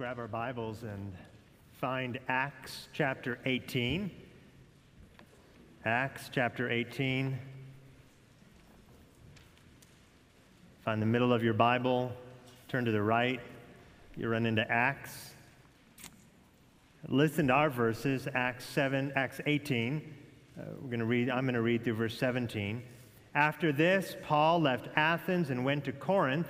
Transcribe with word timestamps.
grab 0.00 0.18
our 0.18 0.26
Bibles 0.26 0.82
and 0.82 1.12
find 1.74 2.18
Acts 2.26 2.88
chapter 2.94 3.38
18. 3.44 4.10
Acts 5.84 6.30
chapter 6.32 6.70
18. 6.70 7.38
Find 10.86 11.02
the 11.02 11.06
middle 11.06 11.34
of 11.34 11.44
your 11.44 11.52
Bible, 11.52 12.12
turn 12.66 12.86
to 12.86 12.92
the 12.92 13.02
right, 13.02 13.40
you 14.16 14.26
run 14.26 14.46
into 14.46 14.64
Acts. 14.70 15.32
Listen 17.06 17.48
to 17.48 17.52
our 17.52 17.68
verses, 17.68 18.26
Acts 18.34 18.64
7, 18.64 19.12
Acts 19.16 19.42
18. 19.44 20.14
Uh, 20.58 20.62
we're 20.80 20.86
going 20.88 21.00
to 21.00 21.04
read, 21.04 21.28
I'm 21.28 21.44
going 21.44 21.52
to 21.52 21.60
read 21.60 21.84
through 21.84 21.96
verse 21.96 22.16
17. 22.16 22.82
After 23.34 23.70
this, 23.70 24.16
Paul 24.22 24.62
left 24.62 24.88
Athens 24.96 25.50
and 25.50 25.62
went 25.62 25.84
to 25.84 25.92
Corinth 25.92 26.48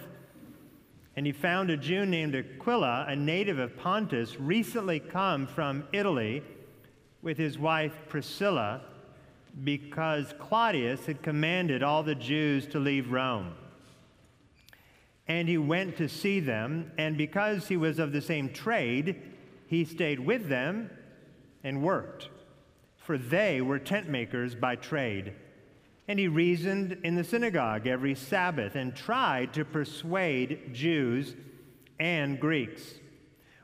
and 1.16 1.26
he 1.26 1.32
found 1.32 1.70
a 1.70 1.76
Jew 1.76 2.06
named 2.06 2.34
Aquila, 2.34 3.06
a 3.08 3.16
native 3.16 3.58
of 3.58 3.76
Pontus, 3.76 4.38
recently 4.38 5.00
come 5.00 5.46
from 5.46 5.84
Italy 5.92 6.42
with 7.22 7.36
his 7.36 7.58
wife 7.58 7.92
Priscilla, 8.08 8.82
because 9.64 10.32
Claudius 10.38 11.06
had 11.06 11.22
commanded 11.22 11.82
all 11.82 12.02
the 12.02 12.14
Jews 12.14 12.66
to 12.68 12.78
leave 12.78 13.10
Rome. 13.10 13.54
And 15.26 15.48
he 15.48 15.58
went 15.58 15.96
to 15.96 16.08
see 16.08 16.40
them, 16.40 16.92
and 16.96 17.16
because 17.16 17.68
he 17.68 17.76
was 17.76 17.98
of 17.98 18.12
the 18.12 18.22
same 18.22 18.48
trade, 18.52 19.20
he 19.66 19.84
stayed 19.84 20.20
with 20.20 20.48
them 20.48 20.90
and 21.62 21.82
worked, 21.82 22.28
for 22.96 23.18
they 23.18 23.60
were 23.60 23.78
tent 23.78 24.08
makers 24.08 24.54
by 24.54 24.76
trade. 24.76 25.34
And 26.10 26.18
he 26.18 26.26
reasoned 26.26 26.98
in 27.04 27.14
the 27.14 27.22
synagogue 27.22 27.86
every 27.86 28.16
Sabbath 28.16 28.74
and 28.74 28.96
tried 28.96 29.54
to 29.54 29.64
persuade 29.64 30.74
Jews 30.74 31.36
and 32.00 32.40
Greeks. 32.40 32.94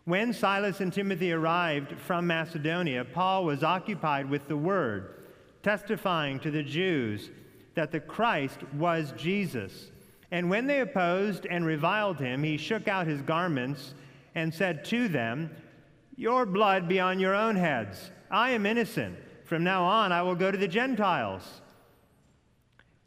When 0.04 0.32
Silas 0.32 0.78
and 0.78 0.92
Timothy 0.92 1.32
arrived 1.32 1.98
from 1.98 2.28
Macedonia, 2.28 3.04
Paul 3.04 3.46
was 3.46 3.65
occupied 3.65 4.30
with 4.30 4.46
the 4.46 4.56
word, 4.56 5.24
testifying 5.65 6.38
to 6.38 6.52
the 6.52 6.62
Jews 6.62 7.30
that 7.74 7.90
the 7.90 7.98
Christ 7.98 8.60
was 8.74 9.12
Jesus. 9.16 9.90
And 10.30 10.49
when 10.49 10.68
they 10.68 10.82
opposed 10.82 11.46
and 11.46 11.66
reviled 11.66 12.21
him, 12.21 12.45
he 12.45 12.59
shook 12.59 12.87
out 12.87 13.09
his 13.09 13.23
garments 13.23 13.95
and 14.37 14.54
said 14.54 14.84
to 14.84 15.09
them, 15.09 15.51
Your 16.15 16.46
blood 16.46 16.87
be 16.87 17.01
on 17.01 17.18
your 17.18 17.34
own 17.34 17.56
heads. 17.56 18.12
I 18.30 18.51
am 18.51 18.66
innocent. 18.66 19.16
From 19.46 19.65
now 19.65 19.82
on, 19.82 20.12
I 20.12 20.23
will 20.23 20.37
go 20.37 20.52
to 20.52 20.59
the 20.59 20.68
Gentiles. 20.68 21.43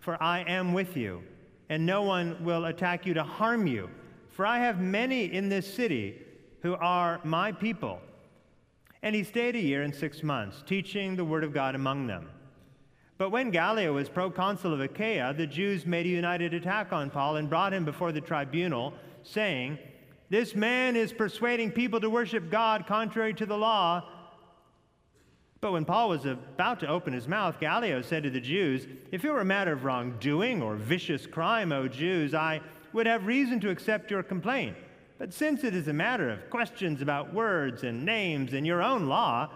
for 0.00 0.22
I 0.22 0.40
am 0.40 0.72
with 0.72 0.96
you, 0.96 1.22
and 1.68 1.84
no 1.84 2.02
one 2.02 2.42
will 2.44 2.66
attack 2.66 3.06
you 3.06 3.14
to 3.14 3.22
harm 3.22 3.66
you. 3.66 3.90
For 4.30 4.46
I 4.46 4.58
have 4.58 4.80
many 4.80 5.24
in 5.32 5.48
this 5.48 5.72
city 5.72 6.22
who 6.62 6.74
are 6.74 7.20
my 7.24 7.52
people. 7.52 8.00
And 9.02 9.14
he 9.14 9.22
stayed 9.24 9.56
a 9.56 9.60
year 9.60 9.82
and 9.82 9.94
six 9.94 10.22
months, 10.22 10.62
teaching 10.66 11.16
the 11.16 11.24
word 11.24 11.44
of 11.44 11.52
God 11.52 11.74
among 11.74 12.06
them. 12.06 12.28
But 13.16 13.30
when 13.30 13.50
Gallio 13.50 13.92
was 13.92 14.08
proconsul 14.08 14.72
of 14.72 14.80
Achaia, 14.80 15.34
the 15.34 15.46
Jews 15.46 15.86
made 15.86 16.06
a 16.06 16.08
united 16.08 16.54
attack 16.54 16.92
on 16.92 17.10
Paul 17.10 17.36
and 17.36 17.48
brought 17.48 17.74
him 17.74 17.84
before 17.84 18.12
the 18.12 18.20
tribunal, 18.20 18.94
saying, 19.24 19.78
This 20.30 20.54
man 20.54 20.94
is 20.94 21.12
persuading 21.12 21.72
people 21.72 22.00
to 22.00 22.10
worship 22.10 22.50
God 22.50 22.86
contrary 22.86 23.34
to 23.34 23.46
the 23.46 23.58
law 23.58 24.08
but 25.60 25.72
when 25.72 25.84
Paul 25.84 26.10
was 26.10 26.24
about 26.24 26.80
to 26.80 26.88
open 26.88 27.12
his 27.12 27.26
mouth, 27.26 27.58
Gallio 27.58 28.00
said 28.00 28.22
to 28.22 28.30
the 28.30 28.40
Jews, 28.40 28.86
If 29.10 29.24
it 29.24 29.30
were 29.30 29.40
a 29.40 29.44
matter 29.44 29.72
of 29.72 29.84
wrongdoing 29.84 30.62
or 30.62 30.76
vicious 30.76 31.26
crime, 31.26 31.72
O 31.72 31.88
Jews, 31.88 32.32
I 32.32 32.60
would 32.92 33.06
have 33.06 33.26
reason 33.26 33.58
to 33.60 33.70
accept 33.70 34.10
your 34.10 34.22
complaint. 34.22 34.76
But 35.18 35.32
since 35.32 35.64
it 35.64 35.74
is 35.74 35.88
a 35.88 35.92
matter 35.92 36.30
of 36.30 36.48
questions 36.48 37.02
about 37.02 37.34
words 37.34 37.82
and 37.82 38.04
names 38.04 38.52
and 38.52 38.64
your 38.64 38.82
own 38.82 39.08
law, 39.08 39.50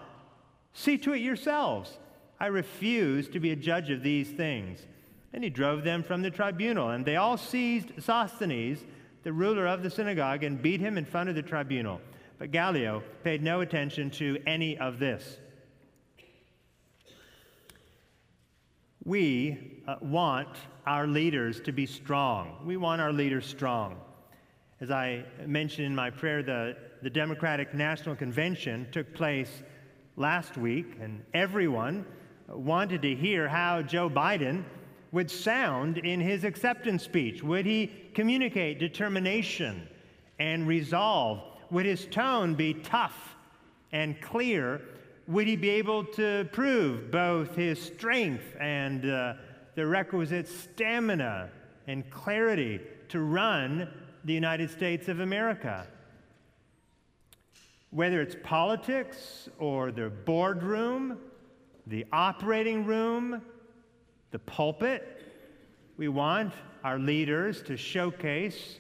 see 0.73 0.99
to 0.99 1.13
it 1.13 1.19
yourselves. 1.19 1.99
I 2.41 2.47
refuse 2.47 3.29
to 3.29 3.39
be 3.39 3.53
a 3.53 3.57
judge 3.57 3.91
of 3.91 4.03
these 4.03 4.31
things. 4.31 4.85
And 5.33 5.45
he 5.45 5.51
drove 5.51 5.85
them 5.85 6.03
from 6.03 6.23
the 6.23 6.31
tribunal, 6.31 6.91
and 6.91 7.07
they 7.07 7.15
all 7.15 7.37
seized 7.37 8.03
Sosthenes, 8.03 8.85
the 9.23 9.33
ruler 9.33 9.69
of 9.69 9.85
the 9.85 9.91
synagogue, 9.91 10.43
and 10.43 10.61
beat 10.61 10.81
him 10.81 10.99
in 10.99 11.05
front 11.05 11.29
of 11.29 11.37
the 11.37 11.43
tribunal. 11.43 12.01
But 12.39 12.51
Gallio 12.51 13.05
paid 13.23 13.41
no 13.41 13.61
attention 13.61 14.11
to 14.11 14.43
any 14.49 14.77
of 14.77 14.99
this. 14.99 15.39
We 19.05 19.83
uh, 19.89 19.97
want 20.01 20.49
our 20.87 21.09
leaders 21.09 21.61
to 21.63 21.73
be 21.73 21.87
strong. 21.87 22.59
We 22.65 22.77
want 22.77 23.01
our 23.01 23.13
leaders 23.13 23.47
strong. 23.47 23.97
As 24.81 24.93
I 24.93 25.25
mentioned 25.45 25.87
in 25.87 25.95
my 25.95 26.11
prayer, 26.11 26.43
the, 26.43 26.77
the 27.03 27.11
Democratic 27.11 27.75
National 27.75 28.15
Convention 28.15 28.87
took 28.93 29.13
place 29.13 29.51
last 30.17 30.57
week, 30.57 30.97
and 31.01 31.25
everyone 31.35 32.07
wanted 32.49 33.03
to 33.03 33.15
hear 33.15 33.49
how 33.49 33.83
Joe 33.83 34.09
Biden 34.09 34.65
would 35.11 35.31
sound 35.31 35.99
in 35.99 36.21
his 36.21 36.45
acceptance 36.45 37.03
speech. 37.03 37.43
Would 37.43 37.67
he 37.67 37.91
communicate 38.15 38.79
determination 38.79 39.89
and 40.39 40.69
resolve? 40.69 41.43
Would 41.71 41.87
his 41.87 42.07
tone 42.07 42.55
be 42.55 42.75
tough 42.75 43.35
and 43.91 44.21
clear 44.21 44.81
would 45.27 45.47
he 45.47 45.57
be 45.57 45.71
able 45.71 46.05
to 46.05 46.49
prove 46.53 47.11
both 47.11 47.55
his 47.55 47.81
strength 47.81 48.57
and 48.61 49.09
uh, 49.09 49.35
the 49.75 49.87
requisite 49.87 50.49
stamina 50.49 51.51
and 51.87 52.09
clarity 52.11 52.81
to 53.09 53.21
run 53.21 53.89
the 54.25 54.33
United 54.33 54.71
States 54.71 55.09
of 55.09 55.21
America? 55.21 55.87
Whether 57.91 58.21
it's 58.21 58.37
politics 58.43 59.49
or 59.59 59.93
the 59.93 60.09
boardroom, 60.09 61.19
the 61.87 62.07
operating 62.13 62.85
room, 62.85 63.43
the 64.31 64.39
pulpit, 64.39 65.23
we 65.97 66.09
want 66.09 66.55
our 66.85 66.99
leaders 66.99 67.63
to 67.63 67.77
showcase 67.77 68.79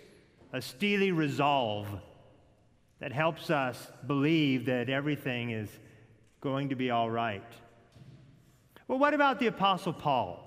a 0.52 0.60
steely 0.60 1.12
resolve 1.12 1.86
that 3.00 3.12
helps 3.12 3.50
us 3.50 3.90
believe 4.06 4.66
that 4.66 4.88
everything 4.88 5.50
is 5.50 5.68
going 6.42 6.70
to 6.70 6.74
be 6.74 6.90
all 6.90 7.08
right. 7.08 7.44
Well, 8.88 8.98
what 8.98 9.14
about 9.14 9.38
the 9.38 9.46
Apostle 9.46 9.92
Paul? 9.92 10.40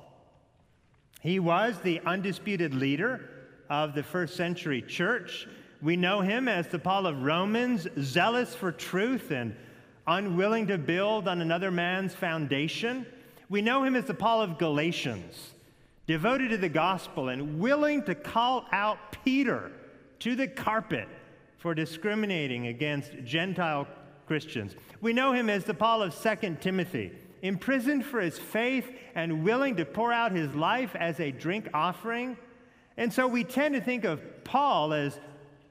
He 1.22 1.40
was 1.40 1.80
the 1.80 2.02
undisputed 2.06 2.74
leader 2.74 3.30
of 3.70 3.96
the 3.96 4.04
first 4.04 4.36
century 4.36 4.82
church. 4.82 5.48
We 5.82 5.96
know 5.96 6.20
him 6.20 6.50
as 6.50 6.68
the 6.68 6.80
Paul 6.80 7.08
of 7.08 7.24
Romans, 7.24 7.88
zealous 7.98 8.54
for 8.54 8.74
truth 8.74 9.32
and 9.32 9.56
unwilling 10.06 10.68
to 10.68 10.78
build 10.78 11.30
on 11.30 11.40
another 11.40 11.72
man's 11.72 12.14
foundation. 12.14 13.06
We 13.50 13.62
know 13.62 13.86
him 13.86 13.96
as 13.96 14.04
the 14.04 14.14
Paul 14.14 14.42
of 14.42 14.58
Galatians, 14.58 15.54
devoted 16.08 16.50
to 16.50 16.58
the 16.58 16.70
gospel 16.70 17.30
and 17.30 17.58
willing 17.58 18.04
to 18.04 18.16
call 18.16 18.66
out 18.74 19.24
Peter 19.24 19.72
to 20.20 20.36
the 20.36 20.48
carpet 20.48 21.08
for 21.58 21.74
discriminating 21.74 22.68
against 22.68 23.12
Gentile 23.24 23.88
Christians. 24.26 24.76
We 25.02 25.14
know 25.14 25.34
him 25.34 25.50
as 25.50 25.66
the 25.66 25.74
Paul 25.74 26.02
of 26.02 26.16
2 26.16 26.58
Timothy, 26.62 27.12
imprisoned 27.42 28.06
for 28.06 28.20
his 28.20 28.40
faith 28.40 28.90
and 29.14 29.44
willing 29.44 29.76
to 29.78 29.86
pour 29.86 30.12
out 30.12 30.32
his 30.32 30.54
life 30.56 30.96
as 30.96 31.20
a 31.20 31.32
drink 31.32 31.70
offering. 31.74 32.38
And 32.98 33.12
so 33.12 33.28
we 33.28 33.44
tend 33.44 33.76
to 33.76 33.82
think 33.82 34.04
of 34.04 34.22
Paul 34.44 34.94
as 34.94 35.20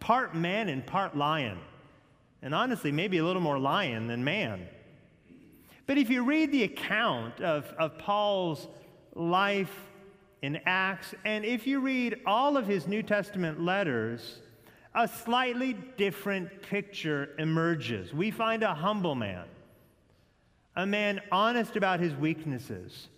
part 0.00 0.34
man 0.34 0.68
and 0.68 0.86
part 0.86 1.16
lion. 1.16 1.58
And 2.42 2.54
honestly, 2.54 2.92
maybe 2.92 3.18
a 3.18 3.24
little 3.24 3.42
more 3.42 3.58
lion 3.58 4.06
than 4.06 4.22
man. 4.22 4.68
But 5.86 5.98
if 5.98 6.10
you 6.10 6.24
read 6.24 6.52
the 6.52 6.62
account 6.62 7.40
of, 7.40 7.64
of 7.78 7.98
Paul's 7.98 8.68
life 9.14 9.74
in 10.42 10.60
Acts, 10.66 11.14
and 11.24 11.44
if 11.44 11.66
you 11.66 11.80
read 11.80 12.20
all 12.26 12.56
of 12.56 12.66
his 12.66 12.86
New 12.86 13.02
Testament 13.02 13.60
letters, 13.60 14.40
a 14.94 15.08
slightly 15.08 15.72
different 15.96 16.62
picture 16.62 17.30
emerges. 17.38 18.14
We 18.14 18.30
find 18.30 18.62
a 18.62 18.74
humble 18.74 19.14
man, 19.14 19.44
a 20.76 20.86
man 20.86 21.20
honest 21.32 21.76
about 21.76 22.00
his 22.00 22.14
weaknesses, 22.14 23.08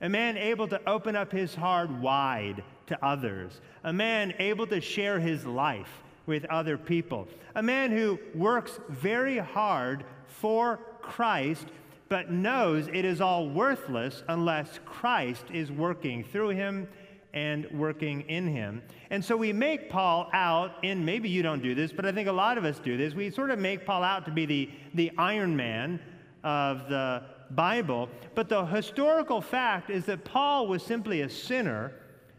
a 0.00 0.08
man 0.08 0.36
able 0.38 0.68
to 0.68 0.80
open 0.88 1.16
up 1.16 1.30
his 1.30 1.54
heart 1.54 1.90
wide 1.90 2.62
to 2.86 3.04
others, 3.04 3.60
a 3.84 3.92
man 3.92 4.32
able 4.38 4.66
to 4.68 4.80
share 4.80 5.20
his 5.20 5.44
life 5.44 6.02
with 6.24 6.44
other 6.46 6.78
people. 6.78 7.28
A 7.54 7.62
man 7.62 7.90
who 7.90 8.18
works 8.34 8.78
very 8.88 9.38
hard 9.38 10.04
for 10.26 10.78
Christ, 11.02 11.66
but 12.08 12.30
knows 12.30 12.88
it 12.88 13.04
is 13.04 13.20
all 13.20 13.48
worthless 13.48 14.22
unless 14.28 14.80
Christ 14.86 15.44
is 15.52 15.70
working 15.70 16.24
through 16.24 16.50
him 16.50 16.88
and 17.34 17.66
working 17.72 18.22
in 18.22 18.46
him. 18.46 18.82
And 19.10 19.24
so 19.24 19.36
we 19.36 19.52
make 19.52 19.90
Paul 19.90 20.30
out 20.32 20.72
in, 20.82 21.04
maybe 21.04 21.28
you 21.28 21.42
don't 21.42 21.62
do 21.62 21.74
this, 21.74 21.92
but 21.92 22.06
I 22.06 22.12
think 22.12 22.28
a 22.28 22.32
lot 22.32 22.58
of 22.58 22.64
us 22.64 22.78
do 22.78 22.96
this. 22.96 23.14
We 23.14 23.30
sort 23.30 23.50
of 23.50 23.58
make 23.58 23.84
Paul 23.84 24.02
out 24.02 24.24
to 24.26 24.30
be 24.30 24.46
the, 24.46 24.70
the 24.94 25.12
Iron 25.18 25.56
Man 25.56 26.00
of 26.42 26.88
the 26.88 27.22
Bible. 27.50 28.08
But 28.34 28.48
the 28.48 28.64
historical 28.64 29.40
fact 29.40 29.90
is 29.90 30.04
that 30.06 30.24
Paul 30.24 30.66
was 30.66 30.82
simply 30.82 31.22
a 31.22 31.28
sinner 31.28 31.92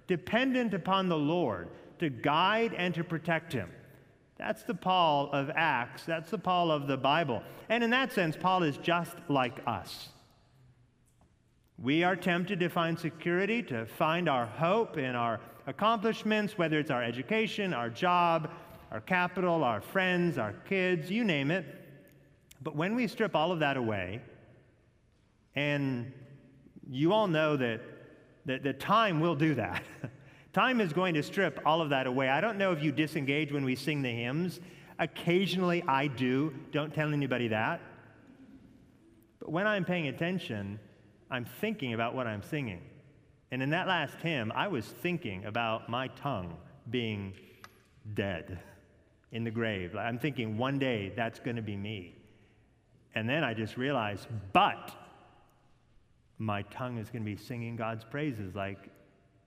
dependent 0.07 0.74
upon 0.74 1.07
the 1.07 1.18
Lord 1.18 1.69
to 2.00 2.09
guide 2.09 2.74
and 2.74 2.94
to 2.95 3.03
protect 3.03 3.53
him. 3.53 3.69
That's 4.38 4.63
the 4.63 4.74
Paul 4.74 5.30
of 5.33 5.51
Acts. 5.53 6.03
That's 6.06 6.31
the 6.31 6.38
Paul 6.38 6.71
of 6.71 6.88
the 6.88 6.97
Bible. 6.97 7.44
And 7.68 7.83
in 7.83 7.89
that 7.89 8.13
sense, 8.13 8.38
Paul 8.38 8.63
is 8.63 8.77
just 8.77 9.15
like 9.27 9.59
us. 9.68 10.09
We 11.81 12.03
are 12.03 12.17
tempted 12.17 12.59
to 12.59 12.67
find 12.67 12.99
security, 12.99 13.63
to 13.63 13.85
find 13.85 14.27
our 14.27 14.45
hope 14.45 14.97
in 14.97 15.15
our 15.15 15.39
accomplishments, 15.65 16.57
whether 16.57 16.77
it's 16.77 16.91
our 16.91 17.01
education, 17.01 17.73
our 17.73 17.89
job, 17.89 18.51
our 18.91 18.99
capital, 18.99 19.63
our 19.63 19.79
friends, 19.79 20.37
our 20.37 20.51
kids, 20.67 21.09
you 21.09 21.23
name 21.23 21.51
it. 21.51 21.65
But 22.61 22.75
when 22.75 22.95
we 22.95 23.07
strip 23.07 23.33
all 23.33 23.53
of 23.53 23.59
that 23.59 23.77
away, 23.77 24.21
and 25.55 26.11
you 26.89 27.13
all 27.13 27.27
know 27.27 27.55
that, 27.55 27.79
that, 28.45 28.63
that 28.63 28.81
time 28.81 29.21
will 29.21 29.35
do 29.35 29.55
that. 29.55 29.83
time 30.53 30.81
is 30.81 30.91
going 30.91 31.13
to 31.13 31.23
strip 31.23 31.61
all 31.65 31.81
of 31.81 31.91
that 31.91 32.07
away. 32.07 32.27
I 32.27 32.41
don't 32.41 32.57
know 32.57 32.73
if 32.73 32.83
you 32.83 32.91
disengage 32.91 33.53
when 33.53 33.63
we 33.63 33.75
sing 33.75 34.01
the 34.01 34.11
hymns. 34.11 34.59
Occasionally 34.99 35.81
I 35.87 36.07
do. 36.07 36.53
Don't 36.73 36.93
tell 36.93 37.13
anybody 37.13 37.47
that. 37.49 37.79
But 39.39 39.49
when 39.53 39.65
I'm 39.65 39.85
paying 39.85 40.09
attention, 40.09 40.77
I'm 41.29 41.45
thinking 41.45 41.93
about 41.93 42.15
what 42.15 42.27
I'm 42.27 42.43
singing. 42.43 42.81
And 43.51 43.61
in 43.61 43.69
that 43.71 43.87
last 43.87 44.15
hymn, 44.21 44.51
I 44.53 44.67
was 44.67 44.85
thinking 44.85 45.45
about 45.45 45.89
my 45.89 46.07
tongue 46.09 46.55
being 46.89 47.33
dead 48.13 48.59
in 49.31 49.43
the 49.43 49.51
grave. 49.51 49.95
I'm 49.95 50.19
thinking 50.19 50.57
one 50.57 50.79
day 50.79 51.13
that's 51.15 51.39
going 51.39 51.55
to 51.55 51.61
be 51.61 51.77
me. 51.77 52.15
And 53.15 53.27
then 53.27 53.43
I 53.43 53.53
just 53.53 53.77
realized, 53.77 54.27
but 54.53 54.91
my 56.37 56.61
tongue 56.63 56.97
is 56.97 57.09
going 57.09 57.23
to 57.23 57.29
be 57.29 57.37
singing 57.37 57.75
God's 57.75 58.03
praises 58.03 58.55
like 58.55 58.89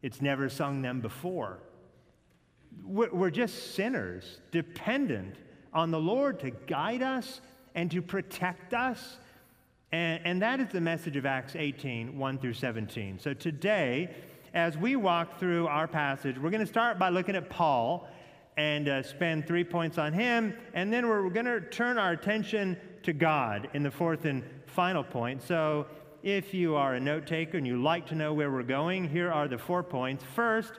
it's 0.03 0.21
never 0.21 0.49
sung 0.49 0.83
them 0.83 1.01
before. 1.01 1.59
We're 2.85 3.31
just 3.31 3.75
sinners, 3.75 4.41
dependent 4.51 5.37
on 5.73 5.91
the 5.91 6.01
Lord 6.01 6.41
to 6.41 6.51
guide 6.51 7.03
us 7.03 7.41
and 7.75 7.91
to 7.91 8.03
protect 8.03 8.75
us. 8.75 9.19
And, 9.93 10.23
and 10.25 10.43
that 10.43 10.59
is 10.59 10.69
the 10.69 10.81
message 10.81 11.17
of 11.17 11.27
Acts 11.27 11.55
18 11.55 12.19
1 12.19 12.39
through 12.39 12.55
17. 12.55 13.19
So 13.19 13.35
today, 13.35 14.15
as 14.55 14.77
we 14.77 14.97
walk 14.97 15.39
through 15.39 15.67
our 15.67 15.87
passage, 15.87 16.39
we're 16.39 16.51
going 16.51 16.65
to 16.65 16.67
start 16.67 16.99
by 16.99 17.11
looking 17.11 17.37
at 17.37 17.51
Paul 17.51 18.09
and 18.57 18.89
uh, 18.89 19.03
spend 19.03 19.47
three 19.47 19.65
points 19.65 19.99
on 19.99 20.13
him. 20.13 20.57
And 20.73 20.91
then 20.93 21.09
we're 21.09 21.29
going 21.29 21.47
to 21.47 21.61
turn 21.61 21.99
our 21.99 22.13
attention 22.13 22.77
to 23.03 23.13
God 23.13 23.69
in 23.75 23.83
the 23.83 23.91
fourth 23.91 24.25
and 24.25 24.43
final 24.67 25.05
point. 25.05 25.43
So 25.43 25.87
if 26.23 26.55
you 26.55 26.75
are 26.75 26.95
a 26.95 27.01
note 27.01 27.27
taker 27.27 27.59
and 27.59 27.67
you 27.67 27.83
like 27.83 28.07
to 28.07 28.15
know 28.15 28.33
where 28.33 28.51
we're 28.51 28.63
going, 28.63 29.09
here 29.09 29.31
are 29.31 29.49
the 29.49 29.59
four 29.59 29.83
points. 29.83 30.25
First, 30.35 30.73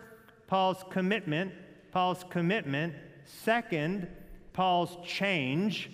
Paul's 0.47 0.83
commitment. 0.89 1.51
Paul's 1.91 2.23
commitment. 2.29 2.95
Second, 3.25 4.07
Paul's 4.53 4.97
change. 5.05 5.91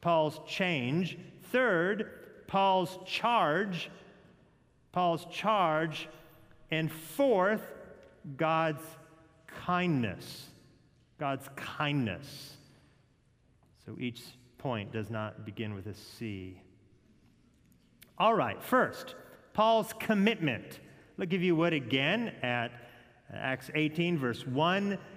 Paul's 0.00 0.40
change. 0.46 1.18
Third, 1.50 2.15
Paul's 2.46 2.98
charge. 3.06 3.90
Paul's 4.92 5.26
charge. 5.30 6.08
And 6.70 6.90
fourth, 6.90 7.62
God's 8.36 8.82
kindness. 9.46 10.46
God's 11.18 11.48
kindness. 11.56 12.56
So 13.84 13.96
each 13.98 14.22
point 14.58 14.92
does 14.92 15.10
not 15.10 15.44
begin 15.44 15.74
with 15.74 15.86
a 15.86 15.94
C. 15.94 16.60
All 18.18 18.34
right, 18.34 18.62
first, 18.62 19.14
Paul's 19.52 19.92
commitment. 19.98 20.80
Look, 21.18 21.32
if 21.32 21.42
you 21.42 21.54
would, 21.56 21.72
again 21.72 22.32
at 22.42 22.72
Acts 23.32 23.70
18, 23.74 24.18
verse 24.18 24.46
1. 24.46 24.98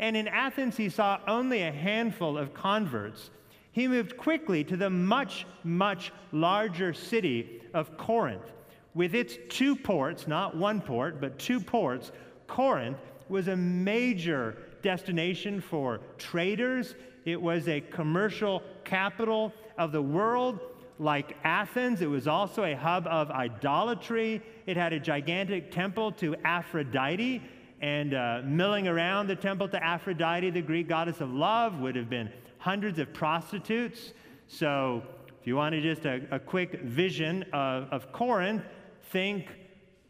And 0.00 0.16
in 0.16 0.26
Athens, 0.26 0.78
he 0.78 0.88
saw 0.88 1.20
only 1.28 1.62
a 1.62 1.70
handful 1.70 2.38
of 2.38 2.54
converts. 2.54 3.30
He 3.70 3.86
moved 3.86 4.16
quickly 4.16 4.64
to 4.64 4.76
the 4.76 4.88
much, 4.88 5.46
much 5.62 6.10
larger 6.32 6.94
city 6.94 7.60
of 7.74 7.96
Corinth. 7.98 8.50
With 8.94 9.14
its 9.14 9.36
two 9.50 9.76
ports, 9.76 10.26
not 10.26 10.56
one 10.56 10.80
port, 10.80 11.20
but 11.20 11.38
two 11.38 11.60
ports, 11.60 12.12
Corinth 12.48 12.96
was 13.28 13.48
a 13.48 13.56
major 13.56 14.56
destination 14.82 15.60
for 15.60 16.00
traders. 16.16 16.94
It 17.26 17.40
was 17.40 17.68
a 17.68 17.82
commercial 17.82 18.62
capital 18.84 19.52
of 19.78 19.92
the 19.92 20.02
world. 20.02 20.58
Like 20.98 21.36
Athens, 21.44 22.00
it 22.00 22.08
was 22.08 22.26
also 22.26 22.64
a 22.64 22.74
hub 22.74 23.06
of 23.06 23.30
idolatry. 23.30 24.42
It 24.66 24.76
had 24.78 24.94
a 24.94 24.98
gigantic 24.98 25.70
temple 25.70 26.12
to 26.12 26.34
Aphrodite, 26.44 27.42
and 27.80 28.14
uh, 28.14 28.42
milling 28.44 28.88
around 28.88 29.26
the 29.26 29.36
temple 29.36 29.68
to 29.68 29.82
Aphrodite, 29.82 30.50
the 30.50 30.62
Greek 30.62 30.88
goddess 30.88 31.20
of 31.20 31.32
love, 31.32 31.80
would 31.80 31.96
have 31.96 32.10
been 32.10 32.30
hundreds 32.58 32.98
of 32.98 33.12
prostitutes. 33.12 34.12
So, 34.48 35.02
if 35.40 35.46
you 35.46 35.56
wanted 35.56 35.82
just 35.82 36.04
a, 36.04 36.20
a 36.30 36.38
quick 36.38 36.82
vision 36.82 37.44
of, 37.52 37.84
of 37.90 38.12
Corinth, 38.12 38.62
think 39.10 39.48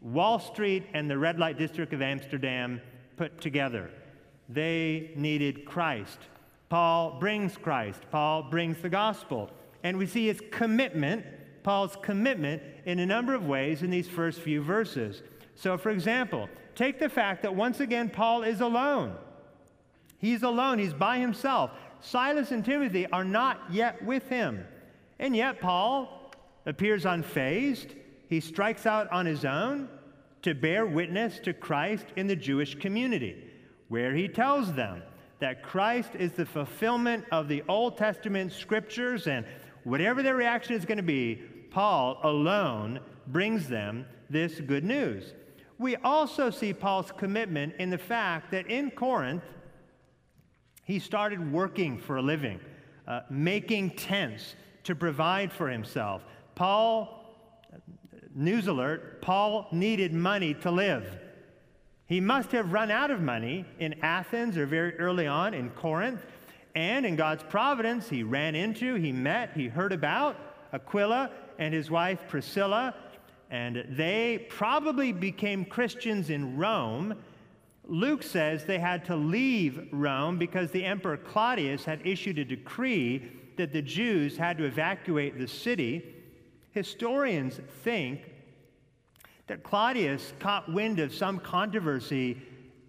Wall 0.01 0.39
Street 0.39 0.85
and 0.93 1.09
the 1.09 1.17
red 1.17 1.39
light 1.39 1.57
district 1.57 1.93
of 1.93 2.01
Amsterdam 2.01 2.81
put 3.15 3.39
together. 3.39 3.89
They 4.49 5.11
needed 5.15 5.65
Christ. 5.65 6.19
Paul 6.67 7.19
brings 7.19 7.57
Christ, 7.57 8.01
Paul 8.11 8.43
brings 8.43 8.81
the 8.81 8.89
gospel 8.89 9.51
and 9.83 9.97
we 9.97 10.05
see 10.05 10.27
his 10.27 10.41
commitment, 10.51 11.25
Paul's 11.63 11.97
commitment, 12.01 12.61
in 12.85 12.99
a 12.99 13.05
number 13.05 13.33
of 13.33 13.45
ways 13.45 13.83
in 13.83 13.89
these 13.89 14.07
first 14.07 14.39
few 14.41 14.61
verses. 14.61 15.21
So, 15.55 15.77
for 15.77 15.89
example, 15.89 16.49
take 16.75 16.99
the 16.99 17.09
fact 17.09 17.43
that 17.43 17.55
once 17.55 17.79
again 17.79 18.09
Paul 18.09 18.43
is 18.43 18.61
alone. 18.61 19.15
He's 20.17 20.43
alone, 20.43 20.79
he's 20.79 20.93
by 20.93 21.19
himself. 21.19 21.71
Silas 21.99 22.51
and 22.51 22.65
Timothy 22.65 23.07
are 23.07 23.23
not 23.23 23.61
yet 23.69 24.03
with 24.03 24.27
him. 24.29 24.65
And 25.19 25.35
yet, 25.35 25.59
Paul 25.61 26.31
appears 26.65 27.05
unfazed. 27.05 27.95
He 28.27 28.39
strikes 28.39 28.85
out 28.85 29.11
on 29.11 29.25
his 29.25 29.45
own 29.45 29.87
to 30.41 30.55
bear 30.55 30.85
witness 30.85 31.39
to 31.39 31.53
Christ 31.53 32.05
in 32.15 32.27
the 32.27 32.35
Jewish 32.35 32.75
community, 32.75 33.43
where 33.89 34.13
he 34.15 34.27
tells 34.27 34.73
them 34.73 35.03
that 35.39 35.63
Christ 35.63 36.11
is 36.17 36.31
the 36.33 36.45
fulfillment 36.45 37.25
of 37.31 37.47
the 37.47 37.63
Old 37.67 37.97
Testament 37.97 38.51
scriptures 38.51 39.27
and 39.27 39.45
whatever 39.83 40.21
their 40.21 40.35
reaction 40.35 40.75
is 40.75 40.85
going 40.85 40.97
to 40.97 41.03
be, 41.03 41.41
Paul 41.71 42.19
alone 42.23 42.99
brings 43.27 43.67
them 43.67 44.05
this 44.29 44.59
good 44.59 44.83
news. 44.83 45.33
We 45.79 45.95
also 45.95 46.51
see 46.51 46.73
Paul's 46.73 47.11
commitment 47.11 47.73
in 47.79 47.89
the 47.89 47.97
fact 47.97 48.51
that 48.51 48.67
in 48.67 48.91
Corinth, 48.91 49.43
he 50.83 50.99
started 50.99 51.51
working 51.51 51.97
for 51.97 52.17
a 52.17 52.21
living, 52.21 52.59
uh, 53.07 53.21
making 53.29 53.91
tents 53.91 54.55
to 54.83 54.93
provide 54.93 55.51
for 55.51 55.69
himself. 55.69 56.21
Paul, 56.55 57.23
news 58.35 58.67
alert, 58.67 59.21
Paul 59.21 59.67
needed 59.71 60.13
money 60.13 60.53
to 60.55 60.69
live. 60.69 61.17
He 62.05 62.19
must 62.19 62.51
have 62.51 62.73
run 62.73 62.91
out 62.91 63.09
of 63.09 63.21
money 63.21 63.65
in 63.79 63.95
Athens 64.01 64.57
or 64.57 64.65
very 64.65 64.97
early 64.99 65.27
on 65.27 65.53
in 65.53 65.69
Corinth. 65.69 66.25
And 66.75 67.05
in 67.05 67.15
God's 67.15 67.43
providence, 67.43 68.09
he 68.09 68.23
ran 68.23 68.53
into, 68.55 68.95
he 68.95 69.11
met, 69.11 69.51
he 69.55 69.67
heard 69.67 69.93
about 69.93 70.35
Aquila 70.73 71.29
and 71.59 71.73
his 71.73 71.91
wife 71.91 72.23
Priscilla, 72.27 72.95
and 73.49 73.85
they 73.89 74.45
probably 74.49 75.11
became 75.11 75.65
Christians 75.65 76.29
in 76.29 76.57
Rome. 76.57 77.15
Luke 77.85 78.23
says 78.23 78.63
they 78.63 78.79
had 78.79 79.03
to 79.05 79.15
leave 79.15 79.87
Rome 79.91 80.37
because 80.37 80.71
the 80.71 80.85
Emperor 80.85 81.17
Claudius 81.17 81.83
had 81.83 82.05
issued 82.05 82.39
a 82.39 82.45
decree 82.45 83.31
that 83.57 83.73
the 83.73 83.81
Jews 83.81 84.37
had 84.37 84.57
to 84.57 84.63
evacuate 84.63 85.37
the 85.37 85.47
city. 85.47 86.15
Historians 86.71 87.59
think 87.83 88.31
that 89.47 89.63
Claudius 89.63 90.33
caught 90.39 90.71
wind 90.71 90.99
of 90.99 91.13
some 91.13 91.39
controversy 91.39 92.41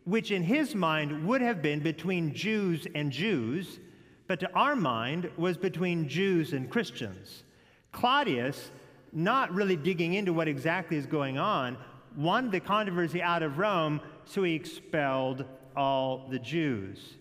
which 0.05 0.31
in 0.31 0.43
his 0.43 0.75
mind 0.75 1.27
would 1.27 1.41
have 1.41 1.63
been 1.63 1.81
between 1.81 2.35
Jews 2.35 2.87
and 2.95 3.11
Jews, 3.11 3.79
but 4.27 4.41
to 4.41 4.53
our 4.53 4.75
mind 4.75 5.31
was 5.37 5.57
between 5.57 6.09
Jews 6.09 6.53
and 6.53 6.71
Christians. 6.71 7.45
Claudius, 7.93 8.71
not 9.13 9.53
really 9.53 9.77
digging 9.77 10.15
into 10.15 10.33
what 10.33 10.49
exactly 10.49 10.97
is 10.97 11.07
going 11.07 11.39
on, 11.39 11.77
wanted 12.17 12.53
the 12.53 12.61
controversy 12.61 13.23
out 13.23 13.43
of 13.43 13.59
Rome, 13.59 14.01
so 14.25 14.43
he 14.43 14.55
expelled 14.55 15.45
all 15.77 16.27
the 16.31 16.39
Jews. 16.39 17.15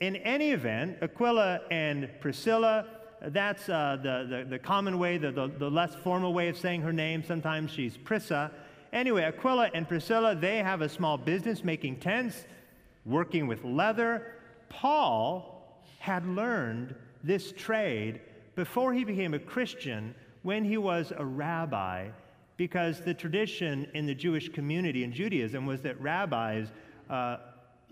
In 0.00 0.16
any 0.16 0.50
event, 0.50 0.98
Aquila 1.02 1.60
and 1.70 2.08
Priscilla, 2.20 2.86
that's 3.28 3.68
uh, 3.68 3.96
the, 4.02 4.26
the, 4.28 4.50
the, 4.50 4.58
common 4.58 4.98
way, 4.98 5.18
the, 5.18 5.30
the, 5.30 5.48
the 5.48 5.70
less 5.70 5.94
formal 5.94 6.34
way 6.34 6.48
of 6.48 6.56
saying 6.56 6.82
her 6.82 6.92
name. 6.92 7.22
Sometimes 7.24 7.70
she's 7.70 7.96
Prisca. 7.96 8.50
Anyway, 8.92 9.22
Aquila 9.22 9.70
and 9.74 9.88
Priscilla, 9.88 10.34
they 10.34 10.58
have 10.58 10.82
a 10.82 10.88
small 10.88 11.16
business 11.16 11.64
making 11.64 12.00
tents, 12.00 12.44
working 13.04 13.46
with 13.46 13.64
leather. 13.64 14.34
Paul 14.68 15.82
had 15.98 16.26
learned 16.26 16.94
this 17.22 17.52
trade 17.52 18.20
before 18.54 18.92
he 18.92 19.04
became 19.04 19.34
a 19.34 19.38
Christian 19.38 20.14
when 20.42 20.64
he 20.64 20.76
was 20.76 21.12
a 21.16 21.24
rabbi, 21.24 22.08
because 22.56 23.00
the 23.00 23.14
tradition 23.14 23.86
in 23.94 24.06
the 24.06 24.14
Jewish 24.14 24.48
community 24.48 25.04
in 25.04 25.12
Judaism 25.12 25.66
was 25.66 25.80
that 25.82 26.00
rabbis 26.00 26.68
uh, 27.10 27.38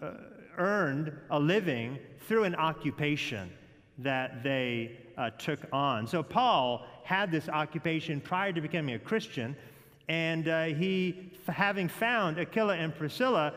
uh, 0.00 0.10
earned 0.58 1.12
a 1.30 1.38
living 1.38 1.98
through 2.26 2.44
an 2.44 2.54
occupation 2.54 3.50
that 3.98 4.42
they 4.42 4.98
uh, 5.16 5.30
took 5.30 5.60
on. 5.72 6.06
So 6.06 6.22
Paul 6.22 6.86
had 7.04 7.30
this 7.30 7.48
occupation 7.48 8.20
prior 8.20 8.52
to 8.52 8.60
becoming 8.60 8.94
a 8.94 8.98
Christian. 8.98 9.56
And 10.08 10.48
uh, 10.48 10.64
he, 10.64 11.30
having 11.48 11.88
found 11.88 12.38
Aquila 12.38 12.76
and 12.76 12.94
Priscilla, 12.94 13.54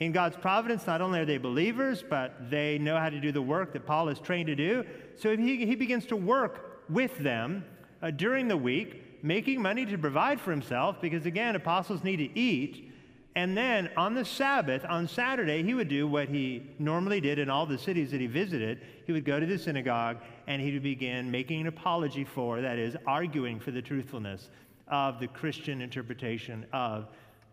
in 0.00 0.12
God's 0.12 0.36
providence, 0.36 0.86
not 0.86 1.00
only 1.00 1.18
are 1.20 1.24
they 1.24 1.38
believers, 1.38 2.04
but 2.08 2.50
they 2.50 2.78
know 2.78 2.96
how 2.96 3.10
to 3.10 3.20
do 3.20 3.32
the 3.32 3.42
work 3.42 3.72
that 3.72 3.84
Paul 3.84 4.08
is 4.08 4.20
trained 4.20 4.46
to 4.46 4.54
do. 4.54 4.84
So 5.16 5.36
he, 5.36 5.66
he 5.66 5.74
begins 5.74 6.06
to 6.06 6.16
work 6.16 6.84
with 6.88 7.18
them 7.18 7.64
uh, 8.00 8.12
during 8.12 8.46
the 8.46 8.56
week, 8.56 9.22
making 9.24 9.60
money 9.60 9.84
to 9.86 9.98
provide 9.98 10.40
for 10.40 10.52
himself, 10.52 11.00
because 11.00 11.26
again, 11.26 11.56
apostles 11.56 12.04
need 12.04 12.18
to 12.18 12.38
eat. 12.38 12.92
And 13.34 13.56
then 13.56 13.90
on 13.96 14.14
the 14.14 14.24
Sabbath, 14.24 14.84
on 14.88 15.08
Saturday, 15.08 15.62
he 15.62 15.74
would 15.74 15.88
do 15.88 16.06
what 16.06 16.28
he 16.28 16.62
normally 16.78 17.20
did 17.20 17.38
in 17.38 17.50
all 17.50 17.66
the 17.66 17.78
cities 17.78 18.10
that 18.12 18.20
he 18.20 18.26
visited. 18.26 18.80
He 19.04 19.12
would 19.12 19.24
go 19.24 19.38
to 19.38 19.46
the 19.46 19.58
synagogue 19.58 20.18
and 20.46 20.62
he 20.62 20.72
would 20.72 20.82
begin 20.82 21.30
making 21.30 21.60
an 21.60 21.66
apology 21.66 22.24
for, 22.24 22.60
that 22.60 22.78
is, 22.78 22.96
arguing 23.06 23.60
for 23.60 23.70
the 23.70 23.82
truthfulness 23.82 24.50
of 24.86 25.20
the 25.20 25.28
Christian 25.28 25.82
interpretation 25.82 26.66
of 26.72 27.08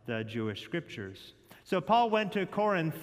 the 0.06 0.24
Jewish 0.24 0.64
scriptures. 0.64 1.34
So 1.66 1.82
Paul 1.82 2.12
went 2.12 2.32
to 2.34 2.46
Corinth 2.46 2.96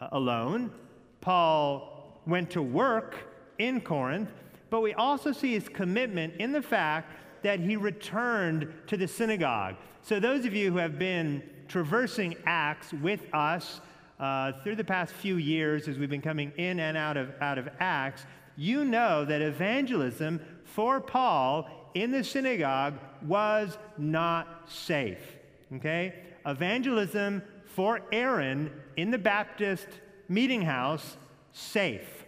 uh, 0.00 0.08
alone. 0.12 0.72
Paul 1.20 2.20
went 2.26 2.48
to 2.52 2.62
work 2.62 3.16
in 3.58 3.82
Corinth, 3.82 4.30
but 4.70 4.80
we 4.80 4.94
also 4.94 5.30
see 5.30 5.52
his 5.52 5.68
commitment 5.68 6.34
in 6.38 6.52
the 6.52 6.62
fact 6.62 7.12
that 7.42 7.60
he 7.60 7.76
returned 7.76 8.72
to 8.86 8.96
the 8.96 9.06
synagogue. 9.06 9.76
So, 10.00 10.18
those 10.18 10.46
of 10.46 10.54
you 10.54 10.72
who 10.72 10.78
have 10.78 10.98
been 10.98 11.42
traversing 11.68 12.34
Acts 12.46 12.94
with 12.94 13.20
us 13.34 13.82
uh, 14.18 14.52
through 14.62 14.76
the 14.76 14.84
past 14.84 15.12
few 15.12 15.36
years 15.36 15.86
as 15.86 15.98
we've 15.98 16.08
been 16.08 16.22
coming 16.22 16.52
in 16.56 16.80
and 16.80 16.96
out 16.96 17.18
of, 17.18 17.30
out 17.42 17.58
of 17.58 17.68
Acts, 17.78 18.24
you 18.56 18.86
know 18.86 19.26
that 19.26 19.42
evangelism 19.42 20.40
for 20.64 20.98
Paul 20.98 21.68
in 21.92 22.10
the 22.10 22.24
synagogue 22.24 22.94
was 23.22 23.76
not 23.98 24.70
safe. 24.70 25.36
Okay? 25.74 26.14
Evangelism 26.46 27.42
for 27.76 28.00
Aaron 28.10 28.72
in 28.96 29.10
the 29.10 29.18
Baptist 29.18 29.86
meeting 30.30 30.62
house, 30.62 31.18
safe. 31.52 32.24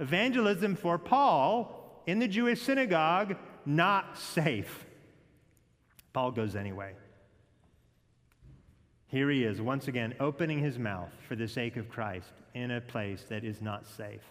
Evangelism 0.00 0.74
for 0.74 0.98
Paul 0.98 2.02
in 2.04 2.18
the 2.18 2.26
Jewish 2.26 2.60
synagogue, 2.60 3.36
not 3.64 4.18
safe. 4.18 4.84
Paul 6.12 6.32
goes 6.32 6.56
anyway. 6.56 6.94
Here 9.06 9.30
he 9.30 9.44
is, 9.44 9.60
once 9.60 9.86
again, 9.86 10.12
opening 10.18 10.58
his 10.58 10.76
mouth 10.76 11.12
for 11.28 11.36
the 11.36 11.46
sake 11.46 11.76
of 11.76 11.88
Christ 11.88 12.32
in 12.54 12.72
a 12.72 12.80
place 12.80 13.26
that 13.28 13.44
is 13.44 13.62
not 13.62 13.86
safe. 13.86 14.22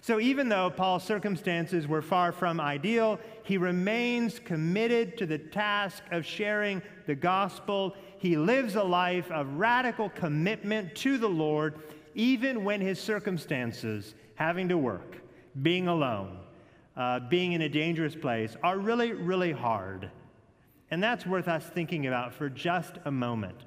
So, 0.00 0.20
even 0.20 0.48
though 0.48 0.70
Paul's 0.70 1.04
circumstances 1.04 1.86
were 1.86 2.02
far 2.02 2.32
from 2.32 2.60
ideal, 2.60 3.18
he 3.42 3.58
remains 3.58 4.38
committed 4.38 5.18
to 5.18 5.26
the 5.26 5.38
task 5.38 6.02
of 6.10 6.24
sharing 6.24 6.82
the 7.06 7.14
gospel. 7.14 7.94
He 8.18 8.36
lives 8.36 8.74
a 8.74 8.82
life 8.82 9.30
of 9.30 9.54
radical 9.54 10.10
commitment 10.10 10.94
to 10.96 11.18
the 11.18 11.28
Lord, 11.28 11.74
even 12.14 12.64
when 12.64 12.80
his 12.80 13.00
circumstances, 13.00 14.14
having 14.34 14.68
to 14.68 14.78
work, 14.78 15.18
being 15.62 15.88
alone, 15.88 16.38
uh, 16.96 17.20
being 17.20 17.52
in 17.52 17.62
a 17.62 17.68
dangerous 17.68 18.16
place, 18.16 18.56
are 18.62 18.78
really, 18.78 19.12
really 19.12 19.52
hard. 19.52 20.10
And 20.90 21.02
that's 21.02 21.26
worth 21.26 21.48
us 21.48 21.64
thinking 21.64 22.06
about 22.06 22.32
for 22.32 22.48
just 22.48 22.94
a 23.04 23.10
moment. 23.10 23.58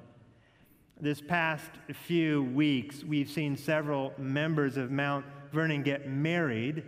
This 1.00 1.20
past 1.20 1.70
few 2.06 2.44
weeks, 2.44 3.02
we've 3.02 3.30
seen 3.30 3.56
several 3.56 4.12
members 4.18 4.76
of 4.76 4.90
Mount 4.90 5.24
Vernon 5.52 5.82
get 5.82 6.08
married. 6.08 6.84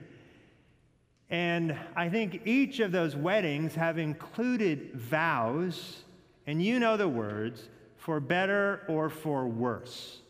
And 1.30 1.76
I 1.96 2.08
think 2.08 2.42
each 2.44 2.80
of 2.80 2.92
those 2.92 3.16
weddings 3.16 3.74
have 3.74 3.98
included 3.98 4.92
vows, 4.94 6.04
and 6.46 6.62
you 6.62 6.78
know 6.78 6.96
the 6.96 7.08
words, 7.08 7.68
for 7.96 8.20
better 8.20 8.82
or 8.88 9.08
for 9.08 9.46
worse, 9.46 10.20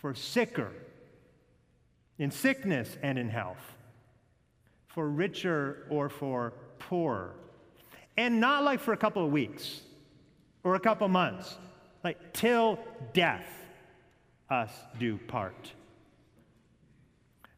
for 0.00 0.14
sicker, 0.14 0.70
in 2.18 2.30
sickness 2.30 2.96
and 3.02 3.18
in 3.18 3.28
health, 3.28 3.76
for 4.86 5.08
richer 5.08 5.86
or 5.90 6.08
for 6.08 6.52
poorer. 6.78 7.34
And 8.16 8.40
not 8.40 8.62
like 8.62 8.78
for 8.78 8.92
a 8.92 8.96
couple 8.96 9.24
of 9.24 9.32
weeks 9.32 9.80
or 10.62 10.76
a 10.76 10.80
couple 10.80 11.08
months, 11.08 11.56
like 12.04 12.32
till 12.32 12.78
death 13.12 13.48
us 14.50 14.70
do 15.00 15.18
part. 15.26 15.72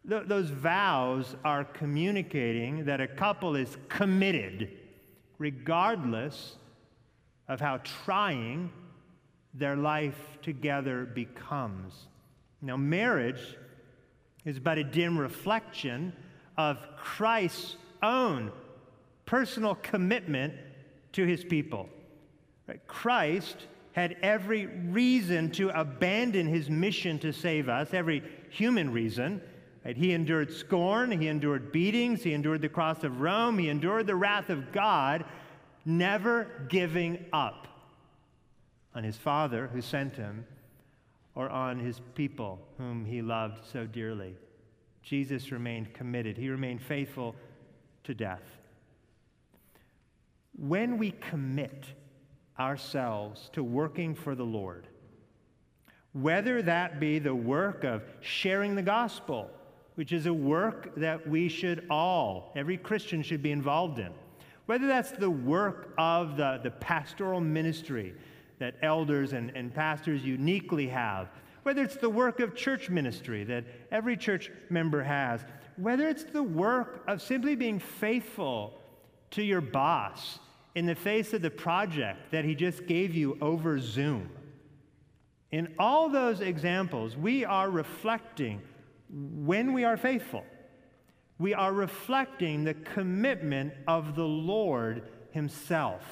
Th- 0.08 0.22
those 0.26 0.48
vows 0.48 1.36
are 1.44 1.64
communicating 1.64 2.86
that 2.86 3.02
a 3.02 3.08
couple 3.08 3.54
is 3.54 3.76
committed, 3.88 4.70
regardless 5.38 6.56
of 7.48 7.60
how 7.60 7.78
trying 8.04 8.70
their 9.54 9.76
life 9.76 10.38
together 10.42 11.04
becomes. 11.04 12.08
Now, 12.60 12.76
marriage 12.76 13.56
is 14.44 14.58
but 14.58 14.78
a 14.78 14.84
dim 14.84 15.18
reflection 15.18 16.12
of 16.56 16.78
Christ's 16.96 17.76
own 18.02 18.52
personal 19.24 19.74
commitment 19.76 20.54
to 21.12 21.24
his 21.24 21.44
people. 21.44 21.88
Christ 22.86 23.66
had 23.92 24.16
every 24.22 24.66
reason 24.66 25.50
to 25.52 25.68
abandon 25.70 26.46
his 26.46 26.68
mission 26.68 27.18
to 27.20 27.32
save 27.32 27.68
us, 27.68 27.94
every 27.94 28.22
human 28.50 28.92
reason. 28.92 29.40
He 29.94 30.12
endured 30.12 30.52
scorn, 30.52 31.10
he 31.12 31.28
endured 31.28 31.72
beatings, 31.72 32.22
he 32.22 32.34
endured 32.34 32.60
the 32.60 32.68
cross 32.68 33.04
of 33.04 33.20
Rome, 33.20 33.58
he 33.58 33.68
endured 33.68 34.06
the 34.06 34.16
wrath 34.16 34.50
of 34.50 34.72
God, 34.72 35.24
never 35.86 36.66
giving 36.68 37.24
up 37.32 37.68
on 38.94 39.04
his 39.04 39.16
Father 39.16 39.68
who 39.72 39.80
sent 39.80 40.16
him 40.16 40.44
or 41.34 41.48
on 41.48 41.78
his 41.78 42.00
people 42.14 42.58
whom 42.76 43.04
he 43.04 43.22
loved 43.22 43.64
so 43.64 43.86
dearly. 43.86 44.34
Jesus 45.02 45.52
remained 45.52 45.94
committed, 45.94 46.36
he 46.36 46.48
remained 46.48 46.82
faithful 46.82 47.36
to 48.04 48.14
death. 48.14 48.42
When 50.58 50.98
we 50.98 51.12
commit 51.12 51.84
ourselves 52.58 53.50
to 53.52 53.62
working 53.62 54.14
for 54.14 54.34
the 54.34 54.44
Lord, 54.44 54.88
whether 56.12 56.62
that 56.62 56.98
be 56.98 57.18
the 57.18 57.34
work 57.34 57.84
of 57.84 58.02
sharing 58.20 58.74
the 58.74 58.82
gospel, 58.82 59.50
which 59.96 60.12
is 60.12 60.26
a 60.26 60.32
work 60.32 60.94
that 60.96 61.28
we 61.28 61.48
should 61.48 61.86
all, 61.90 62.52
every 62.56 62.78
Christian 62.78 63.22
should 63.22 63.42
be 63.42 63.52
involved 63.52 63.98
in. 63.98 64.12
Whether 64.66 64.86
that's 64.88 65.12
the 65.12 65.30
work 65.30 65.94
of 65.96 66.36
the, 66.36 66.60
the 66.62 66.70
pastoral 66.70 67.40
ministry 67.40 68.14
that 68.58 68.74
elders 68.82 69.32
and, 69.32 69.50
and 69.54 69.74
pastors 69.74 70.24
uniquely 70.24 70.88
have, 70.88 71.28
whether 71.62 71.82
it's 71.82 71.96
the 71.96 72.10
work 72.10 72.40
of 72.40 72.54
church 72.54 72.90
ministry 72.90 73.44
that 73.44 73.64
every 73.90 74.16
church 74.16 74.50
member 74.70 75.02
has, 75.02 75.44
whether 75.76 76.08
it's 76.08 76.24
the 76.24 76.42
work 76.42 77.02
of 77.06 77.20
simply 77.20 77.54
being 77.54 77.78
faithful 77.78 78.78
to 79.30 79.42
your 79.42 79.60
boss 79.60 80.38
in 80.74 80.86
the 80.86 80.94
face 80.94 81.32
of 81.32 81.42
the 81.42 81.50
project 81.50 82.30
that 82.30 82.44
he 82.44 82.54
just 82.54 82.86
gave 82.86 83.14
you 83.14 83.36
over 83.40 83.78
Zoom, 83.78 84.30
In 85.50 85.74
all 85.78 86.08
those 86.08 86.40
examples, 86.40 87.16
we 87.16 87.44
are 87.44 87.70
reflecting 87.70 88.60
when 89.08 89.72
we 89.72 89.84
are 89.84 89.96
faithful. 89.96 90.44
We 91.38 91.54
are 91.54 91.72
reflecting 91.72 92.64
the 92.64 92.74
commitment 92.74 93.74
of 93.86 94.16
the 94.16 94.24
Lord 94.24 95.02
Himself. 95.32 96.02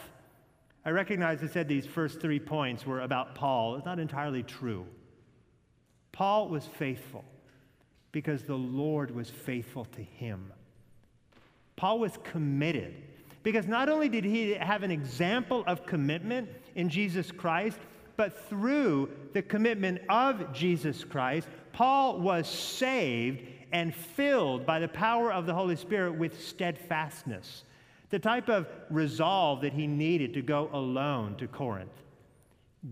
I 0.84 0.90
recognize 0.90 1.42
I 1.42 1.46
said 1.46 1.66
these 1.66 1.86
first 1.86 2.20
three 2.20 2.38
points 2.38 2.84
were 2.84 3.00
about 3.00 3.34
Paul. 3.34 3.76
It's 3.76 3.86
not 3.86 3.98
entirely 3.98 4.42
true. 4.42 4.86
Paul 6.12 6.48
was 6.48 6.66
faithful 6.66 7.24
because 8.12 8.44
the 8.44 8.54
Lord 8.54 9.10
was 9.10 9.30
faithful 9.30 9.86
to 9.86 10.02
him. 10.02 10.52
Paul 11.74 11.98
was 11.98 12.12
committed 12.22 12.94
because 13.42 13.66
not 13.66 13.88
only 13.88 14.08
did 14.08 14.24
he 14.24 14.54
have 14.54 14.84
an 14.84 14.90
example 14.90 15.64
of 15.66 15.84
commitment 15.86 16.48
in 16.76 16.88
Jesus 16.88 17.32
Christ, 17.32 17.78
but 18.16 18.48
through 18.48 19.10
the 19.32 19.42
commitment 19.42 20.00
of 20.08 20.52
Jesus 20.52 21.02
Christ, 21.02 21.48
Paul 21.72 22.20
was 22.20 22.46
saved 22.46 23.42
and 23.74 23.94
filled 23.94 24.64
by 24.64 24.78
the 24.78 24.88
power 24.88 25.30
of 25.30 25.44
the 25.44 25.52
Holy 25.52 25.76
Spirit 25.76 26.14
with 26.14 26.40
steadfastness 26.40 27.64
the 28.10 28.18
type 28.20 28.48
of 28.48 28.68
resolve 28.90 29.62
that 29.62 29.72
he 29.72 29.88
needed 29.88 30.34
to 30.34 30.40
go 30.40 30.70
alone 30.72 31.34
to 31.34 31.48
Corinth, 31.48 31.90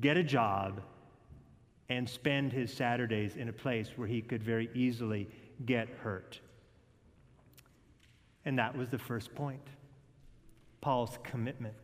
get 0.00 0.16
a 0.16 0.22
job, 0.24 0.82
and 1.88 2.10
spend 2.10 2.52
his 2.52 2.72
Saturdays 2.72 3.36
in 3.36 3.48
a 3.48 3.52
place 3.52 3.90
where 3.94 4.08
he 4.08 4.20
could 4.20 4.42
very 4.42 4.68
easily 4.74 5.28
get 5.64 5.88
hurt. 6.02 6.40
And 8.44 8.58
that 8.58 8.76
was 8.76 8.88
the 8.88 8.98
first 8.98 9.32
point 9.32 9.62
Paul's 10.80 11.16
commitment. 11.22 11.74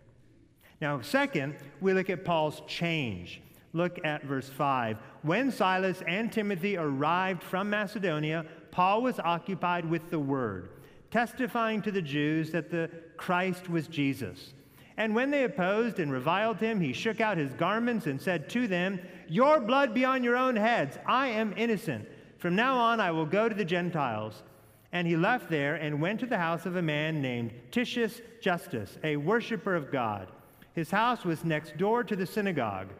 Now, 0.80 1.00
second, 1.00 1.54
we 1.80 1.92
look 1.92 2.10
at 2.10 2.24
Paul's 2.24 2.60
change. 2.66 3.40
Look 3.72 4.04
at 4.04 4.24
verse 4.24 4.48
5. 4.48 4.98
When 5.22 5.52
Silas 5.52 6.02
and 6.08 6.32
Timothy 6.32 6.76
arrived 6.76 7.44
from 7.44 7.70
Macedonia, 7.70 8.46
Paul 8.78 9.02
was 9.02 9.18
occupied 9.18 9.90
with 9.90 10.08
the 10.08 10.20
word 10.20 10.68
testifying 11.10 11.82
to 11.82 11.90
the 11.90 12.00
Jews 12.00 12.52
that 12.52 12.70
the 12.70 12.88
Christ 13.16 13.68
was 13.68 13.88
Jesus. 13.88 14.54
And 14.96 15.16
when 15.16 15.32
they 15.32 15.42
opposed 15.42 15.98
and 15.98 16.12
reviled 16.12 16.58
him, 16.58 16.80
he 16.80 16.92
shook 16.92 17.20
out 17.20 17.38
his 17.38 17.52
garments 17.54 18.06
and 18.06 18.22
said 18.22 18.48
to 18.50 18.68
them, 18.68 19.00
Your 19.28 19.58
blood 19.58 19.94
be 19.94 20.04
on 20.04 20.22
your 20.22 20.36
own 20.36 20.54
heads. 20.54 20.96
I 21.06 21.26
am 21.26 21.54
innocent. 21.56 22.06
From 22.38 22.54
now 22.54 22.78
on, 22.78 23.00
I 23.00 23.10
will 23.10 23.26
go 23.26 23.48
to 23.48 23.54
the 23.56 23.64
Gentiles. 23.64 24.44
And 24.92 25.08
he 25.08 25.16
left 25.16 25.50
there 25.50 25.74
and 25.74 26.00
went 26.00 26.20
to 26.20 26.26
the 26.26 26.38
house 26.38 26.64
of 26.64 26.76
a 26.76 26.82
man 26.82 27.20
named 27.20 27.50
Titius 27.72 28.20
Justus, 28.40 28.96
a 29.02 29.16
worshiper 29.16 29.74
of 29.74 29.90
God. 29.90 30.28
His 30.74 30.92
house 30.92 31.24
was 31.24 31.44
next 31.44 31.76
door 31.78 32.04
to 32.04 32.14
the 32.14 32.26
synagogue. 32.26 32.90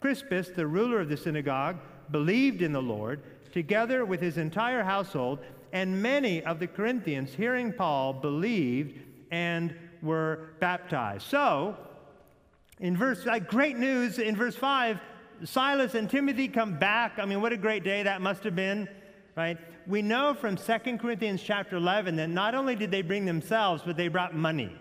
Crispus, 0.00 0.48
the 0.48 0.66
ruler 0.66 1.00
of 1.00 1.08
the 1.08 1.16
synagogue, 1.16 1.76
believed 2.10 2.60
in 2.60 2.72
the 2.72 2.82
Lord, 2.82 3.22
together 3.52 4.04
with 4.04 4.20
his 4.20 4.38
entire 4.38 4.82
household 4.82 5.38
and 5.72 6.02
many 6.02 6.42
of 6.42 6.58
the 6.58 6.66
Corinthians, 6.66 7.34
hearing 7.34 7.72
Paul, 7.72 8.12
believed 8.14 8.98
and 9.30 9.74
were 10.02 10.50
baptized. 10.60 11.26
So, 11.26 11.76
in 12.80 12.96
verse, 12.96 13.26
like 13.26 13.48
great 13.48 13.76
news, 13.76 14.18
in 14.18 14.36
verse 14.36 14.56
5, 14.56 14.98
Silas 15.44 15.94
and 15.94 16.08
Timothy 16.08 16.48
come 16.48 16.78
back. 16.78 17.18
I 17.18 17.26
mean, 17.26 17.40
what 17.40 17.52
a 17.52 17.56
great 17.56 17.84
day 17.84 18.02
that 18.02 18.20
must 18.20 18.44
have 18.44 18.56
been, 18.56 18.88
right? 19.36 19.58
We 19.86 20.02
know 20.02 20.34
from 20.34 20.56
2 20.56 20.98
Corinthians 20.98 21.42
chapter 21.42 21.76
11 21.76 22.16
that 22.16 22.28
not 22.28 22.54
only 22.54 22.76
did 22.76 22.90
they 22.90 23.02
bring 23.02 23.24
themselves, 23.24 23.82
but 23.84 23.96
they 23.96 24.08
brought 24.08 24.34
money. 24.34 24.74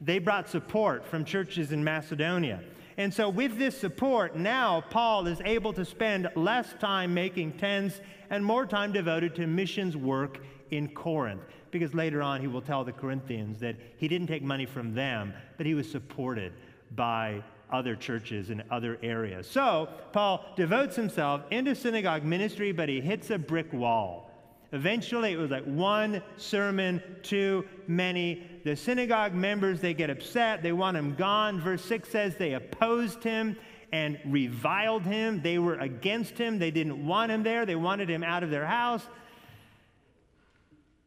They 0.00 0.18
brought 0.18 0.48
support 0.48 1.06
from 1.06 1.24
churches 1.24 1.72
in 1.72 1.82
Macedonia. 1.82 2.60
And 2.98 3.14
so, 3.14 3.28
with 3.28 3.56
this 3.56 3.78
support, 3.78 4.34
now 4.34 4.80
Paul 4.90 5.28
is 5.28 5.40
able 5.44 5.72
to 5.74 5.84
spend 5.84 6.28
less 6.34 6.74
time 6.80 7.14
making 7.14 7.52
tents 7.52 8.00
and 8.28 8.44
more 8.44 8.66
time 8.66 8.90
devoted 8.90 9.36
to 9.36 9.46
missions 9.46 9.96
work 9.96 10.40
in 10.72 10.88
Corinth. 10.88 11.42
Because 11.70 11.94
later 11.94 12.20
on, 12.20 12.40
he 12.40 12.48
will 12.48 12.60
tell 12.60 12.82
the 12.82 12.92
Corinthians 12.92 13.60
that 13.60 13.76
he 13.98 14.08
didn't 14.08 14.26
take 14.26 14.42
money 14.42 14.66
from 14.66 14.94
them, 14.94 15.32
but 15.56 15.64
he 15.64 15.74
was 15.74 15.88
supported 15.88 16.52
by 16.96 17.40
other 17.70 17.94
churches 17.94 18.50
in 18.50 18.64
other 18.68 18.98
areas. 19.00 19.48
So, 19.48 19.88
Paul 20.12 20.44
devotes 20.56 20.96
himself 20.96 21.42
into 21.52 21.76
synagogue 21.76 22.24
ministry, 22.24 22.72
but 22.72 22.88
he 22.88 23.00
hits 23.00 23.30
a 23.30 23.38
brick 23.38 23.72
wall. 23.72 24.27
Eventually, 24.72 25.32
it 25.32 25.38
was 25.38 25.50
like 25.50 25.64
one 25.64 26.22
sermon 26.36 27.02
too 27.22 27.64
many. 27.86 28.42
The 28.64 28.76
synagogue 28.76 29.32
members, 29.32 29.80
they 29.80 29.94
get 29.94 30.10
upset. 30.10 30.62
They 30.62 30.72
want 30.72 30.96
him 30.96 31.14
gone. 31.14 31.60
Verse 31.60 31.84
6 31.84 32.08
says 32.08 32.36
they 32.36 32.52
opposed 32.52 33.24
him 33.24 33.56
and 33.92 34.18
reviled 34.26 35.04
him. 35.04 35.40
They 35.40 35.58
were 35.58 35.76
against 35.76 36.36
him. 36.36 36.58
They 36.58 36.70
didn't 36.70 37.04
want 37.06 37.32
him 37.32 37.42
there. 37.42 37.64
They 37.64 37.76
wanted 37.76 38.10
him 38.10 38.22
out 38.22 38.42
of 38.42 38.50
their 38.50 38.66
house. 38.66 39.06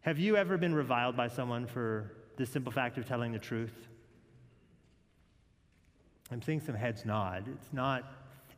Have 0.02 0.18
you 0.18 0.36
ever 0.36 0.58
been 0.58 0.74
reviled 0.74 1.16
by 1.16 1.28
someone 1.28 1.68
for 1.68 2.12
the 2.38 2.46
simple 2.48 2.72
fact 2.72 2.98
of 2.98 3.08
telling 3.08 3.32
the 3.32 3.40
truth? 3.40 3.88
I'm 6.32 6.42
seeing 6.42 6.62
some 6.62 6.74
heads 6.74 7.06
nod. 7.06 7.46
It's 7.48 7.72
not 7.72 8.12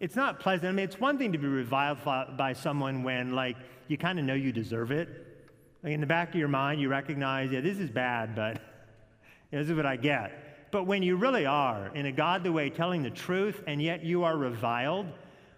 it's 0.03 0.17
not 0.17 0.41
pleasant. 0.41 0.67
I 0.67 0.71
mean, 0.73 0.83
it's 0.83 0.99
one 0.99 1.17
thing 1.17 1.31
to 1.31 1.37
be 1.37 1.47
reviled 1.47 2.03
by 2.03 2.51
someone 2.51 3.03
when, 3.03 3.31
like, 3.31 3.55
you 3.87 3.97
kind 3.97 4.19
of 4.19 4.25
know 4.25 4.33
you 4.33 4.51
deserve 4.51 4.91
it. 4.91 5.07
Like, 5.81 5.93
in 5.93 6.01
the 6.01 6.05
back 6.05 6.27
of 6.27 6.35
your 6.35 6.49
mind, 6.49 6.81
you 6.81 6.89
recognize, 6.89 7.53
yeah, 7.53 7.61
this 7.61 7.79
is 7.79 7.89
bad, 7.89 8.35
but 8.35 8.55
you 8.55 8.59
know, 9.53 9.59
this 9.59 9.69
is 9.69 9.77
what 9.77 9.85
I 9.85 9.95
get. 9.95 10.71
But 10.71 10.87
when 10.87 11.03
you 11.03 11.15
really 11.15 11.45
are, 11.45 11.89
in 11.95 12.07
a 12.07 12.11
godly 12.11 12.49
way, 12.49 12.69
telling 12.69 13.01
the 13.01 13.11
truth, 13.11 13.63
and 13.65 13.81
yet 13.81 14.03
you 14.03 14.25
are 14.25 14.35
reviled, 14.35 15.05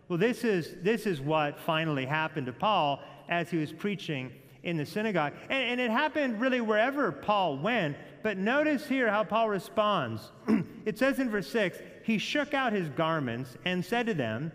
well, 0.09 0.19
this 0.19 0.43
is, 0.43 0.75
this 0.83 1.07
is 1.07 1.19
what 1.19 1.59
finally 1.59 2.05
happened 2.05 2.45
to 2.45 2.53
Paul 2.53 2.99
as 3.27 3.49
he 3.49 3.57
was 3.57 3.73
preaching 3.73 4.31
in 4.61 4.77
the 4.77 4.85
synagogue. 4.85 5.33
And, 5.49 5.71
and, 5.71 5.81
it 5.81 5.89
happened 5.89 6.39
really 6.39 6.61
wherever 6.61 7.11
Paul 7.11 7.57
went. 7.57 7.97
But 8.21 8.37
notice 8.37 8.85
here 8.85 9.09
how 9.09 9.23
Paul 9.23 9.49
responds. 9.49 10.31
it 10.85 10.99
says 10.99 11.17
in 11.17 11.31
verse 11.31 11.49
6 11.49 11.79
he 12.05 12.19
shook 12.19 12.53
out 12.53 12.71
his 12.71 12.87
garments 12.89 13.57
and 13.65 13.83
said 13.83 14.05
to 14.05 14.13
them, 14.13 14.51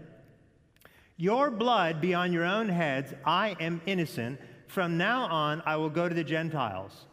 Your 1.16 1.50
blood 1.50 2.00
be 2.00 2.14
on 2.14 2.32
your 2.32 2.44
own 2.44 2.68
heads. 2.68 3.12
I 3.24 3.56
am 3.58 3.80
innocent. 3.86 4.40
From 4.68 4.96
now 4.96 5.24
on, 5.24 5.60
I 5.66 5.74
will 5.74 5.90
go 5.90 6.08
to 6.08 6.14
the 6.14 6.22
Gentiles. 6.22 7.06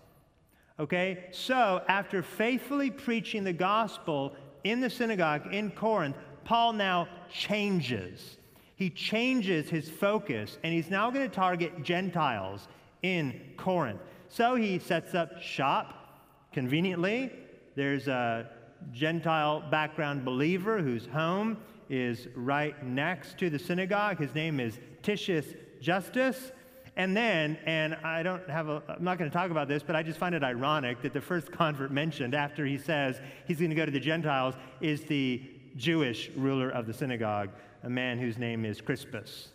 Okay? 0.80 1.26
So, 1.32 1.82
after 1.88 2.22
faithfully 2.22 2.92
preaching 2.92 3.44
the 3.44 3.52
gospel 3.52 4.36
in 4.64 4.80
the 4.80 4.92
synagogue 4.92 5.52
in 5.52 5.72
Corinth, 5.72 6.16
Paul 6.46 6.74
now 6.74 7.08
changes. 7.32 8.38
He 8.76 8.92
changes 8.92 9.70
his 9.70 9.90
focus, 9.90 10.60
and 10.64 10.72
he's 10.72 10.92
now 10.92 11.10
going 11.10 11.28
to 11.28 11.36
target 11.36 11.82
Gentiles 11.82 12.68
in 13.02 13.42
Corinth. 13.58 14.02
So 14.30 14.54
he 14.54 14.78
sets 14.78 15.16
up 15.16 15.42
shop 15.42 16.22
conveniently. 16.54 17.32
There's 17.76 18.08
a 18.08 18.52
Gentile 18.92 19.64
background 19.70 20.26
believer 20.26 20.82
whose 20.82 21.06
home 21.08 21.58
is 21.90 22.28
right 22.36 22.84
next 22.86 23.38
to 23.38 23.50
the 23.50 23.60
synagogue. 23.60 24.20
His 24.20 24.34
name 24.36 24.60
is 24.60 24.80
Titius 25.04 25.54
Justus. 25.82 26.52
And 26.96 27.16
then, 27.16 27.58
and 27.66 27.94
I 28.04 28.24
don't 28.24 28.50
have 28.50 28.70
a, 28.70 28.82
I'm 28.90 29.04
not 29.04 29.20
going 29.20 29.30
to 29.30 29.34
talk 29.36 29.52
about 29.52 29.68
this, 29.68 29.84
but 29.84 29.96
I 29.96 30.02
just 30.02 30.18
find 30.18 30.34
it 30.34 30.44
ironic 30.44 31.02
that 31.04 31.14
the 31.14 31.22
first 31.22 31.52
convert 31.52 31.92
mentioned 31.92 32.34
after 32.34 32.66
he 32.66 32.78
says 32.78 33.22
he's 33.48 33.60
going 33.60 33.70
to 33.70 33.76
go 33.76 33.86
to 33.86 33.92
the 33.92 34.00
Gentiles 34.00 34.56
is 34.82 35.04
the 35.04 35.44
Jewish 35.76 36.32
ruler 36.36 36.70
of 36.70 36.88
the 36.88 36.94
synagogue, 36.94 37.50
a 37.84 37.90
man 37.90 38.18
whose 38.18 38.40
name 38.40 38.66
is 38.66 38.82
Crispus. 38.82 39.50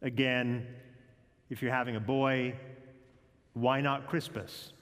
Again, 0.00 0.66
if 1.50 1.60
you're 1.60 1.72
having 1.72 1.96
a 1.96 2.00
boy, 2.00 2.54
why 3.54 3.80
not 3.80 4.06
Crispus? 4.06 4.72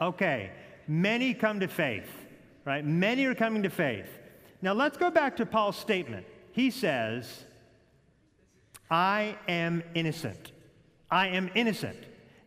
Okay, 0.00 0.50
many 0.88 1.34
come 1.34 1.60
to 1.60 1.68
faith, 1.68 2.10
right? 2.64 2.84
Many 2.84 3.24
are 3.26 3.34
coming 3.34 3.62
to 3.62 3.70
faith. 3.70 4.08
Now 4.62 4.72
let's 4.72 4.96
go 4.96 5.10
back 5.10 5.36
to 5.36 5.46
Paul's 5.46 5.76
statement. 5.76 6.26
He 6.52 6.70
says, 6.70 7.44
I 8.90 9.36
am 9.48 9.82
innocent. 9.94 10.52
I 11.10 11.28
am 11.28 11.50
innocent. 11.54 11.98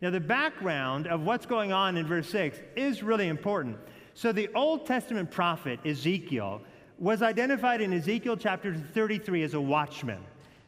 Now, 0.02 0.10
the 0.10 0.20
background 0.20 1.06
of 1.06 1.22
what's 1.22 1.44
going 1.44 1.72
on 1.72 1.96
in 1.96 2.06
verse 2.06 2.28
6 2.30 2.58
is 2.74 3.02
really 3.02 3.28
important. 3.28 3.76
So, 4.14 4.32
the 4.32 4.48
Old 4.54 4.86
Testament 4.86 5.30
prophet 5.30 5.78
Ezekiel 5.84 6.62
was 6.98 7.22
identified 7.22 7.80
in 7.80 7.92
Ezekiel 7.92 8.36
chapter 8.36 8.74
33 8.74 9.42
as 9.42 9.54
a 9.54 9.60
watchman. 9.60 10.22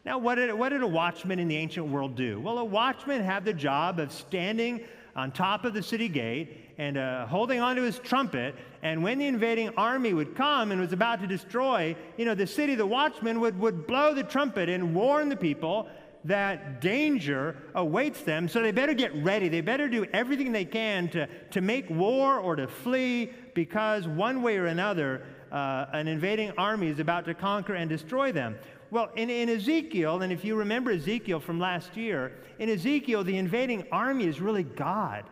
Now, 0.05 0.19
what 0.19 0.35
did, 0.35 0.53
what 0.53 0.71
did 0.71 0.83
a 0.83 0.87
watchman 0.87 1.39
in 1.39 1.49
the 1.49 1.57
ancient 1.57 1.87
world 1.87 2.15
do? 2.15 2.41
Well, 2.41 2.59
a 2.59 2.65
watchman 2.65 3.23
had 3.23 3.45
the 3.45 3.53
job 3.53 4.01
of 4.01 4.13
standing 4.13 4.85
on 5.15 5.31
top 5.33 5.65
of 5.65 5.75
the 5.75 5.83
city 5.83 6.09
gate 6.09 6.72
and 6.79 6.97
uh, 6.97 7.27
holding 7.27 7.61
onto 7.61 7.83
his 7.83 7.99
trumpet. 7.99 8.55
And 8.83 9.03
when 9.03 9.19
the 9.19 9.27
invading 9.27 9.71
army 9.77 10.15
would 10.15 10.35
come 10.35 10.73
and 10.73 10.81
was 10.81 10.93
about 10.93 11.21
to 11.21 11.27
destroy, 11.27 11.97
you 12.17 12.25
know, 12.25 12.35
the 12.35 12.47
city, 12.47 12.75
the 12.75 12.87
watchman 12.87 13.41
would, 13.41 13.59
would 13.59 13.87
blow 13.87 14.15
the 14.15 14.25
trumpet 14.25 14.69
and 14.69 14.95
warn 14.95 15.29
the 15.29 15.37
people 15.37 15.89
that 16.25 16.81
danger 16.81 17.57
awaits 17.75 18.23
them. 18.23 18.49
So 18.49 18.63
they 18.63 18.71
better 18.71 18.95
get 18.95 19.15
ready. 19.23 19.49
They 19.49 19.61
better 19.61 19.89
do 19.89 20.05
everything 20.13 20.53
they 20.53 20.65
can 20.65 21.09
to, 21.11 21.27
to 21.51 21.61
make 21.61 21.89
war 21.91 22.39
or 22.39 22.57
to 22.57 22.69
flee 22.69 23.33
because 23.55 24.07
one 24.07 24.43
way 24.43 24.57
or 24.57 24.67
another, 24.67 25.23
uh, 25.51 25.87
an 25.93 26.09
invading 26.09 26.53
army 26.53 26.89
is 26.89 27.01
about 27.01 27.25
to 27.25 27.35
conquer 27.35 27.75
and 27.75 27.89
destroy 27.89 28.31
them. 28.33 28.57
Well, 28.91 29.11
in, 29.17 29.31
in 29.31 29.49
Ezekiel, 29.49 30.23
and 30.23 30.33
if 30.33 30.45
you 30.45 30.55
remember 30.55 30.91
Ezekiel 30.91 31.41
from 31.41 31.59
last 31.59 31.97
year, 31.97 32.33
in 32.59 32.69
Ezekiel, 32.69 33.25
the 33.25 33.39
invading 33.39 33.87
army 33.91 34.27
is 34.27 34.41
really 34.41 34.65
God. 34.65 35.25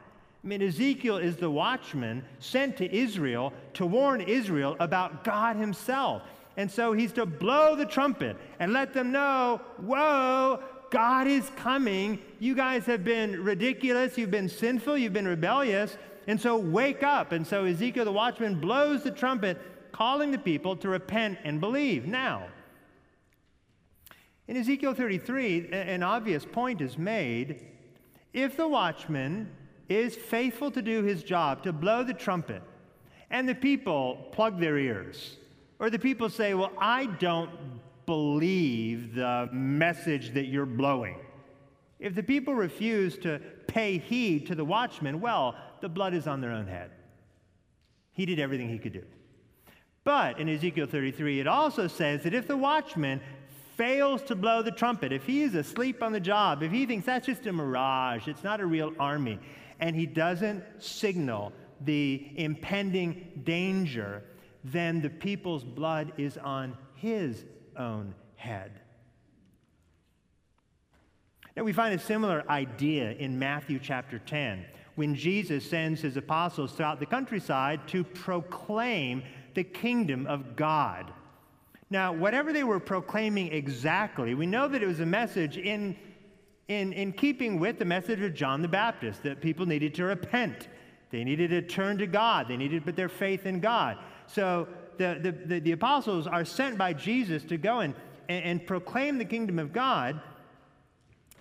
I 0.43 0.47
mean, 0.47 0.63
Ezekiel 0.63 1.19
is 1.19 1.37
the 1.37 1.51
watchman 1.51 2.25
sent 2.39 2.79
to 2.79 2.95
Israel 2.95 3.53
to 3.75 3.85
warn 3.85 4.21
Israel 4.23 4.77
about 4.81 5.23
God 5.23 5.57
Himself. 5.57 6.23
And 6.57 6.71
so 6.71 6.93
he's 6.93 7.13
to 7.13 7.27
blow 7.27 7.77
the 7.77 7.87
trumpet 7.87 8.37
and 8.59 8.73
let 8.73 8.93
them 8.93 9.13
know, 9.13 9.61
whoa, 9.79 10.63
God 10.91 11.27
is 11.27 11.51
coming. 11.57 12.19
You 12.39 12.55
guys 12.55 12.85
have 12.87 13.05
been 13.05 13.43
ridiculous. 13.43 14.19
You've 14.19 14.31
been 14.31 14.49
sinful. 14.49 14.99
You've 14.99 15.13
been 15.13 15.29
rebellious. 15.29 15.97
And 16.27 16.41
so 16.41 16.57
wake 16.57 17.03
up. 17.03 17.33
And 17.33 17.47
so 17.47 17.65
Ezekiel 17.65 18.05
the 18.05 18.13
watchman 18.13 18.61
blows 18.61 19.05
the 19.05 19.11
trumpet, 19.11 19.61
calling 19.93 20.33
the 20.33 20.39
people 20.39 20.77
to 20.77 20.89
repent 20.89 21.39
and 21.45 21.61
believe. 21.61 22.07
Now, 22.07 22.47
in 24.49 24.57
Ezekiel 24.57 24.95
33, 24.95 25.69
an 25.73 26.03
obvious 26.03 26.45
point 26.45 26.81
is 26.81 26.99
made. 26.99 27.65
If 28.33 28.57
the 28.57 28.67
watchman 28.67 29.49
is 29.91 30.15
faithful 30.15 30.71
to 30.71 30.81
do 30.81 31.03
his 31.03 31.23
job, 31.23 31.63
to 31.65 31.73
blow 31.73 32.05
the 32.05 32.15
trumpet, 32.15 32.63
and 33.31 33.49
the 33.49 33.55
people 33.55 34.29
plug 34.33 34.59
their 34.61 34.79
ears, 34.79 35.37
or 35.79 35.91
the 35.91 35.99
people 35.99 36.31
say, 36.31 36.55
Well, 36.55 36.73
I 36.79 37.07
don't 37.07 37.51
believe 38.07 39.15
the 39.15 39.49
message 39.53 40.33
that 40.35 40.47
you're 40.47 40.67
blowing. 40.67 41.17
If 41.99 42.15
the 42.15 42.23
people 42.23 42.55
refuse 42.55 43.19
to 43.19 43.41
pay 43.67 43.99
heed 43.99 44.47
to 44.47 44.55
the 44.55 44.65
watchman, 44.65 45.21
well, 45.21 45.55
the 45.81 45.89
blood 45.89 46.15
is 46.15 46.27
on 46.27 46.41
their 46.41 46.53
own 46.53 46.67
head. 46.67 46.91
He 48.13 48.25
did 48.27 48.39
everything 48.39 48.69
he 48.69 48.79
could 48.79 48.93
do. 48.93 49.05
But 50.03 50.41
in 50.41 50.49
Ezekiel 50.49 50.87
33, 50.87 51.41
it 51.41 51.47
also 51.47 51.87
says 51.87 52.23
that 52.23 52.33
if 52.33 52.49
the 52.49 52.57
watchman 52.57 53.21
fails 53.77 54.23
to 54.25 54.35
blow 54.35 54.63
the 54.63 54.71
trumpet, 54.71 55.13
if 55.13 55.25
he 55.25 55.43
is 55.43 55.55
asleep 55.55 56.03
on 56.03 56.13
the 56.13 56.21
job, 56.21 56.63
if 56.63 56.73
he 56.73 56.87
thinks 56.87 57.07
that's 57.07 57.27
just 57.27 57.47
a 57.47 57.53
mirage, 57.53 58.29
it's 58.29 58.45
not 58.45 58.61
a 58.61 58.67
real 58.67 58.93
army, 58.99 59.39
and 59.81 59.97
he 59.97 60.07
doesn't 60.07 60.63
signal 60.79 61.53
the 61.81 62.31
impending 62.37 63.43
danger, 63.45 64.23
then 64.65 65.01
the 65.01 65.11
people's 65.11 65.65
blood 65.65 66.13
is 66.19 66.37
on 66.39 66.77
his 66.95 67.45
own 67.77 68.15
head. 68.37 68.81
Now, 71.57 71.65
we 71.65 71.73
find 71.73 71.95
a 71.95 71.99
similar 71.99 72.45
idea 72.49 73.13
in 73.13 73.39
Matthew 73.39 73.81
chapter 73.83 74.19
10 74.19 74.65
when 74.95 75.15
Jesus 75.15 75.69
sends 75.69 76.01
his 76.01 76.17
apostles 76.17 76.73
throughout 76.73 77.01
the 77.01 77.07
countryside 77.07 77.89
to 77.89 78.05
proclaim 78.05 79.23
the 79.55 79.65
kingdom 79.65 80.27
of 80.27 80.57
God. 80.57 81.13
Now, 81.91 82.13
whatever 82.13 82.53
they 82.53 82.63
were 82.63 82.79
proclaiming 82.79 83.53
exactly, 83.53 84.35
we 84.35 84.47
know 84.47 84.69
that 84.69 84.83
it 84.83 84.87
was 84.87 85.01
a 85.01 85.07
message 85.07 85.57
in, 85.59 85.97
in, 86.69 86.93
in 86.93 87.13
keeping 87.13 87.59
with 87.59 87.79
the 87.79 87.85
message 87.85 88.21
of 88.21 88.35
John 88.35 88.63
the 88.63 88.69
Baptist 88.69 89.23
that 89.25 89.41
people 89.41 89.67
needed 89.67 89.95
to 89.95 90.05
repent. 90.05 90.69
They 91.11 91.25
needed 91.25 91.51
to 91.51 91.63
turn 91.63 91.99
to 91.99 92.07
God. 92.07 92.47
They 92.49 92.57
needed 92.57 92.81
to 92.81 92.85
put 92.87 92.97
their 92.97 93.09
faith 93.09 93.47
in 93.47 93.61
God. 93.61 93.99
So 94.27 94.69
the, 94.97 95.19
the, 95.21 95.33
the, 95.33 95.61
the 95.61 95.73
apostles 95.73 96.27
are 96.27 96.45
sent 96.45 96.79
by 96.79 96.93
Jesus 96.93 97.43
to 97.45 97.57
go 97.57 97.81
and, 97.81 97.95
and, 98.29 98.45
and 98.45 98.67
proclaim 98.67 99.19
the 99.19 99.25
kingdom 99.25 99.59
of 99.59 99.73
God. 99.73 100.21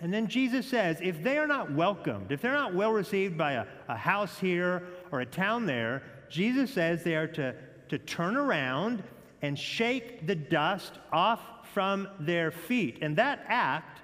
And 0.01 0.13
then 0.13 0.27
Jesus 0.27 0.65
says, 0.65 0.97
if 1.01 1.21
they 1.21 1.38
are 1.38 1.45
not 1.45 1.73
welcomed, 1.73 2.32
if 2.32 2.41
they're 2.41 2.53
not 2.53 2.73
well 2.73 2.91
received 2.91 3.38
by 3.38 3.53
a, 3.53 3.65
a 3.89 3.97
house 3.97 4.39
here 4.39 4.88
or 5.12 5.21
a 5.21 5.25
town 5.25 5.65
there, 5.65 6.03
Jesus 6.29 6.73
says 6.73 7.03
they 7.03 7.15
are 7.15 7.27
to, 7.27 7.53
to 7.89 7.97
turn 7.97 8.38
around 8.38 9.03
and 9.41 9.58
shake 9.58 10.25
the 10.25 10.36
dust 10.36 10.93
off 11.12 11.41
from 11.73 12.08
their 12.19 12.49
feet. 12.49 12.99
And 13.01 13.15
that 13.17 13.43
act 13.47 14.01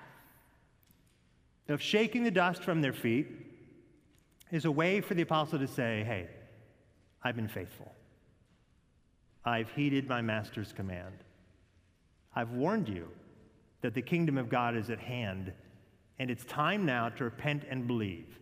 of 1.68 1.82
shaking 1.82 2.24
the 2.24 2.32
dust 2.32 2.64
from 2.64 2.82
their 2.82 2.94
feet 2.94 3.28
is 4.52 4.66
a 4.66 4.72
way 4.72 5.02
for 5.02 5.14
the 5.14 5.24
apostle 5.24 5.60
to 5.60 5.68
say, 5.68 6.04
hey, 6.06 6.28
I've 7.24 7.36
been 7.36 7.48
faithful. 7.48 7.92
I've 9.44 9.70
heeded 9.72 10.08
my 10.08 10.22
master's 10.22 10.74
command. 10.74 11.16
I've 12.36 12.52
warned 12.52 12.90
you 12.90 13.08
that 13.82 13.94
the 13.94 14.02
kingdom 14.02 14.38
of 14.38 14.50
God 14.50 14.76
is 14.76 14.90
at 14.90 15.00
hand, 15.00 15.54
and 16.20 16.30
it's 16.30 16.46
time 16.46 16.86
now 16.86 17.10
to 17.10 17.24
repent 17.24 17.64
and 17.70 17.88
believe. 17.88 18.40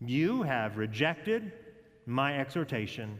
You 0.00 0.42
have 0.42 0.76
rejected 0.76 1.52
my 2.06 2.38
exhortation. 2.38 3.18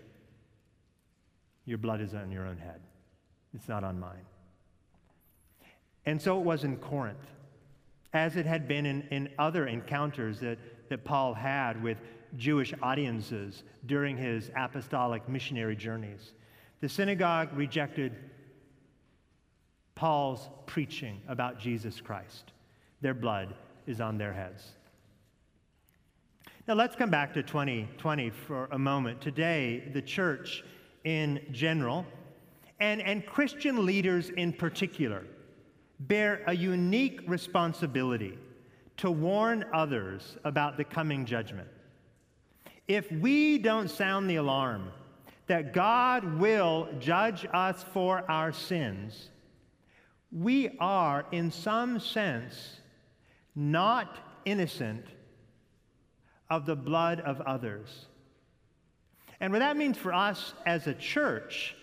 Your 1.64 1.78
blood 1.78 2.00
is 2.00 2.14
on 2.14 2.30
your 2.30 2.46
own 2.46 2.58
head, 2.58 2.80
it's 3.54 3.68
not 3.68 3.84
on 3.84 3.98
mine. 3.98 4.24
And 6.06 6.20
so 6.20 6.38
it 6.38 6.44
was 6.44 6.64
in 6.64 6.76
Corinth, 6.76 7.26
as 8.12 8.36
it 8.36 8.46
had 8.46 8.66
been 8.66 8.86
in, 8.86 9.02
in 9.10 9.28
other 9.38 9.66
encounters 9.66 10.40
that, 10.40 10.58
that 10.88 11.04
Paul 11.04 11.34
had 11.34 11.82
with 11.82 11.98
Jewish 12.36 12.74
audiences 12.82 13.62
during 13.86 14.16
his 14.16 14.50
apostolic 14.56 15.28
missionary 15.28 15.76
journeys. 15.76 16.32
The 16.80 16.88
synagogue 16.88 17.48
rejected 17.54 18.12
Paul's 19.94 20.48
preaching 20.66 21.20
about 21.26 21.58
Jesus 21.58 22.00
Christ. 22.00 22.52
Their 23.00 23.14
blood 23.14 23.54
is 23.86 24.00
on 24.00 24.18
their 24.18 24.32
heads. 24.32 24.64
Now 26.66 26.74
let's 26.74 26.94
come 26.94 27.10
back 27.10 27.32
to 27.34 27.42
2020 27.42 28.30
for 28.30 28.68
a 28.70 28.78
moment. 28.78 29.20
Today, 29.20 29.90
the 29.92 30.02
church 30.02 30.62
in 31.04 31.40
general, 31.50 32.04
and, 32.78 33.00
and 33.00 33.24
Christian 33.24 33.86
leaders 33.86 34.28
in 34.30 34.52
particular, 34.52 35.24
bear 36.00 36.42
a 36.46 36.54
unique 36.54 37.20
responsibility 37.26 38.38
to 38.98 39.10
warn 39.10 39.64
others 39.72 40.36
about 40.44 40.76
the 40.76 40.84
coming 40.84 41.24
judgment. 41.24 41.68
If 42.86 43.10
we 43.12 43.58
don't 43.58 43.90
sound 43.90 44.28
the 44.28 44.36
alarm 44.36 44.90
that 45.46 45.72
God 45.72 46.38
will 46.38 46.88
judge 46.98 47.46
us 47.52 47.84
for 47.92 48.28
our 48.30 48.52
sins, 48.52 49.30
we 50.30 50.76
are, 50.78 51.26
in 51.32 51.50
some 51.50 52.00
sense, 52.00 52.80
not 53.54 54.18
innocent 54.44 55.04
of 56.50 56.66
the 56.66 56.76
blood 56.76 57.20
of 57.20 57.40
others. 57.42 58.06
And 59.40 59.52
what 59.52 59.60
that 59.60 59.76
means 59.76 59.96
for 59.96 60.12
us 60.12 60.54
as 60.66 60.86
a 60.86 60.94
church 60.94 61.76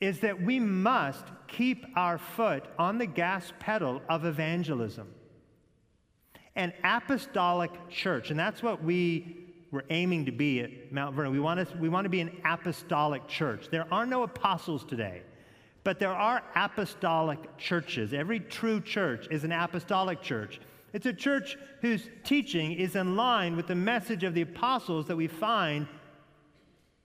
is 0.00 0.20
that 0.20 0.40
we 0.40 0.60
must 0.60 1.24
keep 1.48 1.84
our 1.96 2.18
foot 2.18 2.64
on 2.78 2.98
the 2.98 3.06
gas 3.06 3.52
pedal 3.58 4.00
of 4.08 4.24
evangelism. 4.24 5.12
An 6.54 6.72
apostolic 6.84 7.70
church, 7.88 8.30
and 8.30 8.38
that's 8.38 8.62
what 8.62 8.82
we 8.82 9.48
we're 9.70 9.82
aiming 9.90 10.24
to 10.26 10.32
be 10.32 10.60
at 10.60 10.92
Mount 10.92 11.14
Vernon. 11.14 11.32
We 11.32 11.40
want, 11.40 11.68
to, 11.68 11.76
we 11.76 11.88
want 11.88 12.04
to 12.06 12.08
be 12.08 12.20
an 12.20 12.40
apostolic 12.44 13.26
church. 13.28 13.68
There 13.70 13.86
are 13.92 14.06
no 14.06 14.22
apostles 14.22 14.84
today, 14.84 15.22
but 15.84 15.98
there 15.98 16.12
are 16.12 16.42
apostolic 16.54 17.58
churches. 17.58 18.14
Every 18.14 18.40
true 18.40 18.80
church 18.80 19.28
is 19.30 19.44
an 19.44 19.52
apostolic 19.52 20.22
church. 20.22 20.60
It's 20.94 21.04
a 21.04 21.12
church 21.12 21.58
whose 21.82 22.08
teaching 22.24 22.72
is 22.72 22.96
in 22.96 23.14
line 23.14 23.56
with 23.56 23.66
the 23.66 23.74
message 23.74 24.24
of 24.24 24.32
the 24.32 24.42
apostles 24.42 25.06
that 25.08 25.16
we 25.16 25.26
find 25.26 25.86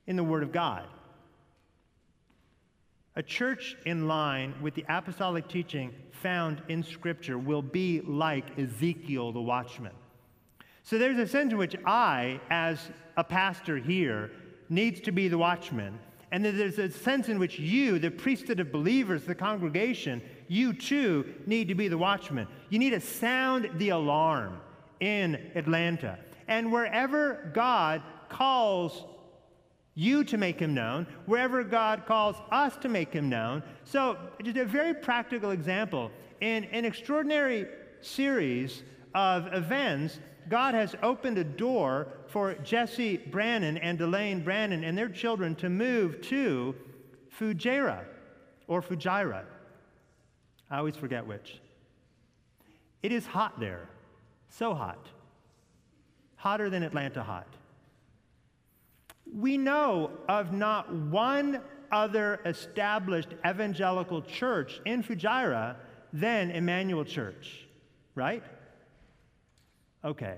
in 0.08 0.15
the 0.15 0.23
Word 0.23 0.43
of 0.43 0.53
God. 0.53 0.88
A 3.15 3.21
church 3.21 3.78
in 3.86 4.08
line 4.08 4.56
with 4.60 4.73
the 4.73 4.86
apostolic 4.89 5.47
teaching 5.47 5.93
found 6.12 6.63
in 6.67 6.82
Scripture 6.82 7.38
will 7.38 7.62
be 7.62 8.02
like 8.02 8.58
Ezekiel 8.58 9.32
the 9.32 9.41
watchman. 9.41 9.91
So 10.82 10.97
there's 10.97 11.19
a 11.19 11.28
sense 11.28 11.52
in 11.52 11.60
which 11.60 11.76
I, 11.86 12.41
as 12.49 12.89
a 13.15 13.23
pastor 13.23 13.78
here, 13.78 14.32
needs 14.67 14.99
to 15.02 15.12
be 15.12 15.28
the 15.28 15.38
watchman. 15.38 15.99
And 16.32 16.43
there's 16.43 16.80
a 16.80 16.89
sense 16.89 17.30
in 17.30 17.38
which 17.38 17.60
you, 17.60 17.99
the 17.99 18.10
priesthood 18.10 18.60
of 18.60 18.71
believers, 18.71 19.23
the 19.23 19.36
congregation, 19.36 20.19
you 20.47 20.73
too 20.73 21.32
need 21.45 21.67
to 21.67 21.76
be 21.76 21.88
the 21.88 21.97
watchman. 21.97 22.47
You 22.69 22.80
need 22.80 22.89
to 22.89 22.99
sound 22.99 23.69
the 23.76 23.89
alarm 23.89 24.60
in 24.99 25.36
Atlanta. 25.54 26.17
And 26.47 26.71
wherever 26.71 27.52
God 27.54 28.02
calls 28.30 29.06
you 29.95 30.23
to 30.23 30.38
make 30.38 30.60
him 30.60 30.73
known, 30.73 31.06
wherever 31.25 31.63
God 31.63 32.06
calls 32.06 32.36
us 32.51 32.75
to 32.77 32.89
make 32.89 33.13
him 33.13 33.29
known. 33.29 33.62
So, 33.84 34.17
just 34.43 34.58
a 34.58 34.65
very 34.65 34.93
practical 34.93 35.51
example. 35.51 36.12
In 36.41 36.63
an 36.65 36.84
extraordinary 36.86 37.67
series 38.01 38.84
of 39.13 39.53
events, 39.53 40.19
God 40.49 40.73
has 40.73 40.95
opened 41.03 41.38
a 41.38 41.43
door 41.43 42.08
for 42.27 42.56
Jesse 42.56 43.17
Brannon 43.17 43.77
and 43.77 43.99
Elaine 44.01 44.43
Brannon 44.43 44.84
and 44.84 44.97
their 44.97 45.10
children 45.10 45.56
to 45.56 45.69
move 45.69 46.21
to 46.23 46.75
Fujairah 47.39 48.03
or 48.67 48.82
Fujairah. 48.82 49.45
I 50.69 50.77
always 50.77 50.95
forget 50.95 51.25
which. 51.25 51.60
It 53.03 53.12
is 53.12 53.25
hot 53.25 53.60
there, 53.60 53.88
so 54.49 54.73
hot, 54.73 55.08
hotter 56.36 56.69
than 56.69 56.84
Atlanta 56.84 57.21
hot. 57.21 57.47
We 59.36 59.58
know 59.58 60.12
of 60.30 60.54
not 60.54 60.93
one 60.93 61.62
other 61.91 62.39
established 62.46 63.30
evangelical 63.48 64.22
church 64.22 64.82
in 64.86 65.04
Fujairah 65.04 65.76
than 66.12 66.52
Emmanuel 66.52 67.04
Church, 67.04 67.67
right? 68.15 68.43
Okay. 70.06 70.38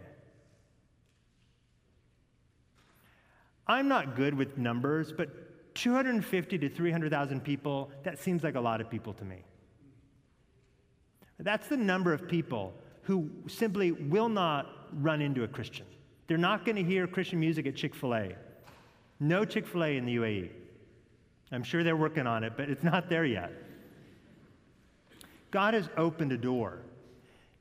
I'm 3.67 3.88
not 3.88 4.15
good 4.15 4.34
with 4.34 4.58
numbers, 4.58 5.12
but 5.12 5.75
250 5.75 6.58
to 6.60 6.69
300,000 6.69 7.43
people, 7.43 7.91
that 8.03 8.19
seems 8.19 8.43
like 8.43 8.55
a 8.55 8.60
lot 8.60 8.79
of 8.79 8.89
people 8.89 9.13
to 9.13 9.25
me. 9.25 9.43
That's 11.39 11.67
the 11.67 11.77
number 11.77 12.13
of 12.13 12.27
people 12.27 12.73
who 13.01 13.29
simply 13.47 13.91
will 13.91 14.29
not 14.29 14.67
run 14.93 15.21
into 15.21 15.43
a 15.43 15.47
Christian. 15.47 15.86
They're 16.27 16.38
not 16.38 16.65
going 16.65 16.77
to 16.77 16.84
hear 16.84 17.08
Christian 17.08 17.39
music 17.39 17.67
at 17.67 17.75
Chick 17.75 17.93
fil 17.93 18.15
A. 18.15 18.36
No 19.19 19.45
Chick 19.45 19.65
fil 19.65 19.84
A 19.84 19.97
in 19.97 20.06
the 20.06 20.15
UAE. 20.17 20.49
I'm 21.51 21.63
sure 21.63 21.84
they're 21.84 21.95
working 21.95 22.28
on 22.28 22.43
it, 22.43 22.54
but 22.58 22.69
it's 22.69 22.84
not 22.84 23.10
there 23.10 23.25
yet. 23.25 23.51
God 25.51 25.73
has 25.73 25.89
opened 25.95 26.32
a 26.32 26.38
door. 26.38 26.80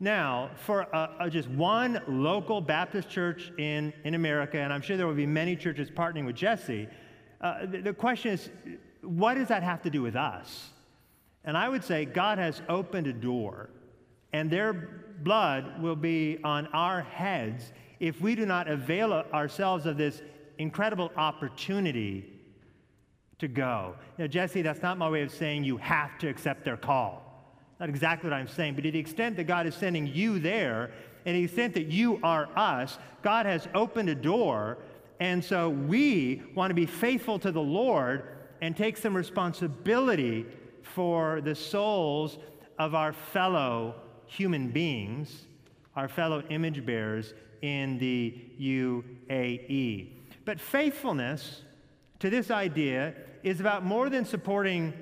Now, 0.01 0.51
for 0.57 0.87
just 1.31 1.49
one 1.49 2.01
local 2.09 2.61
Baptist 2.61 3.09
church 3.09 3.53
in, 3.59 3.93
in 4.05 4.15
America, 4.15 4.59
and 4.59 4.73
I'm 4.73 4.83
sure 4.83 4.97
there 4.97 5.07
will 5.07 5.15
be 5.15 5.27
many 5.27 5.55
churches 5.55 5.91
partnering 5.91 6.27
with 6.27 6.35
Jesse, 6.35 6.89
uh, 7.41 7.67
the, 7.67 7.79
the 7.79 7.93
question 7.93 8.33
is 8.33 8.51
what 9.03 9.35
does 9.35 9.49
that 9.49 9.63
have 9.63 9.83
to 9.83 9.91
do 9.91 10.03
with 10.03 10.17
us? 10.17 10.71
And 11.45 11.57
I 11.57 11.69
would 11.69 11.85
say 11.85 12.05
God 12.05 12.39
has 12.39 12.63
opened 12.69 13.07
a 13.07 13.13
door, 13.13 13.71
and 14.33 14.51
their 14.51 15.05
blood 15.23 15.81
will 15.81 15.97
be 15.97 16.39
on 16.43 16.67
our 16.69 17.03
heads 17.03 17.73
if 18.01 18.21
we 18.21 18.35
do 18.35 18.47
not 18.47 18.67
avail 18.67 19.13
ourselves 19.13 19.87
of 19.87 19.97
this 19.97 20.23
incredible 20.59 21.11
opportunity 21.17 22.31
to 23.39 23.49
go. 23.49 23.95
Now, 24.19 24.27
Jesse, 24.27 24.63
that's 24.63 24.83
not 24.83 24.99
my 24.99 25.09
way 25.09 25.23
of 25.23 25.31
saying 25.31 25.65
you 25.65 25.77
have 25.79 26.19
to 26.19 26.29
accept 26.29 26.65
their 26.65 26.77
call. 26.77 27.23
Not 27.81 27.89
exactly 27.89 28.31
what 28.31 28.37
I'm 28.37 28.49
saying, 28.49 28.75
but 28.75 28.85
to 28.85 28.91
the 28.91 28.99
extent 28.99 29.37
that 29.37 29.45
God 29.45 29.67
is 29.67 29.75
sending 29.75 30.07
you 30.07 30.39
there, 30.39 30.93
and 31.27 31.37
the 31.37 31.45
extent 31.45 31.75
that 31.75 31.87
you 31.87 32.21
are 32.23 32.49
us, 32.57 32.99
God 33.23 33.47
has 33.47 33.67
opened 33.75 34.09
a 34.09 34.15
door. 34.15 34.79
And 35.21 35.43
so 35.43 35.71
we 35.71 36.43
want 36.55 36.71
to 36.71 36.75
be 36.75 36.87
faithful 36.87 37.39
to 37.41 37.51
the 37.51 37.61
Lord 37.61 38.29
and 38.61 38.77
take 38.77 38.97
some 38.97 39.17
responsibility 39.17 40.47
for 40.83 41.41
the 41.41 41.55
souls 41.55 42.39
of 42.79 42.95
our 42.95 43.13
fellow 43.13 43.95
human 44.27 44.71
beings, 44.71 45.47
our 45.97 46.09
fellow 46.09 46.43
image 46.51 46.85
bearers 46.85 47.35
in 47.63 47.99
the 47.99 48.39
UAE. 48.61 50.11
But 50.45 50.61
faithfulness 50.61 51.63
to 52.19 52.31
this 52.31 52.51
idea 52.51 53.15
is 53.43 53.61
about 53.61 53.85
more 53.85 54.09
than 54.09 54.25
supporting 54.25 54.93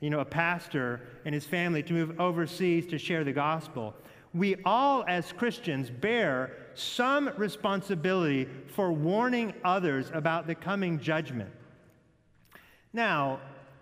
you 0.00 0.10
know, 0.10 0.20
a 0.20 0.24
pastor 0.24 1.00
and 1.24 1.34
his 1.34 1.46
family 1.46 1.82
to 1.82 1.92
move 1.92 2.20
overseas 2.20 2.86
to 2.88 2.98
share 2.98 3.24
the 3.24 3.32
gospel. 3.32 3.94
We 4.34 4.56
all, 4.64 5.04
as 5.08 5.32
Christians, 5.32 5.88
bear 5.88 6.56
some 6.74 7.30
responsibility 7.36 8.48
for 8.66 8.92
warning 8.92 9.54
others 9.64 10.10
about 10.12 10.46
the 10.46 10.54
coming 10.54 10.98
judgment. 10.98 11.50
Now, 12.92 13.40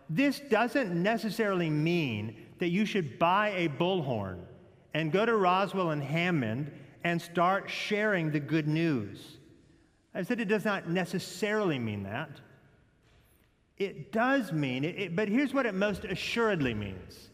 this 0.08 0.40
doesn't 0.40 0.94
necessarily 0.94 1.70
mean 1.70 2.36
that 2.58 2.68
you 2.68 2.84
should 2.84 3.18
buy 3.18 3.50
a 3.56 3.68
bullhorn 3.68 4.38
and 4.94 5.10
go 5.10 5.26
to 5.26 5.34
Roswell 5.34 5.90
and 5.90 6.02
Hammond 6.02 6.70
and 7.02 7.20
start 7.20 7.68
sharing 7.68 8.30
the 8.30 8.40
good 8.40 8.68
news. 8.68 9.38
I 10.14 10.22
said 10.22 10.40
it 10.40 10.48
does 10.48 10.64
not 10.64 10.88
necessarily 10.88 11.78
mean 11.78 12.02
that. 12.04 12.30
It 13.78 14.12
does 14.12 14.52
mean, 14.52 14.84
it, 14.84 14.98
it, 14.98 15.16
but 15.16 15.28
here's 15.28 15.54
what 15.54 15.66
it 15.66 15.74
most 15.74 16.04
assuredly 16.04 16.74
means 16.74 17.30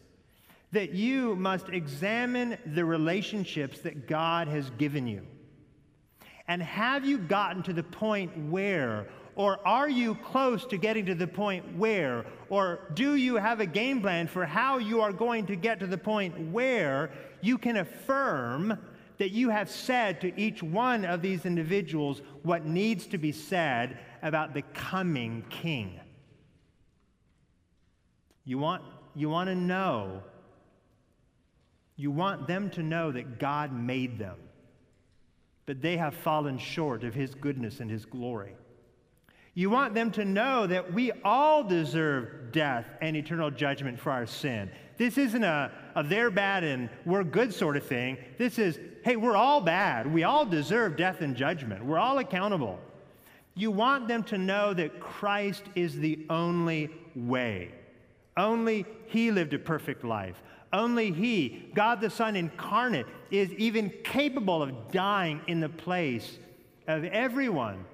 that 0.71 0.91
you 0.91 1.35
must 1.35 1.69
examine 1.69 2.57
the 2.65 2.85
relationships 2.85 3.79
that 3.81 4.07
God 4.07 4.47
has 4.47 4.69
given 4.71 5.07
you. 5.07 5.25
And 6.47 6.61
have 6.61 7.05
you 7.05 7.17
gotten 7.17 7.63
to 7.63 7.73
the 7.73 7.83
point 7.83 8.35
where, 8.49 9.07
or 9.35 9.59
are 9.67 9.89
you 9.89 10.15
close 10.15 10.65
to 10.67 10.77
getting 10.77 11.05
to 11.07 11.15
the 11.15 11.27
point 11.27 11.77
where, 11.77 12.25
or 12.49 12.91
do 12.93 13.15
you 13.15 13.35
have 13.35 13.59
a 13.59 13.65
game 13.65 14.01
plan 14.01 14.27
for 14.27 14.45
how 14.45 14.77
you 14.77 15.01
are 15.01 15.11
going 15.11 15.45
to 15.47 15.55
get 15.55 15.79
to 15.79 15.87
the 15.87 15.97
point 15.97 16.51
where 16.51 17.11
you 17.41 17.57
can 17.57 17.77
affirm 17.77 18.77
that 19.19 19.31
you 19.31 19.49
have 19.49 19.69
said 19.69 20.21
to 20.21 20.39
each 20.39 20.63
one 20.63 21.05
of 21.05 21.21
these 21.21 21.45
individuals 21.45 22.21
what 22.43 22.65
needs 22.65 23.05
to 23.05 23.17
be 23.17 23.31
said 23.31 23.99
about 24.23 24.53
the 24.53 24.63
coming 24.73 25.45
king? 25.49 25.99
You 28.45 28.57
want, 28.57 28.81
you 29.15 29.29
want 29.29 29.49
to 29.49 29.55
know, 29.55 30.23
you 31.97 32.09
want 32.09 32.47
them 32.47 32.69
to 32.71 32.81
know 32.81 33.11
that 33.11 33.39
God 33.39 33.73
made 33.73 34.17
them, 34.17 34.37
but 35.65 35.81
they 35.81 35.97
have 35.97 36.15
fallen 36.15 36.57
short 36.57 37.03
of 37.03 37.13
His 37.13 37.35
goodness 37.35 37.81
and 37.81 37.91
His 37.91 38.05
glory. 38.05 38.55
You 39.53 39.69
want 39.69 39.93
them 39.93 40.11
to 40.11 40.23
know 40.23 40.65
that 40.65 40.93
we 40.93 41.11
all 41.25 41.65
deserve 41.65 42.53
death 42.53 42.87
and 43.01 43.17
eternal 43.17 43.51
judgment 43.51 43.99
for 43.99 44.11
our 44.11 44.25
sin. 44.25 44.71
This 44.99 45.17
isn't 45.17 45.43
a, 45.45 45.71
a 45.95 46.03
they're 46.03 46.29
bad 46.29 46.65
and 46.65 46.89
we're 47.05 47.23
good 47.23 47.53
sort 47.53 47.77
of 47.77 47.85
thing. 47.85 48.17
This 48.37 48.59
is, 48.59 48.77
hey, 49.05 49.15
we're 49.15 49.35
all 49.35 49.61
bad. 49.61 50.13
We 50.13 50.25
all 50.25 50.45
deserve 50.45 50.97
death 50.97 51.21
and 51.21 51.37
judgment. 51.37 51.83
We're 51.85 51.97
all 51.97 52.17
accountable. 52.17 52.77
You 53.55 53.71
want 53.71 54.09
them 54.09 54.23
to 54.23 54.37
know 54.37 54.73
that 54.73 54.99
Christ 54.99 55.63
is 55.73 55.95
the 55.95 56.25
only 56.29 56.89
way. 57.15 57.71
Only 58.35 58.85
He 59.05 59.31
lived 59.31 59.53
a 59.53 59.59
perfect 59.59 60.03
life. 60.03 60.43
Only 60.73 61.13
He, 61.13 61.71
God 61.73 62.01
the 62.01 62.09
Son 62.09 62.35
incarnate, 62.35 63.07
is 63.31 63.53
even 63.53 63.91
capable 64.03 64.61
of 64.61 64.91
dying 64.91 65.39
in 65.47 65.61
the 65.61 65.69
place 65.69 66.39
of 66.87 67.05
everyone 67.05 67.85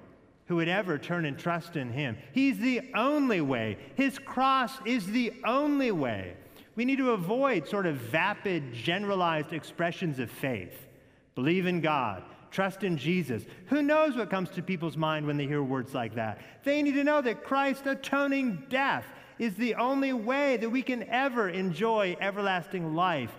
who 0.46 0.56
would 0.56 0.68
ever 0.68 0.98
turn 0.98 1.24
and 1.24 1.38
trust 1.38 1.76
in 1.76 1.92
Him. 1.92 2.16
He's 2.32 2.58
the 2.58 2.82
only 2.96 3.40
way. 3.40 3.78
His 3.94 4.18
cross 4.18 4.72
is 4.84 5.06
the 5.06 5.32
only 5.44 5.92
way. 5.92 6.34
We 6.76 6.84
need 6.84 6.98
to 6.98 7.12
avoid 7.12 7.66
sort 7.66 7.86
of 7.86 7.96
vapid, 7.96 8.74
generalized 8.74 9.52
expressions 9.52 10.18
of 10.18 10.30
faith. 10.30 10.86
Believe 11.34 11.66
in 11.66 11.80
God, 11.80 12.22
trust 12.50 12.84
in 12.84 12.98
Jesus. 12.98 13.44
Who 13.66 13.82
knows 13.82 14.14
what 14.14 14.30
comes 14.30 14.50
to 14.50 14.62
people's 14.62 14.96
mind 14.96 15.26
when 15.26 15.38
they 15.38 15.46
hear 15.46 15.62
words 15.62 15.94
like 15.94 16.14
that? 16.14 16.40
They 16.64 16.82
need 16.82 16.94
to 16.94 17.04
know 17.04 17.22
that 17.22 17.44
Christ's 17.44 17.86
atoning 17.86 18.64
death 18.68 19.06
is 19.38 19.54
the 19.54 19.74
only 19.74 20.12
way 20.12 20.56
that 20.58 20.70
we 20.70 20.82
can 20.82 21.02
ever 21.04 21.48
enjoy 21.48 22.16
everlasting 22.20 22.94
life 22.94 23.34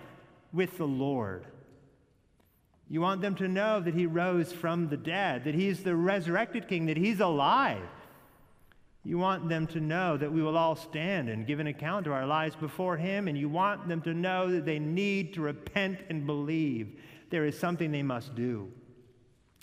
with 0.52 0.76
the 0.76 0.86
Lord. 0.86 1.46
You 2.90 3.00
want 3.00 3.20
them 3.20 3.34
to 3.36 3.48
know 3.48 3.80
that 3.80 3.94
He 3.94 4.06
rose 4.06 4.52
from 4.52 4.88
the 4.88 4.96
dead, 4.96 5.44
that 5.44 5.54
He's 5.54 5.82
the 5.82 5.94
resurrected 5.94 6.68
King, 6.68 6.86
that 6.86 6.96
He's 6.96 7.20
alive. 7.20 7.82
You 9.08 9.16
want 9.16 9.48
them 9.48 9.66
to 9.68 9.80
know 9.80 10.18
that 10.18 10.30
we 10.30 10.42
will 10.42 10.58
all 10.58 10.76
stand 10.76 11.30
and 11.30 11.46
give 11.46 11.60
an 11.60 11.66
account 11.66 12.06
of 12.06 12.12
our 12.12 12.26
lives 12.26 12.54
before 12.54 12.98
Him, 12.98 13.26
and 13.26 13.38
you 13.38 13.48
want 13.48 13.88
them 13.88 14.02
to 14.02 14.12
know 14.12 14.50
that 14.50 14.66
they 14.66 14.78
need 14.78 15.32
to 15.32 15.40
repent 15.40 16.00
and 16.10 16.26
believe. 16.26 17.00
There 17.30 17.46
is 17.46 17.58
something 17.58 17.90
they 17.90 18.02
must 18.02 18.34
do. 18.34 18.70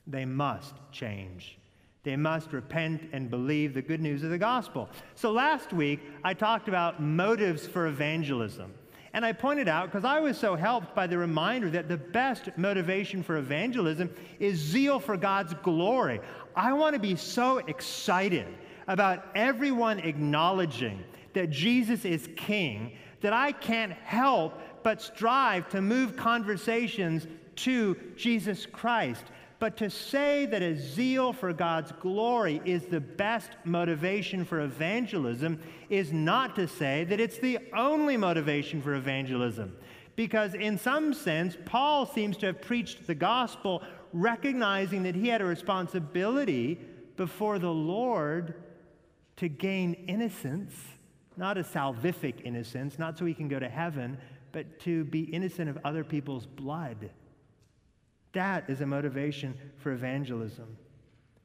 They 0.08 0.26
must 0.26 0.74
change. 0.92 1.60
They 2.02 2.16
must 2.16 2.54
repent 2.54 3.04
and 3.14 3.30
believe 3.30 3.76
the 3.76 3.84
good 3.84 4.02
news 4.02 4.24
of 4.24 4.32
the 4.32 4.40
gospel. 4.40 4.90
So 5.14 5.32
last 5.32 5.72
week, 5.72 6.00
I 6.24 6.34
talked 6.34 6.68
about 6.68 7.00
motives 7.00 7.68
for 7.68 7.86
evangelism. 7.86 8.74
And 9.14 9.24
I 9.24 9.32
pointed 9.32 9.68
out, 9.68 9.92
because 9.92 10.06
I 10.06 10.22
was 10.22 10.40
so 10.40 10.56
helped 10.56 10.96
by 10.96 11.06
the 11.06 11.20
reminder 11.20 11.70
that 11.70 11.88
the 11.88 11.98
best 11.98 12.50
motivation 12.58 13.22
for 13.22 13.38
evangelism 13.38 14.10
is 14.40 14.58
zeal 14.58 15.00
for 15.00 15.18
God's 15.18 15.54
glory. 15.62 16.20
I 16.56 16.74
want 16.74 16.96
to 16.96 17.00
be 17.00 17.16
so 17.16 17.60
excited 17.60 18.48
about 18.88 19.26
everyone 19.36 20.00
acknowledging 20.00 21.04
that 21.34 21.50
Jesus 21.50 22.06
is 22.06 22.30
King 22.36 22.94
that 23.22 23.34
I 23.34 23.52
can't 23.52 23.92
help 23.92 24.60
but 24.84 25.02
strive 25.02 25.68
to 25.70 25.82
move 25.82 26.16
conversations 26.16 27.26
to 27.56 27.98
Jesus 28.16 28.66
Christ. 28.66 29.24
But 29.58 29.78
to 29.78 29.90
say 29.90 30.46
that 30.48 30.62
a 30.62 30.76
zeal 30.76 31.34
for 31.34 31.54
God's 31.54 31.92
glory 31.94 32.62
is 32.66 32.86
the 32.86 33.00
best 33.00 33.52
motivation 33.64 34.46
for 34.46 34.62
evangelism 34.62 35.60
is 35.90 36.12
not 36.12 36.56
to 36.58 36.68
say 36.68 37.06
that 37.06 37.20
it's 37.20 37.40
the 37.40 37.58
only 37.76 38.18
motivation 38.18 38.82
for 38.82 38.94
evangelism. 38.94 39.76
Because, 40.16 40.54
in 40.54 40.78
some 40.78 41.14
sense, 41.14 41.58
Paul 41.66 42.06
seems 42.06 42.38
to 42.38 42.46
have 42.48 42.62
preached 42.62 43.08
the 43.08 43.16
gospel 43.16 43.82
recognizing 44.14 45.04
that 45.04 45.16
he 45.16 45.30
had 45.30 45.42
a 45.42 45.46
responsibility 45.46 46.80
before 47.18 47.60
the 47.60 47.72
Lord 47.72 48.54
to 49.38 49.50
gain 49.50 49.94
innocence, 50.08 50.74
not 51.38 51.58
a 51.58 51.64
salvific 51.64 52.46
innocence, 52.46 52.98
not 52.98 53.18
so 53.18 53.26
he 53.26 53.34
can 53.34 53.48
go 53.48 53.60
to 53.60 53.70
heaven, 53.70 54.18
but 54.52 54.80
to 54.80 55.04
be 55.06 55.22
innocent 55.22 55.70
of 55.70 55.78
other 55.84 56.04
people's 56.04 56.46
blood. 56.46 57.10
That 58.32 58.70
is 58.70 58.82
a 58.82 58.86
motivation 58.86 59.58
for 59.78 59.92
evangelism. 59.92 60.78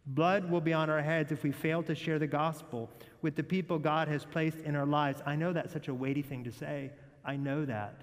Blood 0.06 0.50
will 0.50 0.60
be 0.60 0.72
on 0.72 0.90
our 0.90 1.02
heads 1.02 1.30
if 1.30 1.42
we 1.42 1.52
fail 1.52 1.82
to 1.84 1.94
share 1.94 2.18
the 2.18 2.26
gospel 2.26 2.90
with 3.22 3.36
the 3.36 3.42
people 3.42 3.78
God 3.78 4.08
has 4.08 4.24
placed 4.24 4.58
in 4.58 4.74
our 4.74 4.86
lives. 4.86 5.22
I 5.26 5.36
know 5.36 5.52
that's 5.52 5.72
such 5.72 5.88
a 5.88 5.94
weighty 5.94 6.22
thing 6.22 6.42
to 6.44 6.52
say. 6.52 6.90
I 7.24 7.36
know 7.36 7.64
that. 7.64 8.02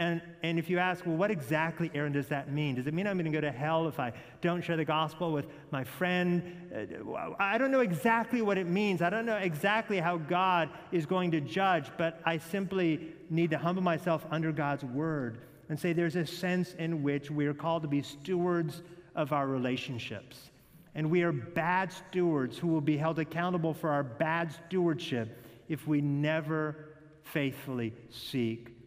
And, 0.00 0.22
and 0.42 0.58
if 0.58 0.70
you 0.70 0.78
ask, 0.78 1.04
well, 1.04 1.14
what 1.14 1.30
exactly, 1.30 1.90
Aaron, 1.94 2.12
does 2.12 2.28
that 2.28 2.50
mean? 2.50 2.76
Does 2.76 2.86
it 2.86 2.94
mean 2.94 3.06
I'm 3.06 3.18
going 3.18 3.30
to 3.30 3.36
go 3.36 3.42
to 3.42 3.52
hell 3.52 3.86
if 3.86 4.00
I 4.00 4.14
don't 4.40 4.62
share 4.62 4.78
the 4.78 4.84
gospel 4.84 5.30
with 5.30 5.44
my 5.70 5.84
friend? 5.84 6.56
Uh, 6.74 7.34
I 7.38 7.58
don't 7.58 7.70
know 7.70 7.80
exactly 7.80 8.40
what 8.40 8.56
it 8.56 8.66
means. 8.66 9.02
I 9.02 9.10
don't 9.10 9.26
know 9.26 9.36
exactly 9.36 10.00
how 10.00 10.16
God 10.16 10.70
is 10.90 11.04
going 11.04 11.30
to 11.32 11.40
judge, 11.42 11.90
but 11.98 12.18
I 12.24 12.38
simply 12.38 13.08
need 13.28 13.50
to 13.50 13.58
humble 13.58 13.82
myself 13.82 14.24
under 14.30 14.52
God's 14.52 14.84
word 14.84 15.42
and 15.68 15.78
say 15.78 15.92
there's 15.92 16.16
a 16.16 16.24
sense 16.24 16.72
in 16.78 17.02
which 17.02 17.30
we 17.30 17.46
are 17.46 17.54
called 17.54 17.82
to 17.82 17.88
be 17.88 18.00
stewards 18.00 18.80
of 19.14 19.34
our 19.34 19.46
relationships. 19.46 20.50
And 20.94 21.10
we 21.10 21.24
are 21.24 21.32
bad 21.32 21.92
stewards 21.92 22.56
who 22.56 22.68
will 22.68 22.80
be 22.80 22.96
held 22.96 23.18
accountable 23.18 23.74
for 23.74 23.90
our 23.90 24.02
bad 24.02 24.50
stewardship 24.66 25.44
if 25.68 25.86
we 25.86 26.00
never 26.00 26.86
faithfully 27.22 27.92
seek 28.08 28.79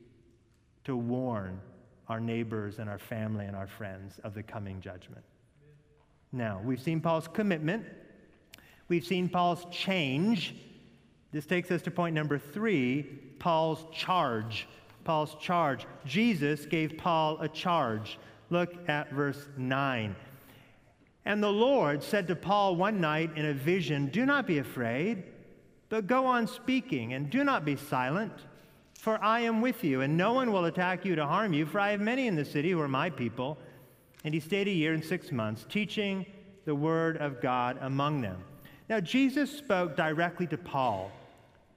to 0.85 0.95
warn 0.95 1.59
our 2.09 2.19
neighbors 2.19 2.79
and 2.79 2.89
our 2.89 2.99
family 2.99 3.45
and 3.45 3.55
our 3.55 3.67
friends 3.67 4.19
of 4.23 4.33
the 4.33 4.43
coming 4.43 4.81
judgment. 4.81 5.23
Now, 6.31 6.61
we've 6.63 6.81
seen 6.81 6.99
Paul's 6.99 7.27
commitment, 7.27 7.85
we've 8.87 9.05
seen 9.05 9.29
Paul's 9.29 9.65
change. 9.71 10.55
This 11.31 11.45
takes 11.45 11.71
us 11.71 11.81
to 11.83 11.91
point 11.91 12.13
number 12.13 12.37
three 12.37 13.03
Paul's 13.39 13.85
charge. 13.91 14.67
Paul's 15.03 15.35
charge. 15.35 15.85
Jesus 16.05 16.65
gave 16.65 16.97
Paul 16.97 17.37
a 17.41 17.47
charge. 17.47 18.19
Look 18.49 18.87
at 18.87 19.11
verse 19.11 19.47
9. 19.57 20.15
And 21.25 21.41
the 21.43 21.51
Lord 21.51 22.03
said 22.03 22.27
to 22.27 22.35
Paul 22.35 22.75
one 22.75 23.01
night 23.01 23.31
in 23.35 23.45
a 23.45 23.53
vision, 23.53 24.07
Do 24.07 24.25
not 24.25 24.45
be 24.45 24.59
afraid, 24.59 25.23
but 25.89 26.07
go 26.07 26.25
on 26.25 26.47
speaking, 26.47 27.13
and 27.13 27.29
do 27.29 27.43
not 27.43 27.65
be 27.65 27.75
silent 27.75 28.33
for 29.03 29.21
I 29.21 29.41
am 29.41 29.59
with 29.59 29.83
you, 29.83 29.99
and 29.99 30.15
no 30.15 30.31
one 30.31 30.53
will 30.53 30.63
attack 30.63 31.03
you 31.03 31.13
to 31.15 31.25
harm 31.25 31.51
you, 31.51 31.65
for 31.65 31.77
I 31.77 31.91
have 31.91 31.99
many 31.99 32.25
in 32.25 32.37
the 32.37 32.45
city 32.45 32.71
who 32.71 32.79
are 32.79 32.87
my 32.87 33.09
people. 33.09 33.57
And 34.23 34.33
he 34.33 34.39
stayed 34.39 34.69
a 34.69 34.71
year 34.71 34.93
and 34.93 35.03
six 35.03 35.29
months, 35.29 35.65
teaching 35.67 36.25
the 36.63 36.73
word 36.73 37.17
of 37.17 37.41
God 37.41 37.77
among 37.81 38.21
them. 38.21 38.41
Now, 38.87 39.01
Jesus 39.01 39.51
spoke 39.51 39.97
directly 39.97 40.47
to 40.47 40.57
Paul. 40.57 41.11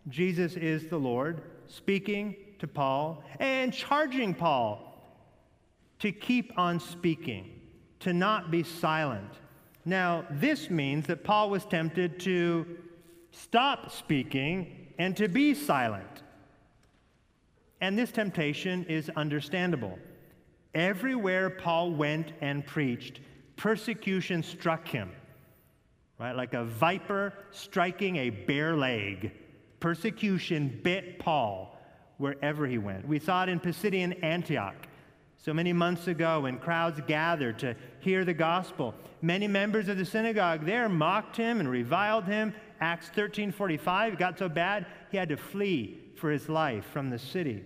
Jesus 0.09 0.55
is 0.55 0.87
the 0.87 0.99
Lord, 0.99 1.43
speaking 1.67 2.37
to 2.61 2.69
Paul 2.69 3.25
and 3.41 3.73
charging 3.73 4.33
Paul 4.33 4.97
to 5.99 6.13
keep 6.13 6.57
on 6.57 6.79
speaking, 6.79 7.61
to 7.99 8.13
not 8.13 8.53
be 8.53 8.63
silent. 8.63 9.33
Now, 9.85 10.25
this 10.31 10.71
means 10.71 11.09
that 11.09 11.25
Paul 11.25 11.51
was 11.51 11.65
tempted 11.65 12.21
to 12.21 12.67
stop 13.33 13.91
speaking 13.91 14.93
and 14.97 15.17
to 15.17 15.27
be 15.27 15.55
silent. 15.55 16.16
And 17.87 17.97
this 17.97 18.11
temptation 18.11 18.85
is 18.87 19.13
understandable. 19.15 19.97
Everywhere 20.75 21.49
Paul 21.49 21.93
went 21.93 22.33
and 22.41 22.67
preached, 22.67 23.21
persecution 23.55 24.43
struck 24.43 24.89
him, 24.89 25.13
right? 26.19 26.35
Like 26.35 26.55
a 26.55 26.65
viper 26.65 27.33
striking 27.53 28.17
a 28.17 28.31
bare 28.31 28.75
leg. 28.77 29.31
Persecution 29.79 30.81
bit 30.83 31.21
Paul 31.21 31.79
wherever 32.19 32.67
he 32.67 32.77
went. 32.77 33.07
We 33.07 33.21
saw 33.21 33.45
it 33.45 33.51
in 33.51 33.61
Pisidian 33.61 34.21
Antioch 34.21 34.89
so 35.37 35.55
many 35.55 35.73
months 35.73 36.09
ago 36.09 36.41
when 36.41 36.59
crowds 36.59 37.01
gathered 37.07 37.61
to 37.61 37.77
hear 38.01 38.25
the 38.25 38.35
gospel. 38.35 38.97
Many 39.23 39.47
members 39.47 39.87
of 39.89 39.97
the 39.97 40.05
synagogue 40.05 40.67
there 40.67 40.89
mocked 40.89 41.37
him 41.37 41.61
and 41.61 41.69
reviled 41.69 42.25
him. 42.25 42.53
Acts 42.81 43.11
13:45 43.15 44.15
it 44.15 44.19
got 44.19 44.41
so 44.41 44.49
bad 44.49 44.87
he 45.13 45.17
had 45.17 45.29
to 45.29 45.37
flee 45.37 46.01
for 46.17 46.33
his 46.33 46.49
life 46.49 46.85
from 46.87 47.11
the 47.11 47.19
city. 47.21 47.63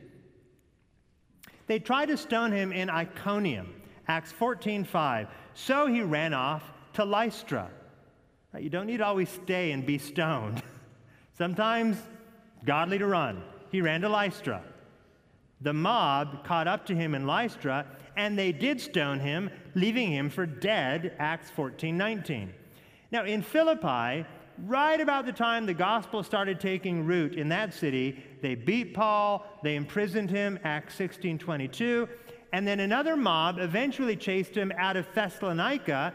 They 1.71 1.79
tried 1.79 2.07
to 2.07 2.17
stone 2.17 2.51
him 2.51 2.73
in 2.73 2.91
Iconium, 2.91 3.73
Acts 4.09 4.33
14:5. 4.33 5.29
So 5.55 5.87
he 5.87 6.03
ran 6.03 6.35
off 6.35 6.73
to 6.95 7.05
Lystra. 7.05 7.71
You 8.59 8.69
don't 8.69 8.89
need 8.89 8.97
to 8.97 9.07
always 9.07 9.29
stay 9.29 9.71
and 9.71 9.87
be 9.87 9.97
stoned. 9.97 10.65
Sometimes 11.39 11.97
godly 12.65 12.99
to 12.99 13.07
run. 13.07 13.45
He 13.71 13.83
ran 13.83 14.01
to 14.01 14.09
Lystra. 14.09 14.65
The 15.61 15.73
mob 15.73 16.45
caught 16.45 16.67
up 16.67 16.87
to 16.87 16.95
him 16.97 17.15
in 17.15 17.25
Lystra, 17.25 17.87
and 18.17 18.37
they 18.37 18.51
did 18.51 18.81
stone 18.81 19.21
him, 19.21 19.49
leaving 19.77 20.11
him 20.11 20.29
for 20.29 20.47
dead, 20.47 21.15
Acts 21.21 21.53
14:19. 21.53 22.49
Now 23.13 23.23
in 23.23 23.43
Philippi, 23.43 24.27
right 24.67 25.01
about 25.01 25.27
the 25.27 25.33
time 25.33 25.67
the 25.67 25.75
gospel 25.75 26.23
started 26.23 26.61
taking 26.61 27.05
root 27.05 27.35
in 27.35 27.49
that 27.49 27.75
city, 27.75 28.23
they 28.43 28.55
beat 28.55 28.95
Paul, 28.95 29.47
they 29.63 29.77
imprisoned 29.77 30.31
him, 30.31 30.59
Acts 30.65 30.95
16 30.97 31.39
22, 31.39 32.09
and 32.53 32.67
then 32.67 32.81
another 32.81 33.17
mob 33.17 33.59
eventually 33.59 34.17
chased 34.17 34.57
him 34.57 34.73
out 34.77 34.97
of 34.97 35.07
Thessalonica. 35.15 36.13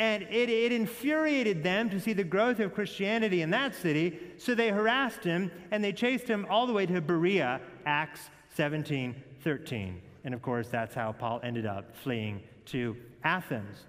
And 0.00 0.22
it, 0.24 0.48
it 0.48 0.70
infuriated 0.70 1.64
them 1.64 1.90
to 1.90 1.98
see 1.98 2.12
the 2.12 2.22
growth 2.22 2.60
of 2.60 2.72
Christianity 2.72 3.42
in 3.42 3.50
that 3.50 3.74
city, 3.74 4.16
so 4.38 4.54
they 4.54 4.68
harassed 4.68 5.24
him 5.24 5.50
and 5.72 5.82
they 5.82 5.92
chased 5.92 6.28
him 6.28 6.46
all 6.48 6.68
the 6.68 6.72
way 6.72 6.86
to 6.86 7.00
Berea, 7.00 7.60
Acts 7.84 8.30
17 8.54 9.14
13. 9.42 10.00
And 10.24 10.34
of 10.34 10.42
course, 10.42 10.68
that's 10.68 10.94
how 10.94 11.12
Paul 11.12 11.40
ended 11.42 11.66
up 11.66 11.96
fleeing 11.96 12.42
to 12.66 12.96
Athens. 13.24 13.86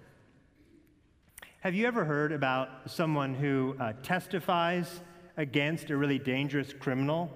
Have 1.62 1.74
you 1.74 1.86
ever 1.86 2.06
heard 2.06 2.32
about 2.32 2.70
someone 2.86 3.34
who 3.34 3.76
uh, 3.78 3.92
testifies 4.02 5.02
against 5.36 5.90
a 5.90 5.96
really 5.98 6.18
dangerous 6.18 6.72
criminal, 6.72 7.30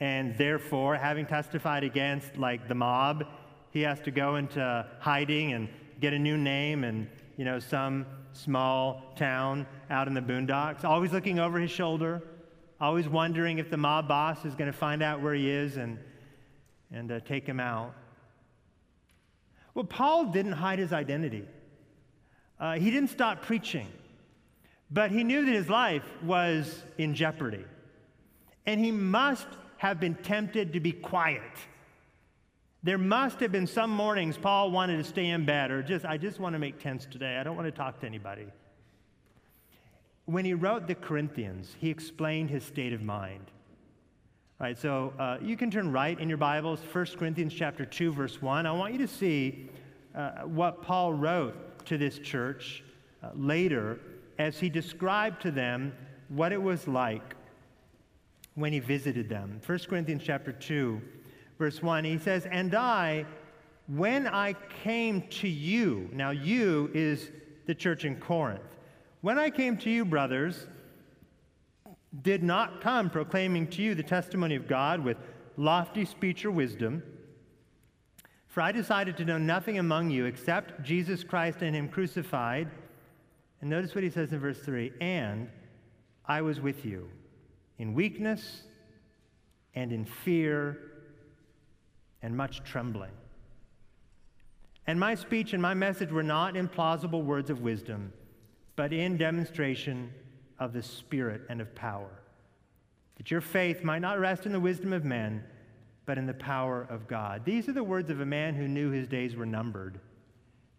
and 0.00 0.38
therefore, 0.38 0.96
having 0.96 1.26
testified 1.26 1.84
against, 1.84 2.38
like, 2.38 2.66
the 2.66 2.74
mob, 2.74 3.26
he 3.70 3.82
has 3.82 4.00
to 4.00 4.10
go 4.10 4.36
into 4.36 4.86
hiding 5.00 5.52
and 5.52 5.68
get 6.00 6.14
a 6.14 6.18
new 6.18 6.38
name 6.38 6.82
and, 6.82 7.10
you 7.36 7.44
know, 7.44 7.58
some 7.58 8.06
small 8.32 9.12
town 9.16 9.66
out 9.90 10.08
in 10.08 10.14
the 10.14 10.22
boondocks, 10.22 10.82
always 10.82 11.12
looking 11.12 11.38
over 11.38 11.58
his 11.58 11.70
shoulder, 11.70 12.22
always 12.80 13.06
wondering 13.06 13.58
if 13.58 13.68
the 13.68 13.76
mob 13.76 14.08
boss 14.08 14.46
is 14.46 14.54
going 14.54 14.72
to 14.72 14.78
find 14.78 15.02
out 15.02 15.20
where 15.20 15.34
he 15.34 15.50
is 15.50 15.76
and, 15.76 15.98
and 16.90 17.12
uh, 17.12 17.20
take 17.20 17.46
him 17.46 17.60
out. 17.60 17.92
Well, 19.74 19.84
Paul 19.84 20.24
didn't 20.32 20.52
hide 20.52 20.78
his 20.78 20.94
identity. 20.94 21.44
Uh, 22.60 22.74
he 22.74 22.90
didn't 22.90 23.10
stop 23.10 23.42
preaching, 23.42 23.86
but 24.90 25.10
he 25.10 25.22
knew 25.22 25.44
that 25.44 25.54
his 25.54 25.68
life 25.68 26.04
was 26.22 26.82
in 26.98 27.14
jeopardy. 27.14 27.64
And 28.66 28.80
he 28.80 28.90
must 28.90 29.46
have 29.78 30.00
been 30.00 30.16
tempted 30.16 30.72
to 30.72 30.80
be 30.80 30.92
quiet. 30.92 31.42
There 32.82 32.98
must 32.98 33.40
have 33.40 33.52
been 33.52 33.66
some 33.66 33.90
mornings 33.90 34.36
Paul 34.36 34.70
wanted 34.70 34.98
to 34.98 35.04
stay 35.04 35.26
in 35.26 35.44
bed 35.44 35.70
or 35.70 35.82
just, 35.82 36.04
I 36.04 36.16
just 36.16 36.38
want 36.38 36.54
to 36.54 36.58
make 36.58 36.78
tents 36.80 37.06
today. 37.10 37.36
I 37.36 37.42
don't 37.42 37.56
want 37.56 37.66
to 37.66 37.72
talk 37.72 38.00
to 38.00 38.06
anybody. 38.06 38.46
When 40.26 40.44
he 40.44 40.54
wrote 40.54 40.86
the 40.86 40.94
Corinthians, 40.94 41.74
he 41.78 41.90
explained 41.90 42.50
his 42.50 42.64
state 42.64 42.92
of 42.92 43.02
mind. 43.02 43.50
All 44.60 44.66
right, 44.66 44.76
so 44.76 45.12
uh, 45.18 45.38
you 45.40 45.56
can 45.56 45.70
turn 45.70 45.92
right 45.92 46.18
in 46.18 46.28
your 46.28 46.38
Bibles, 46.38 46.80
1 46.92 47.06
Corinthians 47.18 47.54
chapter 47.54 47.86
2, 47.86 48.12
verse 48.12 48.42
1. 48.42 48.66
I 48.66 48.72
want 48.72 48.92
you 48.92 48.98
to 48.98 49.08
see 49.08 49.70
uh, 50.14 50.40
what 50.42 50.82
Paul 50.82 51.12
wrote 51.12 51.56
to 51.88 51.98
this 51.98 52.18
church 52.18 52.84
uh, 53.22 53.30
later 53.34 53.98
as 54.38 54.58
he 54.58 54.68
described 54.68 55.42
to 55.42 55.50
them 55.50 55.92
what 56.28 56.52
it 56.52 56.62
was 56.62 56.86
like 56.86 57.34
when 58.54 58.72
he 58.72 58.78
visited 58.78 59.28
them. 59.28 59.60
1 59.64 59.78
Corinthians 59.88 60.22
chapter 60.24 60.52
2, 60.52 61.00
verse 61.58 61.82
1, 61.82 62.04
he 62.04 62.18
says, 62.18 62.46
And 62.50 62.74
I, 62.74 63.24
when 63.86 64.26
I 64.26 64.54
came 64.82 65.22
to 65.28 65.48
you, 65.48 66.10
now 66.12 66.30
you 66.30 66.90
is 66.92 67.30
the 67.66 67.74
church 67.74 68.04
in 68.04 68.16
Corinth. 68.16 68.60
When 69.20 69.38
I 69.38 69.50
came 69.50 69.76
to 69.78 69.90
you, 69.90 70.04
brothers, 70.04 70.66
did 72.22 72.42
not 72.42 72.80
come 72.80 73.10
proclaiming 73.10 73.66
to 73.68 73.82
you 73.82 73.94
the 73.94 74.02
testimony 74.02 74.54
of 74.54 74.68
God 74.68 75.02
with 75.02 75.16
lofty 75.56 76.04
speech 76.04 76.44
or 76.44 76.50
wisdom 76.50 77.02
for 78.58 78.62
I 78.62 78.72
decided 78.72 79.16
to 79.18 79.24
know 79.24 79.38
nothing 79.38 79.78
among 79.78 80.10
you 80.10 80.24
except 80.24 80.82
Jesus 80.82 81.22
Christ 81.22 81.62
and 81.62 81.76
Him 81.76 81.88
crucified. 81.88 82.68
And 83.60 83.70
notice 83.70 83.94
what 83.94 84.02
he 84.02 84.10
says 84.10 84.32
in 84.32 84.40
verse 84.40 84.58
3 84.58 84.94
And 85.00 85.48
I 86.26 86.42
was 86.42 86.60
with 86.60 86.84
you 86.84 87.08
in 87.78 87.94
weakness 87.94 88.62
and 89.76 89.92
in 89.92 90.04
fear 90.04 90.76
and 92.20 92.36
much 92.36 92.64
trembling. 92.64 93.12
And 94.88 94.98
my 94.98 95.14
speech 95.14 95.52
and 95.52 95.62
my 95.62 95.74
message 95.74 96.10
were 96.10 96.24
not 96.24 96.56
in 96.56 96.66
plausible 96.66 97.22
words 97.22 97.50
of 97.50 97.60
wisdom, 97.60 98.12
but 98.74 98.92
in 98.92 99.16
demonstration 99.16 100.12
of 100.58 100.72
the 100.72 100.82
Spirit 100.82 101.42
and 101.48 101.60
of 101.60 101.72
power, 101.76 102.10
that 103.18 103.30
your 103.30 103.40
faith 103.40 103.84
might 103.84 104.00
not 104.00 104.18
rest 104.18 104.46
in 104.46 104.52
the 104.52 104.58
wisdom 104.58 104.92
of 104.92 105.04
men 105.04 105.44
but 106.08 106.16
in 106.16 106.24
the 106.24 106.32
power 106.32 106.86
of 106.88 107.06
God. 107.06 107.44
These 107.44 107.68
are 107.68 107.74
the 107.74 107.84
words 107.84 108.08
of 108.08 108.20
a 108.20 108.26
man 108.26 108.54
who 108.54 108.66
knew 108.66 108.88
his 108.88 109.06
days 109.06 109.36
were 109.36 109.44
numbered. 109.44 110.00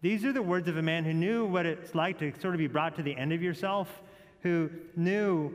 These 0.01 0.25
are 0.25 0.33
the 0.33 0.41
words 0.41 0.67
of 0.67 0.77
a 0.77 0.81
man 0.81 1.05
who 1.05 1.13
knew 1.13 1.45
what 1.45 1.67
it's 1.67 1.93
like 1.93 2.17
to 2.17 2.33
sort 2.41 2.55
of 2.55 2.57
be 2.57 2.65
brought 2.65 2.95
to 2.95 3.03
the 3.03 3.15
end 3.15 3.31
of 3.31 3.43
yourself, 3.43 4.01
who 4.41 4.71
knew 4.95 5.53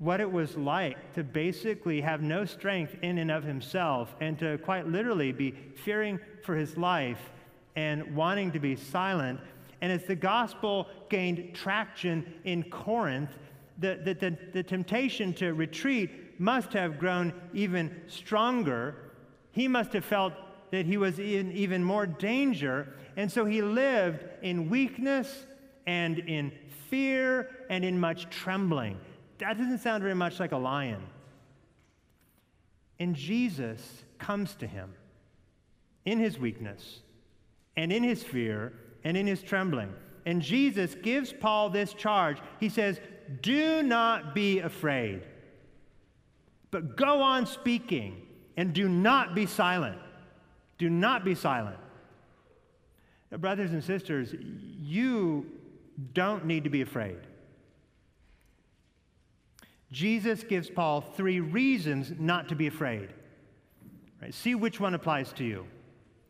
what 0.00 0.20
it 0.20 0.30
was 0.30 0.56
like 0.56 1.12
to 1.14 1.22
basically 1.22 2.00
have 2.00 2.20
no 2.20 2.44
strength 2.44 2.96
in 3.02 3.18
and 3.18 3.30
of 3.30 3.44
himself 3.44 4.12
and 4.20 4.40
to 4.40 4.58
quite 4.58 4.88
literally 4.88 5.30
be 5.30 5.54
fearing 5.76 6.18
for 6.42 6.56
his 6.56 6.76
life 6.76 7.30
and 7.76 8.16
wanting 8.16 8.50
to 8.50 8.58
be 8.58 8.74
silent. 8.74 9.38
And 9.82 9.92
as 9.92 10.02
the 10.02 10.16
gospel 10.16 10.88
gained 11.08 11.54
traction 11.54 12.34
in 12.42 12.64
Corinth, 12.64 13.30
the, 13.78 14.00
the, 14.02 14.14
the, 14.14 14.38
the 14.52 14.62
temptation 14.64 15.32
to 15.34 15.54
retreat 15.54 16.40
must 16.40 16.72
have 16.72 16.98
grown 16.98 17.32
even 17.54 18.02
stronger. 18.08 18.96
He 19.52 19.68
must 19.68 19.92
have 19.92 20.04
felt 20.04 20.32
that 20.72 20.86
he 20.86 20.96
was 20.96 21.18
in 21.18 21.52
even 21.52 21.84
more 21.84 22.06
danger. 22.06 22.94
And 23.16 23.30
so 23.30 23.44
he 23.44 23.62
lived 23.62 24.24
in 24.42 24.68
weakness 24.68 25.46
and 25.86 26.18
in 26.18 26.50
fear 26.88 27.50
and 27.68 27.84
in 27.84 28.00
much 28.00 28.28
trembling. 28.30 28.98
That 29.38 29.58
doesn't 29.58 29.78
sound 29.78 30.02
very 30.02 30.14
much 30.14 30.40
like 30.40 30.52
a 30.52 30.56
lion. 30.56 31.02
And 32.98 33.14
Jesus 33.14 34.04
comes 34.18 34.54
to 34.56 34.66
him 34.66 34.94
in 36.04 36.18
his 36.18 36.38
weakness 36.38 37.00
and 37.76 37.92
in 37.92 38.02
his 38.02 38.22
fear 38.22 38.72
and 39.04 39.16
in 39.16 39.26
his 39.26 39.42
trembling. 39.42 39.92
And 40.24 40.40
Jesus 40.40 40.94
gives 40.94 41.32
Paul 41.32 41.68
this 41.68 41.92
charge. 41.92 42.38
He 42.60 42.68
says, 42.68 43.00
Do 43.42 43.82
not 43.82 44.34
be 44.34 44.60
afraid, 44.60 45.22
but 46.70 46.96
go 46.96 47.20
on 47.20 47.44
speaking 47.44 48.21
and 48.56 48.72
do 48.72 48.88
not 48.88 49.34
be 49.34 49.46
silent. 49.46 49.98
Do 50.78 50.90
not 50.90 51.24
be 51.24 51.34
silent. 51.34 51.78
Now, 53.30 53.38
brothers 53.38 53.72
and 53.72 53.82
sisters, 53.82 54.34
you 54.80 55.46
don't 56.12 56.44
need 56.44 56.64
to 56.64 56.70
be 56.70 56.82
afraid. 56.82 57.18
Jesus 59.90 60.42
gives 60.42 60.70
Paul 60.70 61.02
three 61.02 61.40
reasons 61.40 62.12
not 62.18 62.48
to 62.48 62.54
be 62.54 62.66
afraid. 62.66 63.10
Right, 64.20 64.32
see 64.32 64.54
which 64.54 64.80
one 64.80 64.94
applies 64.94 65.32
to 65.34 65.44
you. 65.44 65.66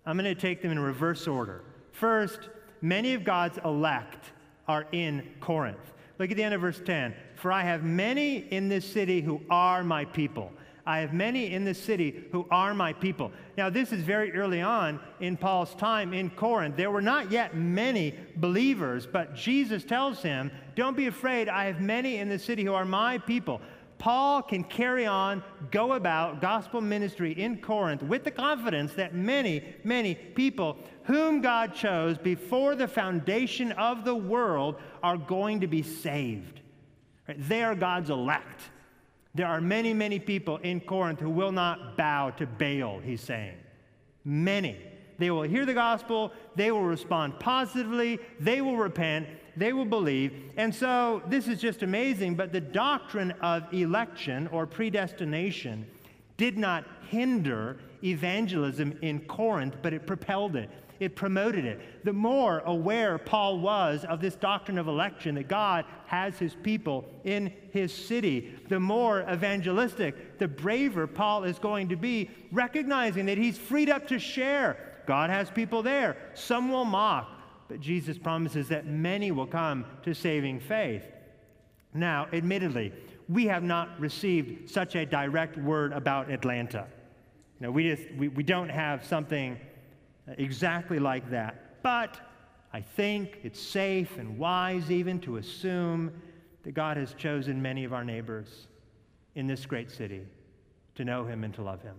I'm 0.05 0.17
going 0.17 0.33
to 0.33 0.41
take 0.41 0.63
them 0.63 0.73
in 0.73 0.79
reverse 0.79 1.29
order. 1.29 1.63
First, 1.93 2.49
many 2.81 3.15
of 3.15 3.23
God's 3.25 3.59
elect 3.65 4.33
are 4.67 4.87
in 4.93 5.29
Corinth. 5.41 5.93
Look 6.19 6.31
at 6.31 6.37
the 6.37 6.43
end 6.43 6.55
of 6.55 6.61
verse 6.61 6.81
10. 6.85 7.15
For 7.37 7.53
I 7.53 7.63
have 7.63 7.85
many 7.85 8.39
in 8.39 8.69
this 8.69 8.91
city 8.91 9.21
who 9.21 9.41
are 9.51 9.85
my 9.85 10.05
people. 10.05 10.53
I 10.85 10.99
have 10.99 11.13
many 11.13 11.53
in 11.53 11.65
this 11.65 11.81
city 11.81 12.25
who 12.33 12.47
are 12.51 12.75
my 12.75 12.93
people. 12.93 13.31
Now, 13.57 13.71
this 13.71 13.93
is 13.93 14.03
very 14.03 14.33
early 14.33 14.61
on 14.61 14.99
in 15.21 15.37
Paul's 15.37 15.75
time 15.77 16.13
in 16.13 16.31
Corinth. 16.31 16.77
There 16.77 16.91
were 16.91 17.03
not 17.03 17.31
yet 17.31 17.57
many 17.57 18.15
believers, 18.37 19.07
but 19.07 19.35
Jesus 19.35 19.85
tells 19.85 20.23
him, 20.23 20.51
Don't 20.75 20.97
be 20.97 21.07
afraid. 21.07 21.49
I 21.49 21.67
have 21.67 21.81
many 21.81 22.17
in 22.17 22.29
the 22.29 22.39
city 22.39 22.65
who 22.65 22.75
are 22.75 22.85
my 22.85 23.19
people. 23.19 23.61
Paul 23.99 24.43
can 24.43 24.65
carry 24.65 25.07
on, 25.07 25.45
go 25.71 25.93
about 25.93 26.41
gospel 26.41 26.81
ministry 26.81 27.41
in 27.41 27.59
Corinth 27.59 28.03
with 28.03 28.25
the 28.25 28.33
confidence 28.33 28.95
that 28.95 29.15
many, 29.15 29.63
many 29.85 30.17
people 30.17 30.77
whom 31.05 31.41
God 31.41 31.73
chose 31.73 32.19
before 32.19 32.75
the 32.75 32.89
foundation 32.89 33.71
of 33.73 34.05
the 34.05 34.17
world 34.17 34.81
are 35.05 35.17
going 35.17 35.61
to 35.61 35.69
be 35.69 35.85
saved. 35.85 36.63
They 37.29 37.63
are 37.63 37.77
God's 37.77 38.11
elect. 38.11 38.63
There 39.35 39.47
are 39.47 39.61
many, 39.61 39.95
many 39.95 40.19
people 40.19 40.59
in 40.59 40.81
Corinth 40.81 41.21
who 41.21 41.31
will 41.31 41.53
not 41.53 41.97
bow 41.97 42.31
to 42.31 42.47
Baal, 42.47 43.01
he's 43.01 43.21
saying. 43.21 43.57
Many. 44.25 44.77
They 45.19 45.31
will 45.31 45.43
hear 45.43 45.65
the 45.65 45.75
gospel, 45.75 46.33
they 46.57 46.71
will 46.71 46.85
respond 46.85 47.39
positively, 47.39 48.19
they 48.41 48.61
will 48.61 48.77
repent, 48.77 49.29
they 49.57 49.73
will 49.73 49.85
believe. 49.85 50.33
And 50.57 50.75
so 50.75 51.23
this 51.29 51.49
is 51.49 51.61
just 51.61 51.83
amazing, 51.83 52.35
but 52.35 52.53
the 52.53 52.61
doctrine 52.61 53.31
of 53.41 53.73
election 53.73 54.49
or 54.49 54.67
predestination 54.67 55.87
did 56.37 56.59
not 56.59 56.85
hinder 57.09 57.79
evangelism 58.03 58.99
in 59.03 59.21
Corinth, 59.21 59.77
but 59.81 59.93
it 59.93 60.07
propelled 60.07 60.57
it 60.57 60.71
it 61.03 61.17
promoted 61.17 61.65
it. 61.65 62.05
The 62.05 62.13
more 62.13 62.61
aware 62.65 63.19
Paul 63.19 63.59
was 63.59 64.05
of 64.05 64.21
this 64.21 64.37
doctrine 64.37 64.79
of 64.79 64.87
election, 64.87 65.35
that 65.35 65.49
God 65.49 65.85
has 66.07 66.39
his 66.39 66.55
people 66.55 67.13
in 67.25 67.53
his 67.73 67.93
city, 67.93 68.55
the 68.69 68.79
more 68.79 69.23
evangelistic, 69.29 70.39
the 70.39 70.47
braver 70.47 71.09
Paul 71.09 71.43
is 71.43 71.59
going 71.59 71.89
to 71.89 71.97
be, 71.97 72.31
recognizing 72.53 73.27
that 73.27 73.37
he's 73.37 73.59
freed 73.59 73.91
up 73.91 74.07
to 74.09 74.21
share. 74.21 75.03
God 75.05 75.29
has 75.29 75.51
people 75.51 75.83
there. 75.83 76.17
Some 76.35 76.71
will 76.71 76.85
mock, 76.85 77.33
but 77.69 77.81
Jesus 77.81 78.17
promises 78.17 78.69
that 78.69 78.87
many 78.87 79.33
will 79.33 79.49
come 79.49 79.85
to 80.05 80.15
saving 80.15 80.61
faith. 80.61 81.03
Now, 81.93 82.29
admittedly, 82.33 82.93
we 83.29 83.47
have 83.47 83.65
not 83.65 83.99
received 83.99 84.71
such 84.71 84.95
a 84.95 85.05
direct 85.05 85.59
word 85.59 85.93
about 85.93 86.31
Atlanta. 86.31 86.87
You 87.59 87.67
know, 87.67 87.73
we 87.73 87.91
just 87.91 88.09
we, 88.17 88.29
we 88.29 88.45
don't 88.45 88.69
have 88.69 89.05
something 89.05 89.59
exactly 90.27 90.99
like 90.99 91.31
that. 91.31 91.83
But 91.83 92.21
I 92.73 92.81
think 92.81 93.39
it's 93.43 93.61
safe 93.61 94.17
and 94.19 94.39
wise 94.39 94.91
even 94.91 95.21
to 95.21 95.37
assume 95.37 96.13
that 96.63 96.73
God 96.73 96.97
has 96.97 97.15
chosen 97.15 97.61
many 97.61 97.85
of 97.85 97.93
our 97.93 98.05
neighbors 98.05 98.69
in 99.35 99.47
this 99.47 99.67
great 99.67 99.91
city 99.91 100.23
to 100.95 101.05
know 101.05 101.25
Him 101.25 101.45
and 101.45 101.53
to 101.55 101.63
love 101.63 101.83
Him. 101.83 101.97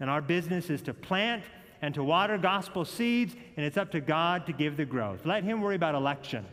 And 0.00 0.10
our 0.10 0.20
business 0.20 0.70
is 0.70 0.82
to 0.82 0.94
plant 0.94 1.44
and 1.80 1.94
to 1.94 2.02
water 2.02 2.38
gospel 2.38 2.84
seeds, 2.84 3.34
and 3.56 3.64
it's 3.64 3.76
up 3.76 3.90
to 3.92 4.00
God 4.00 4.46
to 4.46 4.52
give 4.52 4.76
the 4.76 4.84
growth. 4.84 5.24
Let 5.24 5.44
Him 5.44 5.60
worry 5.60 5.76
about 5.76 5.94
election. 5.94 6.44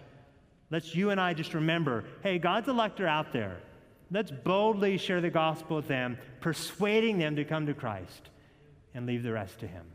Let's 0.70 0.96
you 0.96 1.10
and 1.10 1.20
I 1.20 1.34
just 1.34 1.54
remember 1.54 2.06
hey, 2.24 2.38
God's 2.38 2.68
elector 2.68 3.08
out 3.08 3.34
there. 3.34 3.58
Let's 4.12 4.32
boldly 4.32 4.98
share 4.98 5.22
the 5.22 5.30
gospel 5.30 5.78
with 5.78 5.88
them, 5.88 6.18
persuading 6.42 7.18
them 7.18 7.38
to 7.38 7.46
come 7.46 7.66
to 7.66 7.74
Christ, 7.74 8.30
and 8.94 9.06
leave 9.06 9.24
the 9.24 9.32
rest 9.32 9.60
to 9.60 9.68
Him. 9.68 9.86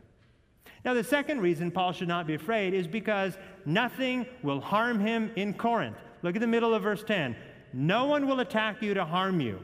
Now, 0.85 0.93
the 0.93 1.03
second 1.03 1.41
reason 1.41 1.71
Paul 1.71 1.91
should 1.91 2.07
not 2.07 2.27
be 2.27 2.35
afraid 2.35 2.73
is 2.73 2.87
because 2.87 3.37
nothing 3.65 4.25
will 4.43 4.61
harm 4.61 4.99
him 4.99 5.31
in 5.35 5.53
Corinth. 5.53 5.97
Look 6.21 6.35
at 6.35 6.41
the 6.41 6.47
middle 6.47 6.73
of 6.73 6.83
verse 6.83 7.03
10. 7.03 7.35
No 7.73 8.05
one 8.05 8.27
will 8.27 8.39
attack 8.39 8.81
you 8.81 8.93
to 8.93 9.05
harm 9.05 9.41
you. 9.41 9.59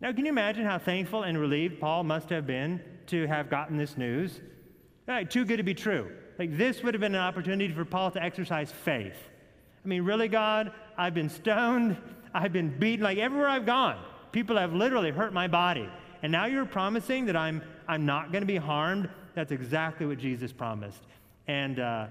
Now, 0.00 0.12
can 0.12 0.24
you 0.24 0.32
imagine 0.32 0.64
how 0.64 0.78
thankful 0.78 1.22
and 1.22 1.38
relieved 1.38 1.80
Paul 1.80 2.04
must 2.04 2.30
have 2.30 2.46
been 2.46 2.80
to 3.06 3.26
have 3.26 3.50
gotten 3.50 3.76
this 3.76 3.96
news? 3.96 4.40
Right, 5.06 5.30
too 5.30 5.44
good 5.44 5.58
to 5.58 5.62
be 5.62 5.74
true. 5.74 6.10
Like, 6.38 6.56
this 6.56 6.82
would 6.82 6.94
have 6.94 7.00
been 7.00 7.14
an 7.14 7.20
opportunity 7.20 7.72
for 7.72 7.84
Paul 7.84 8.10
to 8.12 8.22
exercise 8.22 8.72
faith. 8.72 9.16
I 9.84 9.88
mean, 9.88 10.02
really, 10.02 10.28
God, 10.28 10.72
I've 10.96 11.14
been 11.14 11.28
stoned, 11.28 11.96
I've 12.32 12.52
been 12.52 12.76
beaten, 12.78 13.04
like 13.04 13.18
everywhere 13.18 13.48
I've 13.48 13.66
gone, 13.66 14.02
people 14.32 14.56
have 14.56 14.72
literally 14.72 15.10
hurt 15.10 15.32
my 15.32 15.46
body. 15.46 15.88
And 16.22 16.32
now 16.32 16.46
you're 16.46 16.64
promising 16.64 17.26
that 17.26 17.36
I'm, 17.36 17.62
I'm 17.86 18.06
not 18.06 18.32
going 18.32 18.42
to 18.42 18.46
be 18.46 18.56
harmed 18.56 19.08
that's 19.34 19.52
exactly 19.52 20.06
what 20.06 20.18
Jesus 20.18 20.52
promised. 20.52 21.02
And 21.46 21.80
uh, 21.80 22.06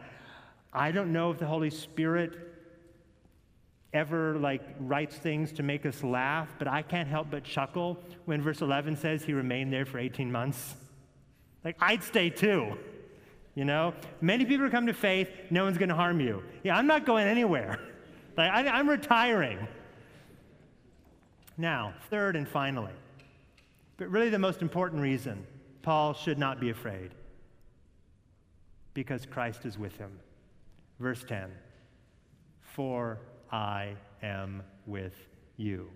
I 0.71 0.91
don't 0.91 1.11
know 1.11 1.31
if 1.31 1.39
the 1.39 1.45
Holy 1.45 1.69
Spirit 1.69 2.37
ever 3.93 4.37
like 4.39 4.61
writes 4.79 5.15
things 5.15 5.51
to 5.53 5.63
make 5.63 5.85
us 5.85 6.03
laugh, 6.03 6.49
but 6.57 6.67
I 6.67 6.81
can't 6.81 7.07
help 7.07 7.27
but 7.29 7.43
chuckle 7.43 7.99
when 8.25 8.41
verse 8.41 8.61
11 8.61 8.97
says 8.97 9.23
he 9.23 9.33
remained 9.33 9.71
there 9.71 9.85
for 9.85 9.99
18 9.99 10.31
months. 10.31 10.75
Like, 11.63 11.77
I'd 11.79 12.03
stay 12.03 12.29
too. 12.29 12.77
You 13.55 13.65
know, 13.65 13.93
many 14.19 14.45
people 14.45 14.69
come 14.69 14.87
to 14.87 14.93
faith, 14.93 15.29
no 15.51 15.63
one's 15.63 15.77
going 15.77 15.89
to 15.89 15.95
harm 15.95 16.19
you. 16.19 16.43
Yeah, 16.63 16.75
I'm 16.75 16.87
not 16.87 17.05
going 17.05 17.27
anywhere. 17.27 17.79
Like, 18.35 18.49
I, 18.49 18.67
I'm 18.67 18.89
retiring. 18.89 19.67
Now, 21.55 21.93
third 22.09 22.35
and 22.35 22.47
finally, 22.47 22.93
but 23.97 24.09
really 24.09 24.29
the 24.29 24.39
most 24.39 24.63
important 24.63 25.03
reason 25.03 25.45
Paul 25.83 26.13
should 26.13 26.39
not 26.39 26.59
be 26.59 26.71
afraid 26.71 27.11
because 28.93 29.25
Christ 29.25 29.65
is 29.65 29.77
with 29.77 29.95
him. 29.97 30.17
Verse 30.99 31.23
10 31.27 31.51
For 32.61 33.19
I 33.51 33.95
am 34.23 34.63
with 34.87 35.13
you. 35.57 35.89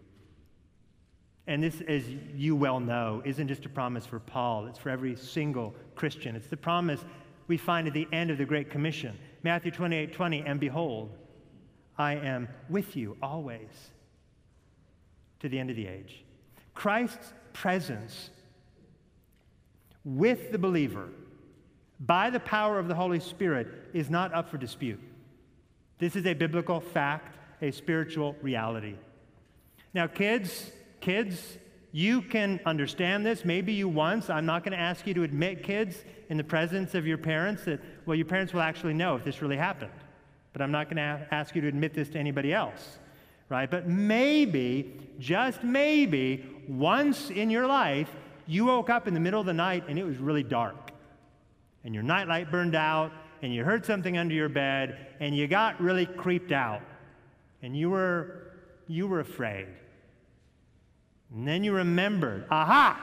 And 1.47 1.63
this, 1.63 1.81
as 1.87 2.03
you 2.35 2.57
well 2.57 2.81
know, 2.81 3.21
isn't 3.23 3.47
just 3.47 3.65
a 3.65 3.69
promise 3.69 4.05
for 4.05 4.19
Paul, 4.19 4.67
it's 4.67 4.77
for 4.77 4.89
every 4.89 5.15
single 5.15 5.73
Christian. 5.95 6.35
It's 6.35 6.47
the 6.47 6.57
promise 6.57 6.99
we 7.47 7.55
find 7.55 7.87
at 7.87 7.93
the 7.93 8.07
end 8.11 8.29
of 8.29 8.37
the 8.37 8.45
Great 8.45 8.69
Commission 8.69 9.17
Matthew 9.43 9.71
28 9.71 10.11
20, 10.11 10.41
and 10.41 10.59
behold, 10.59 11.11
I 11.97 12.15
am 12.15 12.49
with 12.69 12.97
you 12.97 13.15
always 13.21 13.91
to 15.39 15.47
the 15.47 15.57
end 15.57 15.69
of 15.69 15.77
the 15.77 15.87
age. 15.87 16.25
Christ's 16.73 17.33
presence 17.53 18.29
with 20.07 20.53
the 20.53 20.57
believer 20.57 21.09
by 21.99 22.29
the 22.29 22.39
power 22.39 22.79
of 22.79 22.87
the 22.87 22.95
Holy 22.95 23.19
Spirit 23.19 23.67
is 23.93 24.09
not 24.09 24.33
up 24.33 24.49
for 24.49 24.57
dispute. 24.57 24.99
This 25.99 26.15
is 26.15 26.25
a 26.25 26.33
biblical 26.33 26.79
fact, 26.79 27.35
a 27.61 27.71
spiritual 27.71 28.35
reality. 28.41 28.95
Now, 29.93 30.07
kids, 30.07 30.71
kids, 31.01 31.57
you 31.91 32.21
can 32.21 32.61
understand 32.65 33.25
this. 33.25 33.43
Maybe 33.43 33.73
you 33.73 33.89
once, 33.89 34.29
I'm 34.29 34.45
not 34.45 34.63
going 34.63 34.71
to 34.71 34.79
ask 34.79 35.05
you 35.05 35.13
to 35.15 35.23
admit, 35.23 35.63
kids, 35.63 36.05
in 36.29 36.37
the 36.37 36.43
presence 36.43 36.95
of 36.95 37.05
your 37.05 37.17
parents, 37.17 37.65
that, 37.65 37.81
well, 38.05 38.15
your 38.15 38.27
parents 38.27 38.53
will 38.53 38.61
actually 38.61 38.93
know 38.93 39.15
if 39.15 39.25
this 39.25 39.41
really 39.41 39.57
happened. 39.57 39.91
But 40.53 40.61
I'm 40.61 40.71
not 40.71 40.85
going 40.85 40.97
to 40.97 41.27
ask 41.31 41.53
you 41.53 41.61
to 41.61 41.67
admit 41.67 41.93
this 41.93 42.07
to 42.09 42.19
anybody 42.19 42.53
else. 42.53 42.99
right? 43.49 43.69
But 43.69 43.87
maybe, 43.87 44.93
just 45.19 45.63
maybe, 45.63 46.45
once 46.67 47.29
in 47.29 47.49
your 47.49 47.67
life, 47.67 48.09
you 48.47 48.65
woke 48.65 48.89
up 48.89 49.07
in 49.07 49.13
the 49.13 49.19
middle 49.19 49.39
of 49.39 49.45
the 49.45 49.53
night 49.53 49.85
and 49.87 49.99
it 49.99 50.05
was 50.05 50.17
really 50.17 50.43
dark. 50.43 50.91
And 51.83 51.93
your 51.93 52.03
nightlight 52.03 52.51
burned 52.51 52.75
out, 52.75 53.11
and 53.41 53.53
you 53.53 53.63
heard 53.63 53.85
something 53.85 54.17
under 54.17 54.33
your 54.33 54.49
bed, 54.49 55.15
and 55.19 55.35
you 55.35 55.47
got 55.47 55.79
really 55.79 56.05
creeped 56.05 56.51
out. 56.51 56.81
And 57.61 57.77
you 57.77 57.89
were, 57.89 58.51
you 58.87 59.07
were 59.07 59.19
afraid. 59.19 59.67
And 61.33 61.47
then 61.47 61.63
you 61.63 61.73
remembered, 61.73 62.45
aha! 62.49 62.99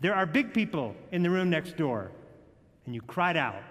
There 0.00 0.14
are 0.14 0.26
big 0.26 0.52
people 0.52 0.94
in 1.12 1.22
the 1.22 1.30
room 1.30 1.48
next 1.48 1.76
door. 1.76 2.10
And 2.86 2.94
you 2.94 3.00
cried 3.00 3.36
out. 3.36 3.62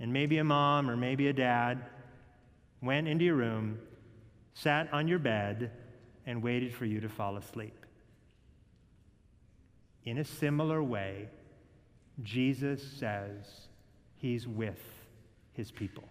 And 0.00 0.12
maybe 0.12 0.38
a 0.38 0.44
mom 0.44 0.88
or 0.88 0.96
maybe 0.96 1.28
a 1.28 1.32
dad 1.32 1.84
went 2.80 3.08
into 3.08 3.24
your 3.24 3.34
room, 3.34 3.78
sat 4.54 4.88
on 4.92 5.08
your 5.08 5.18
bed, 5.18 5.72
and 6.26 6.42
waited 6.42 6.72
for 6.72 6.84
you 6.84 7.00
to 7.00 7.08
fall 7.08 7.36
asleep. 7.36 7.74
In 10.08 10.16
a 10.16 10.24
similar 10.24 10.82
way, 10.82 11.28
Jesus 12.22 12.82
says 12.82 13.68
he's 14.16 14.48
with 14.48 14.80
his 15.52 15.70
people. 15.70 16.04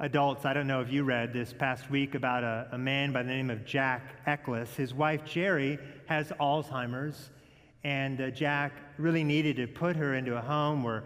Adults, 0.00 0.46
I 0.46 0.54
don't 0.54 0.66
know 0.66 0.80
if 0.80 0.90
you 0.90 1.04
read 1.04 1.34
this 1.34 1.52
past 1.52 1.90
week 1.90 2.14
about 2.14 2.42
a, 2.42 2.68
a 2.72 2.78
man 2.78 3.12
by 3.12 3.22
the 3.22 3.28
name 3.28 3.50
of 3.50 3.66
Jack 3.66 4.00
Eckles. 4.24 4.74
His 4.76 4.94
wife, 4.94 5.26
Jerry, 5.26 5.78
has 6.06 6.28
Alzheimer's, 6.40 7.32
and 7.84 8.18
uh, 8.22 8.30
Jack 8.30 8.72
really 8.96 9.24
needed 9.24 9.56
to 9.56 9.66
put 9.66 9.94
her 9.94 10.14
into 10.14 10.38
a 10.38 10.40
home 10.40 10.82
where 10.82 11.04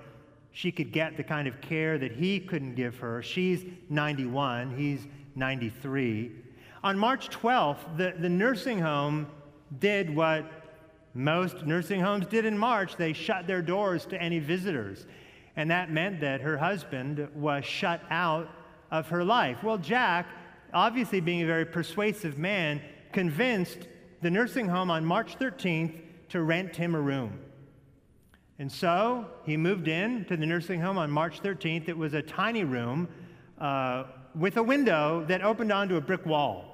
she 0.53 0.70
could 0.70 0.93
get 0.93 1.16
the 1.16 1.24
kind 1.24 1.49
of 1.49 1.61
care 1.61 1.99
that 1.99 2.12
he 2.12 2.39
couldn't 2.39 2.76
give 2.76 2.97
her. 2.99 3.20
She's 3.20 3.64
91, 3.89 4.76
he's 4.76 5.09
93. 5.35 6.30
On 6.85 6.97
March 6.97 7.30
12th, 7.30 7.97
the, 7.97 8.14
the 8.20 8.28
nursing 8.28 8.78
home 8.78 9.26
did 9.78 10.14
what 10.14 10.50
most 11.14 11.66
nursing 11.66 12.00
homes 12.00 12.26
did 12.26 12.44
in 12.44 12.56
March 12.56 12.96
they 12.96 13.12
shut 13.12 13.46
their 13.46 13.62
doors 13.62 14.06
to 14.06 14.20
any 14.20 14.38
visitors. 14.38 15.06
And 15.56 15.70
that 15.70 15.90
meant 15.90 16.20
that 16.20 16.40
her 16.40 16.56
husband 16.56 17.28
was 17.34 17.64
shut 17.64 18.00
out 18.10 18.48
of 18.90 19.08
her 19.08 19.22
life. 19.22 19.62
Well, 19.62 19.78
Jack, 19.78 20.26
obviously 20.72 21.20
being 21.20 21.42
a 21.42 21.46
very 21.46 21.66
persuasive 21.66 22.38
man, 22.38 22.80
convinced 23.12 23.88
the 24.22 24.30
nursing 24.30 24.68
home 24.68 24.90
on 24.90 25.04
March 25.04 25.38
13th 25.38 26.00
to 26.30 26.42
rent 26.42 26.74
him 26.76 26.94
a 26.94 27.00
room. 27.00 27.38
And 28.58 28.70
so 28.70 29.26
he 29.44 29.56
moved 29.56 29.88
in 29.88 30.24
to 30.26 30.36
the 30.36 30.46
nursing 30.46 30.80
home 30.80 30.96
on 30.96 31.10
March 31.10 31.42
13th. 31.42 31.88
It 31.88 31.96
was 31.96 32.14
a 32.14 32.22
tiny 32.22 32.64
room 32.64 33.08
uh, 33.58 34.04
with 34.34 34.56
a 34.56 34.62
window 34.62 35.24
that 35.28 35.42
opened 35.42 35.72
onto 35.72 35.96
a 35.96 36.00
brick 36.00 36.24
wall. 36.24 36.71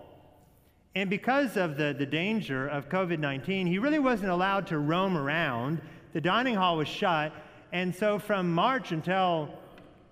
And 0.99 1.09
because 1.09 1.57
of 1.57 1.77
the, 1.77 1.95
the 1.97 2.05
danger 2.05 2.67
of 2.67 2.89
COVID 2.89 3.21
19, 3.21 3.69
he 3.69 3.79
really 3.79 4.01
wasn't 4.01 4.31
allowed 4.31 4.67
to 4.67 4.79
roam 4.79 5.17
around. 5.17 5.81
The 6.13 6.21
dining 6.21 6.57
hall 6.57 6.77
was 6.77 6.89
shut. 6.89 7.33
And 7.71 7.95
so 7.95 8.19
from 8.19 8.53
March 8.53 8.91
until 8.91 9.49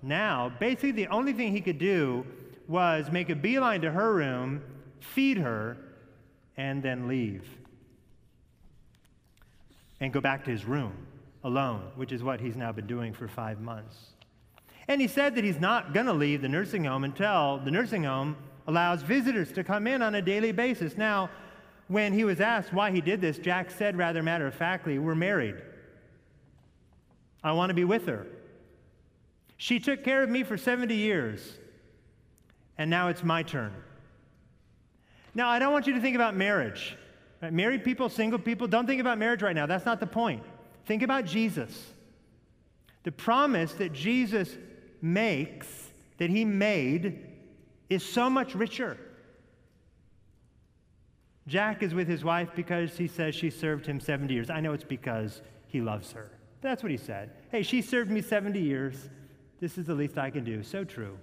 now, 0.01 0.53
basically 0.61 0.93
the 0.93 1.09
only 1.09 1.33
thing 1.33 1.51
he 1.51 1.61
could 1.61 1.81
do 1.81 2.25
was 2.69 3.11
make 3.11 3.31
a 3.31 3.35
beeline 3.35 3.81
to 3.81 3.91
her 3.91 4.15
room, 4.15 4.63
feed 5.01 5.39
her, 5.39 5.77
and 6.57 6.85
then 6.85 7.09
leave. 7.09 7.45
And 9.99 10.13
go 10.13 10.21
back 10.21 10.45
to 10.45 10.53
his 10.53 10.65
room 10.67 10.93
alone, 11.43 11.83
which 11.97 12.13
is 12.13 12.23
what 12.23 12.41
he's 12.41 12.55
now 12.55 12.71
been 12.71 12.87
doing 12.87 13.13
for 13.13 13.27
five 13.27 13.61
months. 13.61 14.11
And 14.87 15.01
he 15.01 15.09
said 15.09 15.35
that 15.35 15.43
he's 15.43 15.59
not 15.59 15.93
going 15.93 16.07
to 16.07 16.13
leave 16.13 16.43
the 16.43 16.49
nursing 16.49 16.85
home 16.85 17.03
until 17.03 17.59
the 17.59 17.73
nursing 17.73 18.05
home 18.05 18.37
allows 18.67 19.03
visitors 19.03 19.53
to 19.53 19.65
come 19.65 19.87
in 19.87 20.03
on 20.03 20.15
a 20.15 20.23
daily 20.23 20.53
basis. 20.53 20.97
Now, 20.97 21.31
when 21.89 22.13
he 22.13 22.25
was 22.25 22.41
asked 22.41 22.73
why 22.73 22.91
he 22.91 23.01
did 23.01 23.21
this, 23.21 23.39
Jack 23.39 23.71
said 23.71 23.97
rather 23.97 24.23
matter 24.23 24.47
of 24.47 24.55
factly, 24.55 24.99
We're 24.99 25.15
married. 25.15 25.57
I 27.43 27.53
want 27.53 27.71
to 27.71 27.75
be 27.75 27.85
with 27.85 28.07
her. 28.07 28.27
She 29.57 29.79
took 29.79 30.03
care 30.03 30.23
of 30.23 30.29
me 30.29 30.43
for 30.43 30.57
70 30.57 30.95
years, 30.95 31.59
and 32.77 32.91
now 32.91 33.09
it's 33.09 33.23
my 33.23 33.43
turn. 33.43 33.73
Now, 35.35 35.49
I 35.49 35.59
don't 35.59 35.73
want 35.73 35.87
you 35.87 35.95
to 35.95 36.01
think 36.01 36.17
about 36.17 36.35
marriage. 36.35 36.97
Right? 37.41 37.53
Married 37.53 37.85
people, 37.85 38.09
single 38.09 38.39
people, 38.39 38.67
don't 38.67 38.87
think 38.87 39.01
about 39.01 39.19
marriage 39.19 39.43
right 39.43 39.55
now. 39.55 39.67
That's 39.67 39.87
not 39.87 40.01
the 40.01 40.07
point. 40.07 40.43
Think 40.87 41.03
about 41.03 41.25
Jesus. 41.25 41.91
The 43.05 43.13
promise 43.13 43.73
that 43.75 43.93
Jesus 43.93 44.51
makes, 45.01 45.69
that 46.19 46.31
he 46.31 46.45
made, 46.45 47.26
is 47.89 48.05
so 48.05 48.29
much 48.29 48.55
richer. 48.55 48.99
Jack 51.47 51.83
is 51.83 51.95
with 51.95 52.09
his 52.09 52.25
wife 52.25 52.49
because 52.57 52.97
he 52.97 53.07
says 53.07 53.35
she 53.35 53.51
served 53.51 53.87
him 53.87 54.01
70 54.01 54.35
years. 54.35 54.51
I 54.51 54.61
know 54.61 54.73
it's 54.73 54.85
because 54.85 55.43
he 55.69 55.81
loves 55.81 56.13
her. 56.13 56.31
That's 56.61 56.83
what 56.83 56.91
he 56.91 56.99
said. 56.99 57.31
Hey, 57.51 57.63
she 57.63 57.83
served 57.83 58.11
me 58.11 58.21
70 58.21 58.59
years. 58.59 59.09
This 59.61 59.79
is 59.79 59.87
the 59.87 59.95
least 59.95 60.19
I 60.19 60.31
can 60.31 60.43
do. 60.43 60.63
So 60.63 60.83
true. 60.83 61.17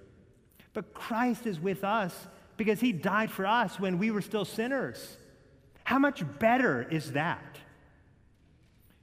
But 0.74 0.94
Christ 0.94 1.46
is 1.46 1.60
with 1.60 1.84
us 1.84 2.28
because 2.56 2.80
he 2.80 2.92
died 2.92 3.30
for 3.30 3.46
us 3.46 3.80
when 3.80 4.00
we 4.00 4.12
were 4.12 4.22
still 4.22 4.46
sinners. 4.46 5.18
How 5.84 6.00
much 6.00 6.24
better 6.40 6.88
is 6.90 7.12
that? 7.12 7.58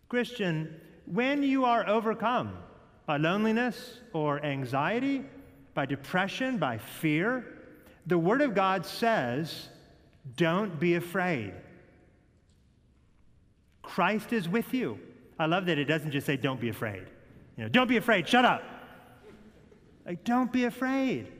Christian, 0.09 0.81
when 1.05 1.43
you 1.43 1.65
are 1.65 1.87
overcome 1.87 2.57
by 3.07 3.19
loneliness 3.19 3.99
or 4.13 4.45
anxiety, 4.45 5.25
by 5.75 5.87
depression, 5.87 6.59
by 6.59 6.79
fear, 6.79 7.45
the 8.07 8.19
Word 8.19 8.41
of 8.41 8.55
God 8.55 8.85
says, 8.85 9.69
don't 10.37 10.79
be 10.81 10.97
afraid. 10.97 11.53
Christ 13.83 14.33
is 14.33 14.49
with 14.49 14.73
you. 14.75 14.99
I 15.39 15.47
love 15.47 15.67
that 15.67 15.79
it 15.79 15.87
doesn't 15.87 16.11
just 16.11 16.27
say, 16.27 16.37
don't 16.37 16.61
be 16.61 16.69
afraid. 16.69 17.07
You 17.57 17.65
know, 17.65 17.69
don't 17.69 17.89
be 17.89 17.97
afraid, 17.97 18.29
shut 18.29 18.45
up. 18.45 18.63
Like, 20.07 20.25
don't 20.25 20.53
be 20.53 20.65
afraid, 20.65 21.31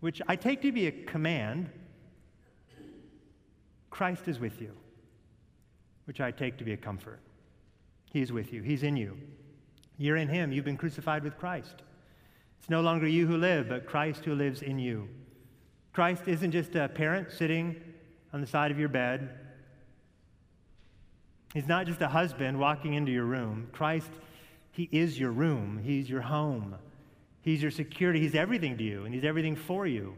which 0.00 0.20
I 0.28 0.36
take 0.36 0.62
to 0.62 0.72
be 0.72 0.86
a 0.86 0.92
command. 0.92 1.70
Christ 3.90 4.28
is 4.28 4.38
with 4.38 4.60
you, 4.60 4.72
which 6.04 6.20
I 6.20 6.30
take 6.30 6.58
to 6.58 6.64
be 6.64 6.72
a 6.72 6.76
comfort. 6.76 7.20
He's 8.12 8.32
with 8.32 8.52
you, 8.52 8.62
He's 8.62 8.82
in 8.82 8.96
you. 8.96 9.16
You're 9.96 10.16
in 10.16 10.28
Him. 10.28 10.52
You've 10.52 10.64
been 10.64 10.76
crucified 10.76 11.24
with 11.24 11.38
Christ. 11.38 11.82
It's 12.64 12.70
no 12.70 12.80
longer 12.80 13.06
you 13.06 13.26
who 13.26 13.36
live, 13.36 13.68
but 13.68 13.84
Christ 13.84 14.24
who 14.24 14.34
lives 14.34 14.62
in 14.62 14.78
you. 14.78 15.06
Christ 15.92 16.22
isn't 16.26 16.50
just 16.50 16.74
a 16.74 16.88
parent 16.88 17.30
sitting 17.30 17.76
on 18.32 18.40
the 18.40 18.46
side 18.46 18.70
of 18.70 18.78
your 18.78 18.88
bed. 18.88 19.28
He's 21.52 21.68
not 21.68 21.84
just 21.84 22.00
a 22.00 22.08
husband 22.08 22.58
walking 22.58 22.94
into 22.94 23.12
your 23.12 23.26
room. 23.26 23.68
Christ, 23.72 24.08
He 24.72 24.88
is 24.90 25.20
your 25.20 25.30
room, 25.30 25.78
He's 25.84 26.08
your 26.08 26.22
home. 26.22 26.76
He's 27.42 27.60
your 27.60 27.70
security. 27.70 28.20
He's 28.20 28.34
everything 28.34 28.78
to 28.78 28.82
you, 28.82 29.04
and 29.04 29.14
He's 29.14 29.24
everything 29.24 29.56
for 29.56 29.86
you. 29.86 30.14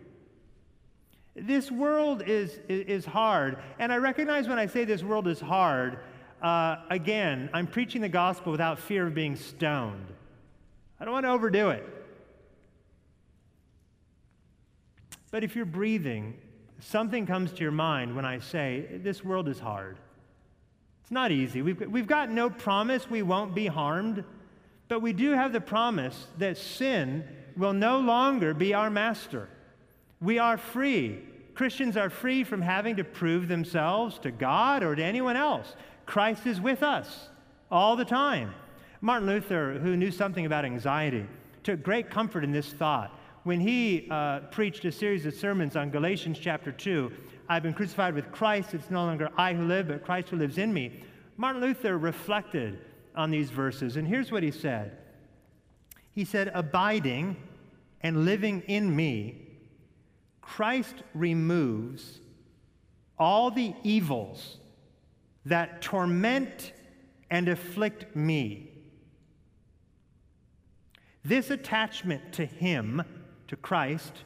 This 1.34 1.68
world 1.68 2.22
is, 2.28 2.61
is 2.68 3.05
hard. 3.05 3.59
And 3.80 3.92
I 3.92 3.97
recognize 3.97 4.47
when 4.47 4.61
I 4.61 4.66
say 4.66 4.84
this 4.84 5.03
world 5.03 5.26
is 5.26 5.40
hard, 5.40 5.99
uh, 6.40 6.76
again, 6.90 7.51
I'm 7.53 7.66
preaching 7.66 8.03
the 8.03 8.09
gospel 8.09 8.53
without 8.53 8.78
fear 8.78 9.05
of 9.09 9.14
being 9.14 9.34
stoned. 9.34 10.07
I 11.01 11.05
don't 11.05 11.12
want 11.12 11.26
to 11.26 11.30
overdo 11.30 11.70
it. 11.70 11.95
But 15.31 15.45
if 15.45 15.57
you're 15.57 15.64
breathing, 15.64 16.35
something 16.81 17.27
comes 17.27 17.53
to 17.53 17.62
your 17.62 17.72
mind 17.72 18.14
when 18.14 18.24
I 18.24 18.39
say, 18.39 18.87
this 19.03 19.24
world 19.24 19.49
is 19.49 19.59
hard. 19.59 19.99
It's 21.03 21.11
not 21.11 21.31
easy. 21.31 21.62
We've, 21.62 21.81
we've 21.81 22.07
got 22.07 22.31
no 22.31 22.51
promise 22.51 23.09
we 23.09 23.22
won't 23.22 23.55
be 23.55 23.66
harmed. 23.66 24.24
But 24.89 25.01
we 25.01 25.12
do 25.12 25.33
have 25.33 25.53
the 25.53 25.61
promise 25.61 26.27
that 26.39 26.57
sin 26.57 27.24
will 27.57 27.72
no 27.72 27.99
longer 27.99 28.55
be 28.55 28.74
our 28.74 28.91
master. 28.91 29.49
We 30.20 30.39
are 30.39 30.57
free. 30.57 31.20
Christians 31.55 31.97
are 31.97 32.11
free 32.11 32.45
from 32.45 32.62
having 32.62 32.97
to 32.97 33.05
prove 33.05 33.49
themselves 33.49 34.18
to 34.20 34.31
God 34.31 34.83
or 34.83 34.95
to 34.95 35.03
anyone 35.03 35.37
else. 35.37 35.74
Christ 36.05 36.47
is 36.47 36.61
with 36.61 36.83
us 36.83 37.29
all 37.70 37.97
the 37.97 38.05
time. 38.05 38.55
Martin 39.01 39.27
Luther, 39.29 39.79
who 39.79 39.97
knew 39.97 40.11
something 40.11 40.47
about 40.47 40.64
anxiety, 40.64 41.27
took 41.62 41.83
great 41.83 42.11
comfort 42.11 42.45
in 42.45 42.53
this 42.53 42.72
thought. 42.72 43.16
When 43.47 43.61
he 43.61 44.09
uh, 44.11 44.40
preached 44.51 44.84
a 44.86 44.90
series 44.90 45.24
of 45.24 45.32
sermons 45.32 45.76
on 45.76 45.90
Galatians 45.90 46.36
chapter 46.36 46.72
2, 46.72 47.12
I've 47.49 47.62
been 47.62 47.74
crucified 47.74 48.12
with 48.12 48.32
Christ. 48.32 48.74
It's 48.74 48.90
no 48.90 49.05
longer 49.05 49.30
I 49.36 49.55
who 49.55 49.66
live, 49.66 49.86
but 49.86 50.05
Christ 50.05 50.30
who 50.30 50.36
lives 50.36 50.59
in 50.59 50.74
me. 50.74 51.05
Martin 51.36 51.62
Luther 51.62 51.97
reflected 51.97 52.80
on 53.14 53.30
these 53.30 53.51
verses. 53.51 53.97
And 53.97 54.09
here's 54.09 54.32
what 54.32 54.42
he 54.42 54.51
said 54.51 54.99
He 56.11 56.24
said, 56.24 56.51
Abiding 56.55 57.36
and 58.01 58.24
living 58.24 58.64
in 58.66 58.97
me, 58.97 59.47
Christ 60.40 61.05
removes 61.14 62.18
all 63.16 63.53
the 63.53 63.74
evils 63.84 64.57
that 65.44 65.80
torment 65.82 66.72
and 67.30 67.49
afflict 67.49 68.16
me. 68.16 68.72
This 71.24 71.51
attachment 71.51 72.32
to 72.32 72.44
Him, 72.44 73.05
to 73.49 73.57
Christ, 73.57 74.24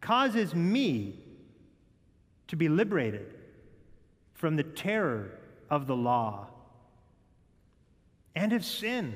causes 0.00 0.54
me 0.54 1.18
to 2.48 2.56
be 2.56 2.68
liberated 2.68 3.34
from 4.34 4.56
the 4.56 4.62
terror 4.62 5.38
of 5.70 5.86
the 5.86 5.96
law 5.96 6.48
and 8.34 8.52
of 8.52 8.64
sin, 8.64 9.14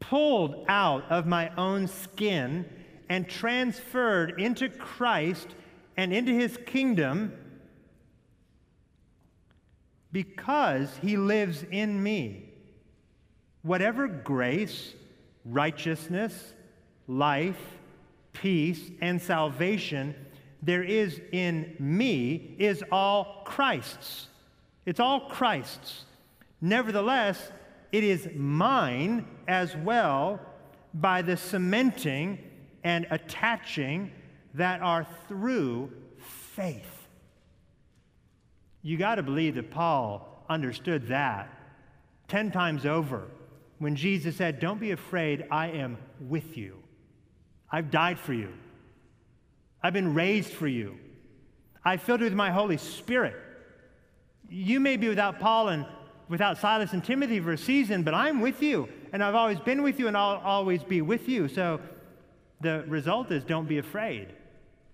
pulled 0.00 0.64
out 0.68 1.10
of 1.10 1.26
my 1.26 1.50
own 1.56 1.88
skin 1.88 2.66
and 3.08 3.28
transferred 3.28 4.40
into 4.40 4.68
Christ 4.68 5.48
and 5.96 6.12
into 6.12 6.32
his 6.32 6.58
kingdom 6.66 7.32
because 10.12 10.96
he 11.02 11.16
lives 11.16 11.64
in 11.70 12.02
me. 12.02 12.50
Whatever 13.62 14.06
grace, 14.06 14.94
righteousness, 15.44 16.54
life, 17.06 17.78
peace, 18.32 18.90
and 19.00 19.20
salvation 19.20 20.14
there 20.64 20.82
is 20.82 21.20
in 21.32 21.76
me 21.78 22.56
is 22.58 22.82
all 22.90 23.42
Christ's. 23.44 24.28
It's 24.86 24.98
all 24.98 25.28
Christ's. 25.28 26.06
Nevertheless, 26.60 27.52
it 27.92 28.02
is 28.02 28.28
mine 28.34 29.26
as 29.46 29.76
well 29.76 30.40
by 30.94 31.20
the 31.20 31.36
cementing 31.36 32.38
and 32.82 33.06
attaching 33.10 34.10
that 34.54 34.80
are 34.80 35.06
through 35.28 35.92
faith. 36.54 37.08
You 38.82 38.96
got 38.96 39.16
to 39.16 39.22
believe 39.22 39.56
that 39.56 39.70
Paul 39.70 40.44
understood 40.48 41.08
that 41.08 41.50
10 42.28 42.52
times 42.52 42.86
over 42.86 43.28
when 43.78 43.96
Jesus 43.96 44.36
said, 44.36 44.60
Don't 44.60 44.80
be 44.80 44.92
afraid, 44.92 45.44
I 45.50 45.68
am 45.68 45.98
with 46.20 46.56
you. 46.56 46.83
I've 47.74 47.90
died 47.90 48.20
for 48.20 48.32
you. 48.32 48.52
I've 49.82 49.94
been 49.94 50.14
raised 50.14 50.52
for 50.52 50.68
you. 50.68 50.96
I 51.84 51.96
filled 51.96 52.20
you 52.20 52.26
with 52.26 52.32
my 52.32 52.52
Holy 52.52 52.76
Spirit. 52.76 53.34
You 54.48 54.78
may 54.78 54.96
be 54.96 55.08
without 55.08 55.40
Paul 55.40 55.70
and 55.70 55.84
without 56.28 56.58
Silas 56.58 56.92
and 56.92 57.02
Timothy 57.02 57.40
for 57.40 57.50
a 57.50 57.58
season, 57.58 58.04
but 58.04 58.14
I'm 58.14 58.40
with 58.40 58.62
you, 58.62 58.88
and 59.12 59.24
I've 59.24 59.34
always 59.34 59.58
been 59.58 59.82
with 59.82 59.98
you, 59.98 60.06
and 60.06 60.16
I'll 60.16 60.40
always 60.44 60.84
be 60.84 61.02
with 61.02 61.28
you. 61.28 61.48
So 61.48 61.80
the 62.60 62.84
result 62.86 63.32
is 63.32 63.42
don't 63.42 63.66
be 63.66 63.78
afraid. 63.78 64.28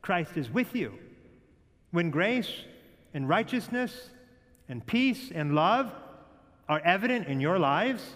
Christ 0.01 0.39
is 0.39 0.49
with 0.49 0.75
you. 0.75 0.95
When 1.91 2.09
grace 2.11 2.51
and 3.13 3.29
righteousness 3.29 4.09
and 4.71 4.87
peace 4.87 5.31
and 5.35 5.55
love 5.55 5.93
are 6.67 6.81
evident 6.81 7.29
in 7.29 7.41
your 7.41 7.59
lives, 7.59 8.15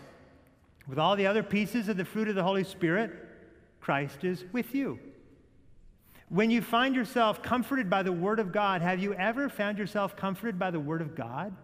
with 0.89 0.99
all 0.99 1.17
the 1.17 1.27
other 1.27 1.43
pieces 1.43 1.91
of 1.91 1.99
the 1.99 2.05
fruit 2.07 2.29
of 2.29 2.35
the 2.35 2.43
Holy 2.43 2.65
Spirit, 2.65 3.24
Christ 3.85 4.25
is 4.25 4.47
with 4.51 4.75
you. 4.75 4.99
When 6.31 6.51
you 6.51 6.63
find 6.63 6.95
yourself 6.95 7.43
comforted 7.43 7.91
by 7.91 8.03
the 8.03 8.13
Word 8.13 8.41
of 8.41 8.51
God, 8.51 8.81
have 8.81 8.99
you 8.99 9.13
ever 9.13 9.51
found 9.51 9.77
yourself 9.77 10.17
comforted 10.17 10.59
by 10.59 10.71
the 10.71 10.81
Word 10.81 11.03
of 11.03 11.15
God? 11.15 11.55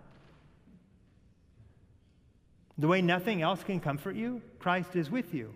The 2.76 2.88
way 2.88 3.00
nothing 3.00 3.40
else 3.40 3.64
can 3.64 3.80
comfort 3.80 4.16
you, 4.16 4.42
Christ 4.58 4.96
is 4.96 5.10
with 5.10 5.32
you. 5.32 5.54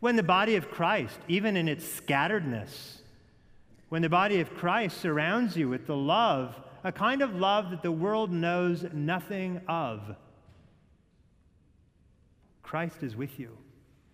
When 0.00 0.16
the 0.16 0.22
body 0.22 0.56
of 0.56 0.70
Christ, 0.70 1.18
even 1.28 1.58
in 1.58 1.68
its 1.68 1.84
scatteredness, 1.84 3.02
when 3.90 4.00
the 4.00 4.08
body 4.08 4.40
of 4.40 4.54
Christ 4.54 4.96
surrounds 4.96 5.58
you 5.58 5.68
with 5.68 5.86
the 5.86 5.96
love, 5.96 6.58
a 6.84 6.90
kind 6.90 7.20
of 7.20 7.34
love 7.34 7.68
that 7.68 7.82
the 7.82 7.92
world 7.92 8.32
knows 8.32 8.82
nothing 8.94 9.60
of, 9.68 10.16
Christ 12.62 13.02
is 13.02 13.14
with 13.14 13.38
you. 13.38 13.58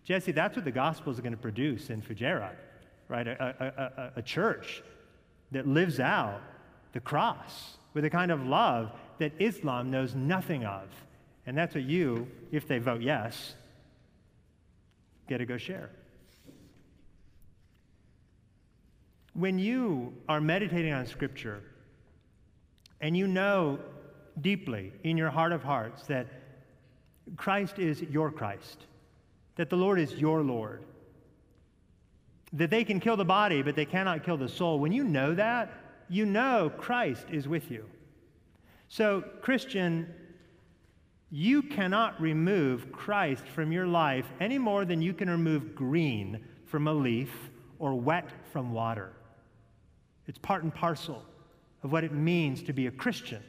Jesse, 0.05 0.33
that's 0.33 0.55
what 0.55 0.65
the 0.65 0.71
gospel 0.71 1.13
is 1.13 1.21
going 1.21 1.33
to 1.33 1.39
produce 1.39 1.89
in 1.91 2.03
Fujairah, 2.03 2.53
right? 3.09 3.27
A, 3.27 3.55
a, 3.61 4.03
a, 4.03 4.13
a 4.17 4.23
church 4.23 4.83
that 5.53 5.67
lives 5.67 5.99
out 5.99 6.41
the 6.93 7.01
cross 7.01 7.79
with 7.95 8.05
a 8.05 8.11
kind 8.11 8.31
of 8.31 8.47
love 8.47 8.93
that 9.19 9.33
Islam 9.39 9.91
knows 9.91 10.15
nothing 10.15 10.65
of. 10.65 10.89
And 11.47 11.57
that's 11.57 11.75
what 11.75 11.85
you, 11.85 12.29
if 12.53 12.69
they 12.69 12.79
vote 12.79 13.01
yes, 13.01 13.55
get 15.29 15.39
to 15.39 15.47
go 15.47 15.57
share. 15.57 15.91
When 19.33 19.59
you 19.59 20.15
are 20.29 20.41
meditating 20.41 20.93
on 20.93 21.07
Scripture 21.07 21.63
and 23.01 23.17
you 23.17 23.27
know 23.27 23.79
deeply 24.41 24.93
in 25.03 25.17
your 25.17 25.31
heart 25.31 25.53
of 25.53 25.63
hearts 25.63 26.05
that 26.05 26.27
Christ 27.37 27.79
is 27.79 28.03
your 28.03 28.31
Christ, 28.31 28.85
that 29.57 29.71
the 29.71 29.77
Lord 29.77 30.01
is 30.01 30.13
your 30.15 30.43
Lord, 30.43 30.85
that 32.53 32.71
they 32.71 32.85
can 32.85 33.01
kill 33.01 33.17
the 33.17 33.25
body, 33.25 33.63
but 33.63 33.77
they 33.77 33.85
cannot 33.85 34.25
kill 34.25 34.37
the 34.37 34.49
soul, 34.49 34.79
when 34.79 34.93
you 34.93 35.05
know 35.05 35.35
that, 35.35 35.73
you 36.09 36.27
know 36.27 36.71
Christ 36.77 37.27
is 37.31 37.49
with 37.49 37.71
you. 37.71 37.85
So, 38.89 39.25
Christian, 39.41 40.13
you 41.31 41.63
cannot 41.63 42.21
remove 42.21 42.93
Christ 42.93 43.47
from 43.47 43.73
your 43.73 43.87
life 43.87 44.27
any 44.41 44.59
more 44.59 44.85
than 44.85 45.03
you 45.03 45.13
can 45.13 45.29
remove 45.29 45.75
green 45.75 46.45
from 46.67 46.87
a 46.87 46.93
leaf 46.93 47.33
or 47.79 47.95
wet 47.95 48.31
from 48.53 48.73
water. 48.73 49.13
It's 50.27 50.39
part 50.39 50.63
and 50.63 50.75
parcel 50.75 51.23
of 51.83 51.93
what 51.93 52.05
it 52.05 52.13
means 52.13 52.63
to 52.63 52.73
be 52.73 52.87
a 52.87 52.91
Christian. 52.91 53.43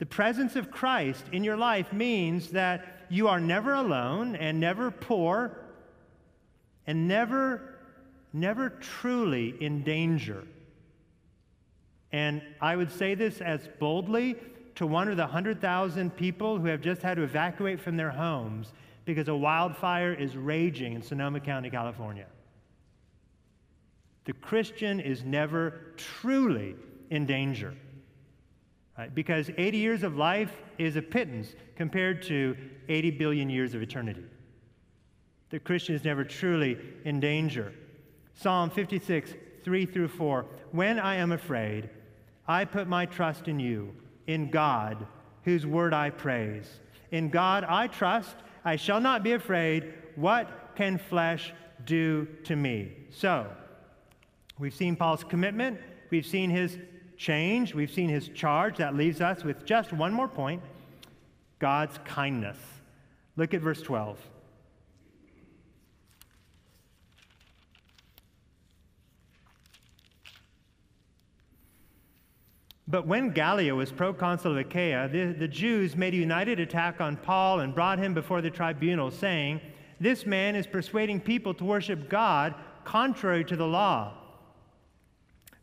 The 0.00 0.06
presence 0.06 0.56
of 0.56 0.70
Christ 0.70 1.26
in 1.30 1.44
your 1.44 1.58
life 1.58 1.92
means 1.92 2.48
that 2.52 3.04
you 3.10 3.28
are 3.28 3.38
never 3.38 3.74
alone 3.74 4.34
and 4.34 4.58
never 4.58 4.90
poor 4.90 5.58
and 6.86 7.06
never, 7.06 7.76
never 8.32 8.70
truly 8.70 9.54
in 9.60 9.84
danger. 9.84 10.44
And 12.12 12.40
I 12.62 12.76
would 12.76 12.90
say 12.90 13.14
this 13.14 13.42
as 13.42 13.68
boldly 13.78 14.36
to 14.76 14.86
one 14.86 15.08
of 15.08 15.18
the 15.18 15.24
100,000 15.24 16.16
people 16.16 16.58
who 16.58 16.66
have 16.68 16.80
just 16.80 17.02
had 17.02 17.18
to 17.18 17.22
evacuate 17.22 17.78
from 17.78 17.98
their 17.98 18.10
homes 18.10 18.72
because 19.04 19.28
a 19.28 19.36
wildfire 19.36 20.14
is 20.14 20.34
raging 20.34 20.94
in 20.94 21.02
Sonoma 21.02 21.40
County, 21.40 21.68
California. 21.68 22.26
The 24.24 24.32
Christian 24.32 24.98
is 24.98 25.24
never 25.24 25.92
truly 25.98 26.74
in 27.10 27.26
danger. 27.26 27.74
Right? 29.00 29.14
Because 29.14 29.50
80 29.56 29.78
years 29.78 30.02
of 30.02 30.18
life 30.18 30.52
is 30.76 30.96
a 30.96 31.00
pittance 31.00 31.54
compared 31.74 32.20
to 32.24 32.54
80 32.86 33.12
billion 33.12 33.48
years 33.48 33.72
of 33.72 33.80
eternity. 33.80 34.26
The 35.48 35.58
Christian 35.58 35.94
is 35.94 36.04
never 36.04 36.22
truly 36.22 36.76
in 37.06 37.18
danger. 37.18 37.72
Psalm 38.34 38.68
56, 38.68 39.32
3 39.64 39.86
through 39.86 40.08
4. 40.08 40.44
When 40.72 40.98
I 40.98 41.14
am 41.14 41.32
afraid, 41.32 41.88
I 42.46 42.66
put 42.66 42.88
my 42.88 43.06
trust 43.06 43.48
in 43.48 43.58
you, 43.58 43.94
in 44.26 44.50
God, 44.50 45.06
whose 45.44 45.64
word 45.64 45.94
I 45.94 46.10
praise. 46.10 46.68
In 47.10 47.30
God 47.30 47.64
I 47.66 47.86
trust, 47.86 48.36
I 48.66 48.76
shall 48.76 49.00
not 49.00 49.22
be 49.22 49.32
afraid. 49.32 49.94
What 50.14 50.72
can 50.76 50.98
flesh 50.98 51.54
do 51.86 52.28
to 52.44 52.54
me? 52.54 52.92
So, 53.08 53.46
we've 54.58 54.74
seen 54.74 54.94
Paul's 54.94 55.24
commitment, 55.24 55.80
we've 56.10 56.26
seen 56.26 56.50
his 56.50 56.76
change. 57.20 57.74
We've 57.74 57.90
seen 57.90 58.08
his 58.08 58.28
charge. 58.30 58.78
That 58.78 58.96
leaves 58.96 59.20
us 59.20 59.44
with 59.44 59.66
just 59.66 59.92
one 59.92 60.12
more 60.12 60.26
point 60.26 60.62
God's 61.58 61.98
kindness. 62.04 62.56
Look 63.36 63.52
at 63.52 63.60
verse 63.60 63.82
12. 63.82 64.18
But 72.88 73.06
when 73.06 73.30
Gallio 73.30 73.76
was 73.76 73.92
proconsul 73.92 74.52
of 74.52 74.58
Achaia, 74.58 75.08
the, 75.08 75.32
the 75.32 75.46
Jews 75.46 75.94
made 75.94 76.14
a 76.14 76.16
united 76.16 76.58
attack 76.58 77.00
on 77.00 77.16
Paul 77.18 77.60
and 77.60 77.72
brought 77.72 77.98
him 78.00 78.14
before 78.14 78.40
the 78.40 78.50
tribunal, 78.50 79.12
saying, 79.12 79.60
This 80.00 80.26
man 80.26 80.56
is 80.56 80.66
persuading 80.66 81.20
people 81.20 81.54
to 81.54 81.64
worship 81.64 82.08
God 82.08 82.54
contrary 82.84 83.44
to 83.44 83.54
the 83.54 83.66
law. 83.66 84.19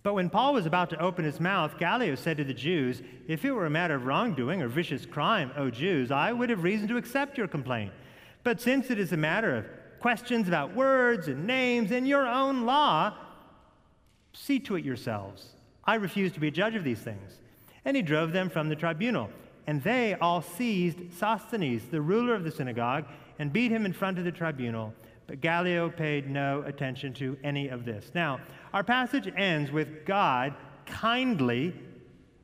But 0.08 0.14
when 0.14 0.30
Paul 0.30 0.53
was 0.53 0.66
about 0.66 0.89
to 0.91 1.01
open 1.01 1.26
his 1.26 1.41
mouth, 1.41 1.78
Gallio 1.78 2.16
said 2.16 2.38
to 2.38 2.45
the 2.45 2.53
Jews, 2.53 3.01
If 3.28 3.43
it 3.43 3.51
were 3.51 3.66
a 3.66 3.70
matter 3.70 3.95
of 3.95 4.05
wrongdoing 4.05 4.62
or 4.62 4.70
vicious 4.70 5.05
crime, 5.05 5.51
O 5.58 5.70
Jews, 5.70 6.12
I 6.12 6.32
would 6.32 6.49
have 6.49 6.64
reason 6.64 6.88
to 6.88 6.95
accept 6.95 7.38
your 7.38 7.49
complaint. 7.49 7.91
But 8.41 8.62
since 8.62 8.89
it 8.89 8.99
is 8.99 9.12
a 9.12 9.18
matter 9.18 9.53
of 9.58 9.66
questions 9.99 10.47
about 10.47 10.74
words 10.74 11.28
and 11.28 11.45
names 11.45 11.91
and 11.91 12.08
your 12.08 12.26
own 12.26 12.66
law, 12.66 13.16
see 14.32 14.62
to 14.62 14.78
it 14.78 14.86
yourselves. 14.86 15.49
I 15.84 15.95
refuse 15.95 16.32
to 16.32 16.39
be 16.39 16.47
a 16.47 16.51
judge 16.51 16.76
of 16.76 16.86
these 16.86 16.99
things. 16.99 17.41
And 17.84 17.97
he 17.97 18.01
drove 18.01 18.32
them 18.32 18.49
from 18.49 18.70
the 18.70 18.78
tribunal. 18.78 19.30
And 19.68 19.84
they 19.84 20.14
all 20.14 20.41
seized 20.41 20.99
Sosthenes, 21.20 21.84
the 21.91 21.99
ruler 21.99 22.34
of 22.34 22.45
the 22.45 22.51
synagogue, 22.51 23.03
and 23.39 23.51
beat 23.51 23.74
him 23.74 23.86
in 23.86 23.91
front 23.91 24.20
of 24.20 24.24
the 24.24 24.32
tribunal. 24.32 24.93
But 25.28 25.41
Gallio 25.41 25.89
paid 25.89 26.30
no 26.30 26.63
attention 26.65 27.13
to 27.15 27.38
any 27.43 27.67
of 27.67 27.84
this. 27.84 28.11
Now, 28.15 28.39
our 28.73 28.84
passage 28.84 29.32
ends 29.36 29.71
with 29.71 30.05
God 30.05 30.55
kindly 30.86 31.73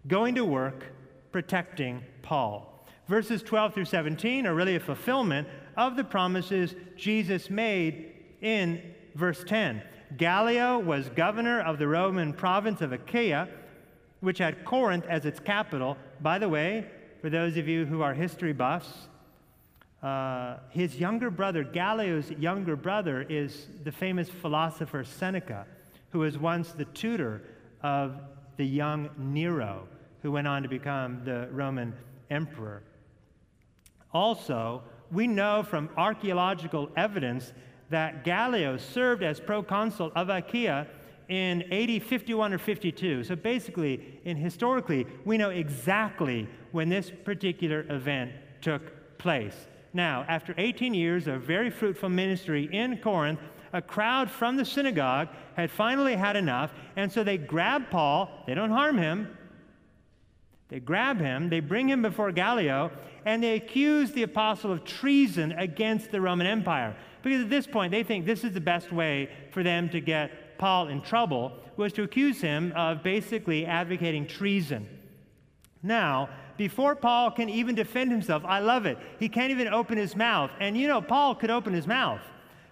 going 0.07 0.35
to 0.35 0.43
work 0.43 0.85
protecting 1.31 2.03
Paul. 2.21 2.85
Verses 3.07 3.41
12 3.41 3.73
through 3.73 3.85
17 3.85 4.45
are 4.45 4.53
really 4.53 4.75
a 4.75 4.79
fulfillment 4.79 5.47
of 5.77 5.95
the 5.95 6.03
promises 6.03 6.75
Jesus 6.97 7.49
made 7.49 8.11
in 8.41 8.81
verse 9.15 9.43
10. 9.45 9.81
Gallio 10.17 10.77
was 10.77 11.09
governor 11.09 11.61
of 11.61 11.79
the 11.79 11.87
Roman 11.87 12.33
province 12.33 12.81
of 12.81 12.91
Achaia, 12.91 13.47
which 14.19 14.37
had 14.37 14.63
Corinth 14.63 15.05
as 15.07 15.25
its 15.25 15.39
capital. 15.39 15.97
By 16.21 16.37
the 16.37 16.49
way, 16.49 16.85
for 17.21 17.29
those 17.29 17.57
of 17.57 17.67
you 17.67 17.85
who 17.85 18.01
are 18.01 18.13
history 18.13 18.53
buffs, 18.53 19.07
uh, 20.03 20.57
his 20.69 20.99
younger 20.99 21.29
brother, 21.29 21.63
Gallio's 21.63 22.29
younger 22.31 22.75
brother, 22.75 23.25
is 23.29 23.67
the 23.83 23.91
famous 23.91 24.27
philosopher 24.27 25.05
Seneca, 25.05 25.65
who 26.11 26.19
was 26.19 26.37
once 26.37 26.73
the 26.73 26.85
tutor 26.85 27.41
of 27.81 28.17
the 28.57 28.65
young 28.65 29.09
Nero, 29.17 29.87
who 30.21 30.31
went 30.31 30.45
on 30.45 30.61
to 30.61 30.67
become 30.67 31.21
the 31.23 31.47
Roman 31.51 31.93
emperor. 32.29 32.83
Also, 34.13 34.83
we 35.09 35.25
know 35.25 35.63
from 35.63 35.89
archaeological 35.95 36.89
evidence 36.97 37.53
that 37.89 38.25
Gallio 38.25 38.75
served 38.75 39.23
as 39.23 39.39
proconsul 39.39 40.11
of 40.15 40.29
Achaia 40.29 40.85
in 41.29 41.63
AD 41.71 42.03
51 42.03 42.53
or 42.53 42.57
52. 42.57 43.23
So 43.23 43.35
basically, 43.35 44.19
in 44.25 44.35
historically, 44.35 45.07
we 45.23 45.37
know 45.37 45.49
exactly 45.49 46.49
when 46.73 46.89
this 46.89 47.09
particular 47.23 47.85
event 47.89 48.31
took 48.61 49.17
place. 49.17 49.67
Now, 49.93 50.25
after 50.27 50.55
18 50.57 50.93
years 50.93 51.27
of 51.27 51.43
very 51.43 51.69
fruitful 51.69 52.09
ministry 52.09 52.67
in 52.71 52.97
Corinth, 52.97 53.39
a 53.73 53.81
crowd 53.81 54.29
from 54.29 54.57
the 54.57 54.65
synagogue 54.65 55.29
had 55.55 55.69
finally 55.69 56.15
had 56.15 56.35
enough, 56.35 56.73
and 56.95 57.11
so 57.11 57.23
they 57.23 57.37
grab 57.37 57.89
Paul. 57.89 58.29
They 58.47 58.53
don't 58.55 58.71
harm 58.71 58.97
him. 58.97 59.37
They 60.69 60.79
grab 60.79 61.19
him, 61.19 61.49
they 61.49 61.59
bring 61.59 61.87
him 61.87 62.01
before 62.01 62.31
Gallio, 62.31 62.89
and 63.25 63.43
they 63.43 63.55
accuse 63.55 64.11
the 64.11 64.23
apostle 64.23 64.71
of 64.71 64.83
treason 64.83 65.51
against 65.51 66.11
the 66.11 66.19
Roman 66.19 66.47
Empire. 66.47 66.95
Because 67.21 67.43
at 67.43 67.49
this 67.51 67.67
point, 67.67 67.91
they 67.91 68.01
think 68.01 68.25
this 68.25 68.43
is 68.43 68.53
the 68.53 68.61
best 68.61 68.91
way 68.91 69.29
for 69.51 69.61
them 69.61 69.87
to 69.89 70.01
get 70.01 70.57
Paul 70.57 70.87
in 70.87 71.01
trouble, 71.01 71.51
was 71.77 71.93
to 71.93 72.03
accuse 72.03 72.41
him 72.41 72.73
of 72.75 73.03
basically 73.03 73.67
advocating 73.67 74.25
treason. 74.25 74.87
Now, 75.83 76.29
before 76.57 76.95
Paul 76.95 77.31
can 77.31 77.49
even 77.49 77.75
defend 77.75 78.11
himself, 78.11 78.43
I 78.45 78.59
love 78.59 78.85
it. 78.85 78.97
He 79.19 79.29
can't 79.29 79.51
even 79.51 79.67
open 79.67 79.97
his 79.97 80.15
mouth. 80.15 80.51
And 80.59 80.77
you 80.77 80.87
know, 80.87 81.01
Paul 81.01 81.35
could 81.35 81.49
open 81.49 81.73
his 81.73 81.87
mouth. 81.87 82.21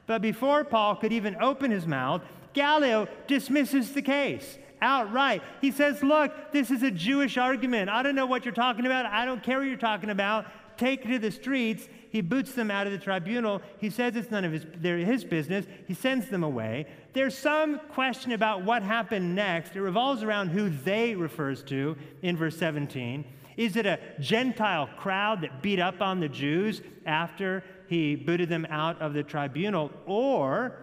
But 0.08 0.22
before 0.22 0.64
Paul 0.64 0.96
could 0.96 1.14
even 1.14 1.36
open 1.42 1.72
his 1.72 1.88
mouth, 1.88 2.22
Gallio 2.54 3.08
dismisses 3.28 3.94
the 3.94 4.02
case 4.02 4.58
outright. 4.82 5.42
He 5.62 5.72
says, 5.72 6.04
Look, 6.04 6.52
this 6.52 6.72
is 6.72 6.84
a 6.84 6.92
Jewish 6.92 7.38
argument. 7.38 7.90
I 7.90 8.04
don't 8.04 8.16
know 8.16 8.26
what 8.26 8.46
you're 8.46 8.54
talking 8.54 8.86
about. 8.86 9.06
I 9.06 9.26
don't 9.26 9.44
care 9.44 9.60
what 9.60 9.68
you're 9.68 9.78
talking 9.78 10.10
about. 10.10 10.46
Take 10.78 11.06
it 11.06 11.10
to 11.10 11.20
the 11.20 11.32
streets. 11.32 11.88
He 12.10 12.22
boots 12.22 12.54
them 12.54 12.72
out 12.72 12.88
of 12.88 12.94
the 12.94 13.00
tribunal. 13.00 13.62
He 13.78 13.90
says 13.90 14.16
it's 14.16 14.32
none 14.32 14.44
of 14.44 14.52
his, 14.52 14.66
his 14.82 15.24
business. 15.24 15.66
He 15.88 15.94
sends 15.94 16.28
them 16.28 16.44
away. 16.44 16.88
There's 17.14 17.38
some 17.38 17.80
question 17.90 18.32
about 18.32 18.64
what 18.64 18.82
happened 18.82 19.36
next. 19.36 19.76
It 19.76 19.82
revolves 19.82 20.24
around 20.24 20.50
who 20.50 20.70
they 20.70 21.16
refers 21.16 21.62
to 21.64 21.96
in 22.22 22.36
verse 22.36 22.58
17. 22.58 23.24
Is 23.62 23.76
it 23.76 23.86
a 23.86 24.00
Gentile 24.20 24.90
crowd 24.98 25.42
that 25.42 25.62
beat 25.62 25.80
up 25.80 26.02
on 26.02 26.20
the 26.20 26.28
Jews 26.28 26.82
after 27.06 27.64
he 27.88 28.16
booted 28.16 28.50
them 28.50 28.66
out 28.72 29.00
of 29.00 29.14
the 29.14 29.22
tribunal? 29.22 29.92
Or, 30.08 30.80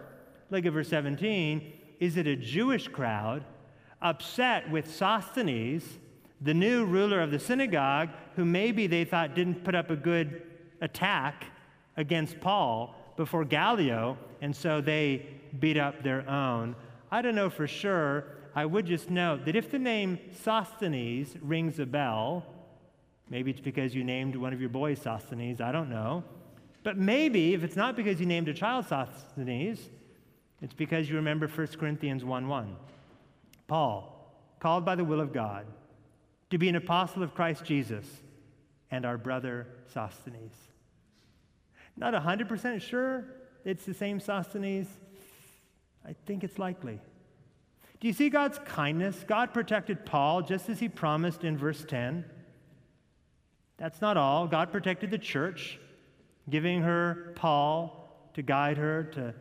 look 0.49 0.65
at 0.65 0.71
verse 0.71 0.87
17, 0.87 1.73
is 1.99 2.15
it 2.15 2.25
a 2.25 2.37
Jewish 2.37 2.87
crowd 2.87 3.43
upset 4.01 4.71
with 4.71 4.95
Sosthenes, 4.95 5.83
the 6.39 6.53
new 6.53 6.85
ruler 6.85 7.19
of 7.19 7.31
the 7.31 7.39
synagogue, 7.39 8.11
who 8.37 8.45
maybe 8.45 8.87
they 8.87 9.03
thought 9.03 9.35
didn't 9.35 9.65
put 9.65 9.75
up 9.75 9.89
a 9.89 9.97
good 9.97 10.41
attack 10.79 11.47
against 11.97 12.39
Paul 12.39 12.95
before 13.17 13.43
Gallio, 13.43 14.17
and 14.39 14.55
so 14.55 14.79
they 14.79 15.25
beat 15.59 15.75
up 15.75 16.01
their 16.01 16.25
own? 16.29 16.77
I 17.11 17.21
don't 17.21 17.35
know 17.35 17.49
for 17.49 17.67
sure. 17.67 18.23
I 18.55 18.65
would 18.65 18.85
just 18.85 19.09
note 19.09 19.43
that 19.43 19.57
if 19.57 19.69
the 19.69 19.79
name 19.79 20.17
Sosthenes 20.31 21.35
rings 21.41 21.79
a 21.79 21.85
bell, 21.85 22.45
Maybe 23.29 23.51
it's 23.51 23.59
because 23.59 23.93
you 23.93 24.03
named 24.03 24.35
one 24.35 24.53
of 24.53 24.59
your 24.59 24.69
boys 24.69 25.01
Sosthenes, 25.01 25.61
I 25.61 25.71
don't 25.71 25.89
know. 25.89 26.23
But 26.83 26.97
maybe, 26.97 27.53
if 27.53 27.63
it's 27.63 27.75
not 27.75 27.95
because 27.95 28.19
you 28.19 28.25
named 28.25 28.47
a 28.47 28.53
child 28.53 28.87
Sosthenes, 28.87 29.79
it's 30.61 30.73
because 30.73 31.09
you 31.09 31.15
remember 31.15 31.47
1 31.47 31.67
Corinthians 31.79 32.23
1 32.23 32.47
1. 32.47 32.75
Paul, 33.67 34.33
called 34.59 34.85
by 34.85 34.95
the 34.95 35.03
will 35.03 35.21
of 35.21 35.31
God 35.31 35.65
to 36.49 36.57
be 36.57 36.69
an 36.69 36.75
apostle 36.75 37.23
of 37.23 37.35
Christ 37.35 37.63
Jesus, 37.63 38.05
and 38.91 39.05
our 39.05 39.17
brother 39.17 39.67
Sosthenes. 39.93 40.55
Not 41.95 42.13
100% 42.13 42.81
sure 42.81 43.25
it's 43.65 43.85
the 43.85 43.93
same 43.93 44.19
Sosthenes. 44.19 44.87
I 46.07 46.15
think 46.25 46.43
it's 46.43 46.57
likely. 46.57 46.99
Do 47.99 48.07
you 48.07 48.13
see 48.13 48.29
God's 48.29 48.57
kindness? 48.59 49.25
God 49.27 49.53
protected 49.53 50.05
Paul 50.05 50.41
just 50.41 50.69
as 50.69 50.79
he 50.79 50.87
promised 50.87 51.43
in 51.43 51.57
verse 51.57 51.83
10. 51.85 52.25
That's 53.79 54.01
not 54.01 54.17
all. 54.17 54.45
God 54.45 54.71
protected 54.71 55.09
the 55.09 55.17
church, 55.17 55.79
giving 56.49 56.81
her 56.81 57.33
Paul 57.35 58.29
to 58.33 58.41
guide 58.41 58.77
her, 58.77 59.03
to 59.13 59.33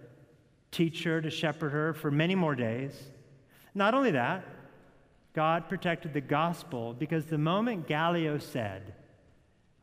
teach 0.71 1.03
her, 1.05 1.21
to 1.21 1.29
shepherd 1.29 1.71
her 1.71 1.93
for 1.93 2.11
many 2.11 2.35
more 2.35 2.55
days. 2.55 2.95
Not 3.75 3.95
only 3.95 4.13
that, 4.13 4.45
God 5.35 5.69
protected 5.69 6.15
the 6.15 6.21
gospel 6.21 6.95
because 6.95 7.27
the 7.27 7.39
moment 7.39 7.89
Gallio 7.89 8.39
said, 8.39 8.95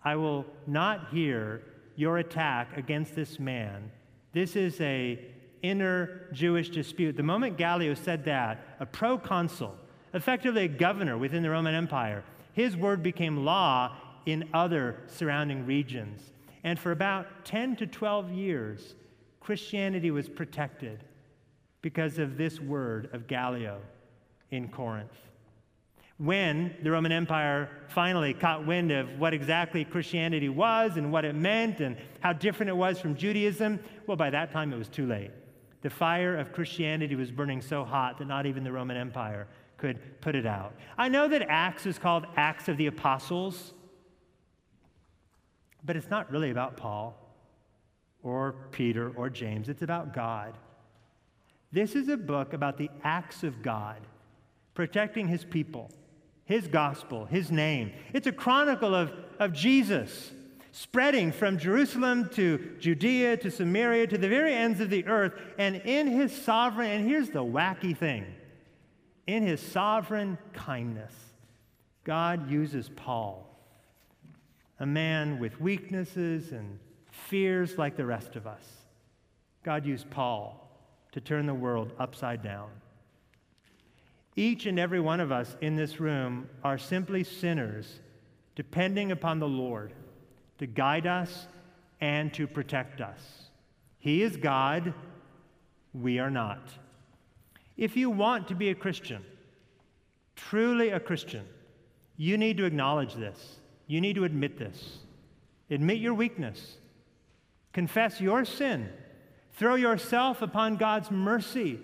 I 0.03 0.15
will 0.15 0.45
not 0.67 1.09
hear 1.09 1.61
your 1.95 2.17
attack 2.17 2.77
against 2.77 3.15
this 3.15 3.39
man, 3.39 3.91
this 4.33 4.55
is 4.55 4.79
a 4.81 5.19
inner 5.61 6.27
Jewish 6.33 6.69
dispute. 6.69 7.15
The 7.15 7.23
moment 7.23 7.57
Gallio 7.57 7.93
said 7.93 8.25
that, 8.25 8.75
a 8.79 8.85
proconsul, 8.85 9.75
effectively 10.13 10.65
a 10.65 10.67
governor 10.67 11.17
within 11.17 11.41
the 11.41 11.49
Roman 11.49 11.73
Empire, 11.73 12.23
his 12.53 12.75
word 12.75 13.01
became 13.01 13.45
law 13.45 13.95
in 14.25 14.49
other 14.53 14.97
surrounding 15.07 15.65
regions. 15.65 16.21
And 16.63 16.79
for 16.79 16.91
about 16.91 17.45
10 17.45 17.75
to 17.77 17.87
12 17.87 18.31
years, 18.31 18.95
Christianity 19.39 20.09
was 20.09 20.27
protected 20.27 21.03
because 21.81 22.17
of 22.17 22.37
this 22.37 22.59
word 22.59 23.09
of 23.13 23.27
Gallio 23.27 23.79
in 24.49 24.67
Corinth. 24.69 25.13
When 26.17 26.73
the 26.81 26.89
Roman 26.89 27.11
Empire 27.11 27.69
finally 27.89 28.33
caught 28.33 28.65
wind 28.65 28.91
of 28.91 29.19
what 29.19 29.33
exactly 29.33 29.85
Christianity 29.85 30.49
was 30.49 30.97
and 30.97 31.11
what 31.11 31.25
it 31.25 31.35
meant 31.35 31.81
and 31.81 31.97
how 32.21 32.33
different 32.33 32.69
it 32.71 32.75
was 32.75 32.99
from 32.99 33.15
Judaism, 33.15 33.79
well, 34.07 34.17
by 34.17 34.31
that 34.31 34.51
time 34.51 34.73
it 34.73 34.77
was 34.77 34.87
too 34.87 35.05
late. 35.05 35.29
The 35.83 35.91
fire 35.91 36.37
of 36.37 36.51
Christianity 36.51 37.15
was 37.15 37.29
burning 37.29 37.61
so 37.61 37.83
hot 37.83 38.17
that 38.17 38.27
not 38.27 38.47
even 38.47 38.63
the 38.63 38.71
Roman 38.71 38.97
Empire 38.97 39.45
could 39.77 40.19
put 40.21 40.33
it 40.33 40.47
out. 40.47 40.73
I 40.97 41.09
know 41.09 41.27
that 41.27 41.43
Acts 41.43 41.85
is 41.85 41.99
called 41.99 42.25
Acts 42.35 42.67
of 42.67 42.77
the 42.77 42.87
Apostles 42.87 43.74
but 45.85 45.95
it's 45.95 46.09
not 46.09 46.31
really 46.31 46.49
about 46.49 46.77
Paul 46.77 47.15
or 48.23 48.55
Peter 48.71 49.11
or 49.15 49.29
James, 49.29 49.69
it's 49.69 49.83
about 49.83 50.13
God. 50.13 50.57
This 51.71 51.95
is 51.95 52.09
a 52.09 52.17
book 52.17 52.53
about 52.53 52.77
the 52.77 52.89
acts 53.03 53.43
of 53.43 53.61
God 53.61 53.97
protecting 54.73 55.27
his 55.27 55.45
people, 55.45 55.91
his 56.45 56.67
gospel, 56.67 57.25
his 57.25 57.51
name. 57.51 57.91
It's 58.13 58.27
a 58.27 58.31
chronicle 58.31 58.95
of, 58.95 59.11
of 59.39 59.53
Jesus 59.53 60.31
spreading 60.71 61.31
from 61.31 61.57
Jerusalem 61.57 62.29
to 62.33 62.75
Judea 62.79 63.37
to 63.37 63.51
Samaria 63.51 64.07
to 64.07 64.17
the 64.17 64.27
very 64.27 64.53
ends 64.53 64.81
of 64.81 64.89
the 64.89 65.05
earth. 65.07 65.33
And 65.57 65.77
in 65.77 66.07
his 66.07 66.35
sovereign, 66.35 66.91
and 66.91 67.07
here's 67.07 67.29
the 67.29 67.43
wacky 67.43 67.95
thing 67.95 68.25
in 69.27 69.43
his 69.43 69.61
sovereign 69.61 70.37
kindness, 70.53 71.13
God 72.03 72.49
uses 72.49 72.89
Paul 72.95 73.54
a 74.79 74.85
man 74.85 75.39
with 75.39 75.59
weaknesses 75.61 76.51
and 76.51 76.79
fears 77.11 77.77
like 77.77 77.95
the 77.95 78.05
rest 78.05 78.35
of 78.35 78.45
us. 78.45 78.63
God 79.63 79.85
used 79.85 80.09
Paul 80.09 80.61
to 81.11 81.21
turn 81.21 81.45
the 81.45 81.53
world 81.53 81.93
upside 81.97 82.43
down. 82.43 82.69
Each 84.35 84.65
and 84.65 84.77
every 84.77 84.99
one 84.99 85.21
of 85.21 85.31
us 85.31 85.55
in 85.61 85.75
this 85.75 85.99
room 85.99 86.49
are 86.63 86.77
simply 86.77 87.23
sinners 87.23 88.01
depending 88.55 89.11
upon 89.11 89.39
the 89.39 89.47
Lord 89.47 89.93
to 90.57 90.67
guide 90.67 91.07
us 91.07 91.47
and 92.01 92.33
to 92.33 92.47
protect 92.47 93.01
us. 93.01 93.49
He 93.99 94.21
is 94.21 94.37
God, 94.37 94.93
we 95.93 96.19
are 96.19 96.29
not. 96.29 96.69
If 97.77 97.97
you 97.97 98.09
want 98.09 98.47
to 98.49 98.55
be 98.55 98.69
a 98.69 98.75
Christian, 98.75 99.23
truly 100.35 100.89
a 100.89 100.99
Christian, 100.99 101.45
you 102.17 102.37
need 102.37 102.57
to 102.57 102.65
acknowledge 102.65 103.13
this. 103.15 103.59
You 103.87 104.01
need 104.01 104.15
to 104.15 104.23
admit 104.23 104.57
this. 104.57 104.97
Admit 105.69 105.97
your 105.97 106.13
weakness. 106.13 106.77
Confess 107.73 108.21
your 108.21 108.45
sin. 108.45 108.89
Throw 109.53 109.75
yourself 109.75 110.41
upon 110.41 110.77
God's 110.77 111.11
mercy. 111.11 111.79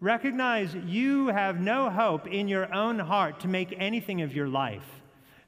Recognize 0.00 0.74
you 0.74 1.28
have 1.28 1.60
no 1.60 1.90
hope 1.90 2.26
in 2.26 2.48
your 2.48 2.72
own 2.72 2.98
heart 2.98 3.40
to 3.40 3.48
make 3.48 3.74
anything 3.78 4.22
of 4.22 4.34
your 4.34 4.48
life. 4.48 4.84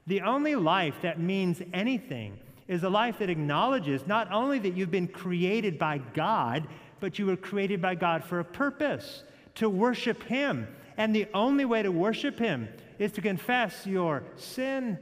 The 0.07 0.21
only 0.21 0.55
life 0.55 0.95
that 1.01 1.19
means 1.19 1.61
anything 1.73 2.39
is 2.67 2.83
a 2.83 2.89
life 2.89 3.19
that 3.19 3.29
acknowledges 3.29 4.07
not 4.07 4.31
only 4.31 4.59
that 4.59 4.75
you've 4.75 4.91
been 4.91 5.07
created 5.07 5.77
by 5.77 5.99
God 6.13 6.67
but 7.01 7.19
you 7.19 7.25
were 7.25 7.35
created 7.35 7.81
by 7.81 7.95
God 7.95 8.23
for 8.23 8.39
a 8.39 8.45
purpose 8.45 9.23
to 9.55 9.69
worship 9.69 10.23
Him. 10.23 10.67
And 10.95 11.13
the 11.13 11.27
only 11.33 11.65
way 11.65 11.83
to 11.83 11.91
worship 11.91 12.39
Him 12.39 12.69
is 12.99 13.11
to 13.13 13.21
confess 13.21 13.85
your 13.85 14.23
sin 14.37 14.97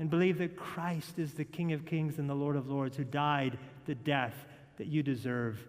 and 0.00 0.08
believe 0.08 0.38
that 0.38 0.56
Christ 0.56 1.18
is 1.18 1.34
the 1.34 1.44
King 1.44 1.72
of 1.72 1.84
Kings 1.84 2.18
and 2.18 2.28
the 2.28 2.34
Lord 2.34 2.56
of 2.56 2.68
Lords 2.68 2.96
who 2.96 3.04
died 3.04 3.58
the 3.84 3.94
death 3.94 4.34
that 4.78 4.86
you 4.86 5.02
deserve 5.02 5.64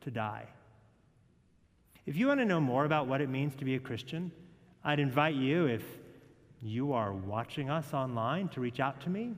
to 0.00 0.10
die. 0.10 0.44
If 2.04 2.16
you 2.16 2.26
want 2.26 2.40
to 2.40 2.44
know 2.44 2.60
more 2.60 2.84
about 2.84 3.06
what 3.06 3.20
it 3.20 3.30
means 3.30 3.54
to 3.56 3.64
be 3.64 3.76
a 3.76 3.78
Christian, 3.78 4.32
I'd 4.84 4.98
invite 4.98 5.36
you, 5.36 5.66
if 5.66 5.84
you 6.60 6.92
are 6.92 7.12
watching 7.12 7.70
us 7.70 7.94
online, 7.94 8.48
to 8.50 8.60
reach 8.60 8.80
out 8.80 9.00
to 9.02 9.08
me. 9.08 9.34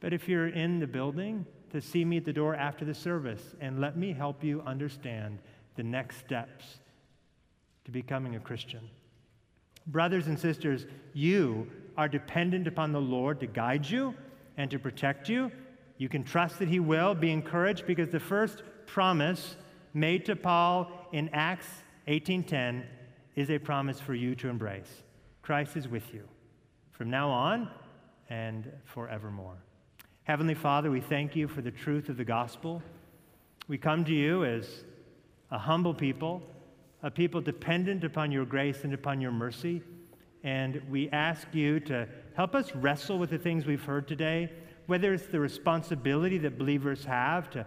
But 0.00 0.12
if 0.12 0.28
you're 0.28 0.48
in 0.48 0.78
the 0.78 0.86
building, 0.86 1.46
to 1.70 1.80
see 1.80 2.04
me 2.04 2.18
at 2.18 2.26
the 2.26 2.34
door 2.34 2.54
after 2.54 2.84
the 2.84 2.94
service 2.94 3.54
and 3.60 3.80
let 3.80 3.96
me 3.96 4.12
help 4.12 4.44
you 4.44 4.62
understand 4.66 5.38
the 5.76 5.82
next 5.82 6.18
steps 6.18 6.80
to 7.86 7.90
becoming 7.90 8.36
a 8.36 8.40
Christian. 8.40 8.90
Brothers 9.86 10.26
and 10.26 10.38
sisters, 10.38 10.84
you 11.14 11.66
are 11.96 12.08
dependent 12.08 12.66
upon 12.66 12.92
the 12.92 13.00
Lord 13.00 13.40
to 13.40 13.46
guide 13.46 13.88
you 13.88 14.14
and 14.56 14.70
to 14.70 14.78
protect 14.78 15.28
you. 15.28 15.50
You 15.98 16.08
can 16.08 16.24
trust 16.24 16.58
that 16.58 16.68
He 16.68 16.80
will. 16.80 17.14
Be 17.14 17.30
encouraged 17.30 17.86
because 17.86 18.08
the 18.08 18.20
first 18.20 18.62
promise 18.86 19.56
made 19.94 20.24
to 20.26 20.36
Paul 20.36 20.90
in 21.12 21.28
Acts 21.32 21.68
18:10 22.08 22.84
is 23.36 23.50
a 23.50 23.58
promise 23.58 24.00
for 24.00 24.14
you 24.14 24.34
to 24.36 24.48
embrace. 24.48 25.02
Christ 25.42 25.76
is 25.76 25.88
with 25.88 26.12
you 26.12 26.28
from 26.90 27.10
now 27.10 27.30
on 27.30 27.68
and 28.30 28.70
forevermore. 28.84 29.56
Heavenly 30.24 30.54
Father, 30.54 30.90
we 30.90 31.00
thank 31.00 31.34
you 31.34 31.48
for 31.48 31.62
the 31.62 31.70
truth 31.70 32.08
of 32.08 32.16
the 32.16 32.24
gospel. 32.24 32.82
We 33.68 33.78
come 33.78 34.04
to 34.04 34.14
you 34.14 34.44
as 34.44 34.84
a 35.50 35.58
humble 35.58 35.94
people, 35.94 36.42
a 37.02 37.10
people 37.10 37.40
dependent 37.40 38.04
upon 38.04 38.30
your 38.30 38.44
grace 38.44 38.84
and 38.84 38.94
upon 38.94 39.20
your 39.20 39.32
mercy. 39.32 39.82
And 40.44 40.82
we 40.90 41.08
ask 41.10 41.46
you 41.52 41.80
to 41.80 42.08
help 42.34 42.54
us 42.54 42.74
wrestle 42.74 43.18
with 43.18 43.30
the 43.30 43.38
things 43.38 43.64
we've 43.64 43.84
heard 43.84 44.08
today, 44.08 44.50
whether 44.86 45.14
it's 45.14 45.26
the 45.26 45.38
responsibility 45.38 46.38
that 46.38 46.58
believers 46.58 47.04
have 47.04 47.50
to 47.50 47.66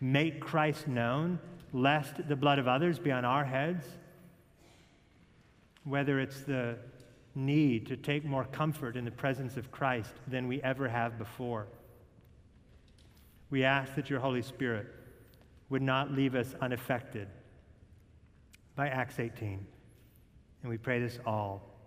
make 0.00 0.40
Christ 0.40 0.86
known, 0.86 1.40
lest 1.72 2.28
the 2.28 2.36
blood 2.36 2.58
of 2.58 2.68
others 2.68 2.98
be 2.98 3.10
on 3.10 3.24
our 3.24 3.44
heads, 3.44 3.86
whether 5.84 6.20
it's 6.20 6.42
the 6.42 6.78
need 7.34 7.86
to 7.86 7.96
take 7.96 8.24
more 8.24 8.44
comfort 8.44 8.96
in 8.96 9.04
the 9.04 9.10
presence 9.10 9.56
of 9.56 9.70
Christ 9.70 10.12
than 10.26 10.46
we 10.46 10.62
ever 10.62 10.88
have 10.88 11.18
before. 11.18 11.66
We 13.50 13.64
ask 13.64 13.94
that 13.94 14.10
your 14.10 14.20
Holy 14.20 14.42
Spirit 14.42 14.86
would 15.68 15.82
not 15.82 16.12
leave 16.12 16.34
us 16.34 16.54
unaffected 16.60 17.28
by 18.74 18.88
Acts 18.88 19.18
18. 19.18 19.66
And 20.62 20.70
we 20.70 20.78
pray 20.78 21.00
this 21.00 21.18
all 21.26 21.75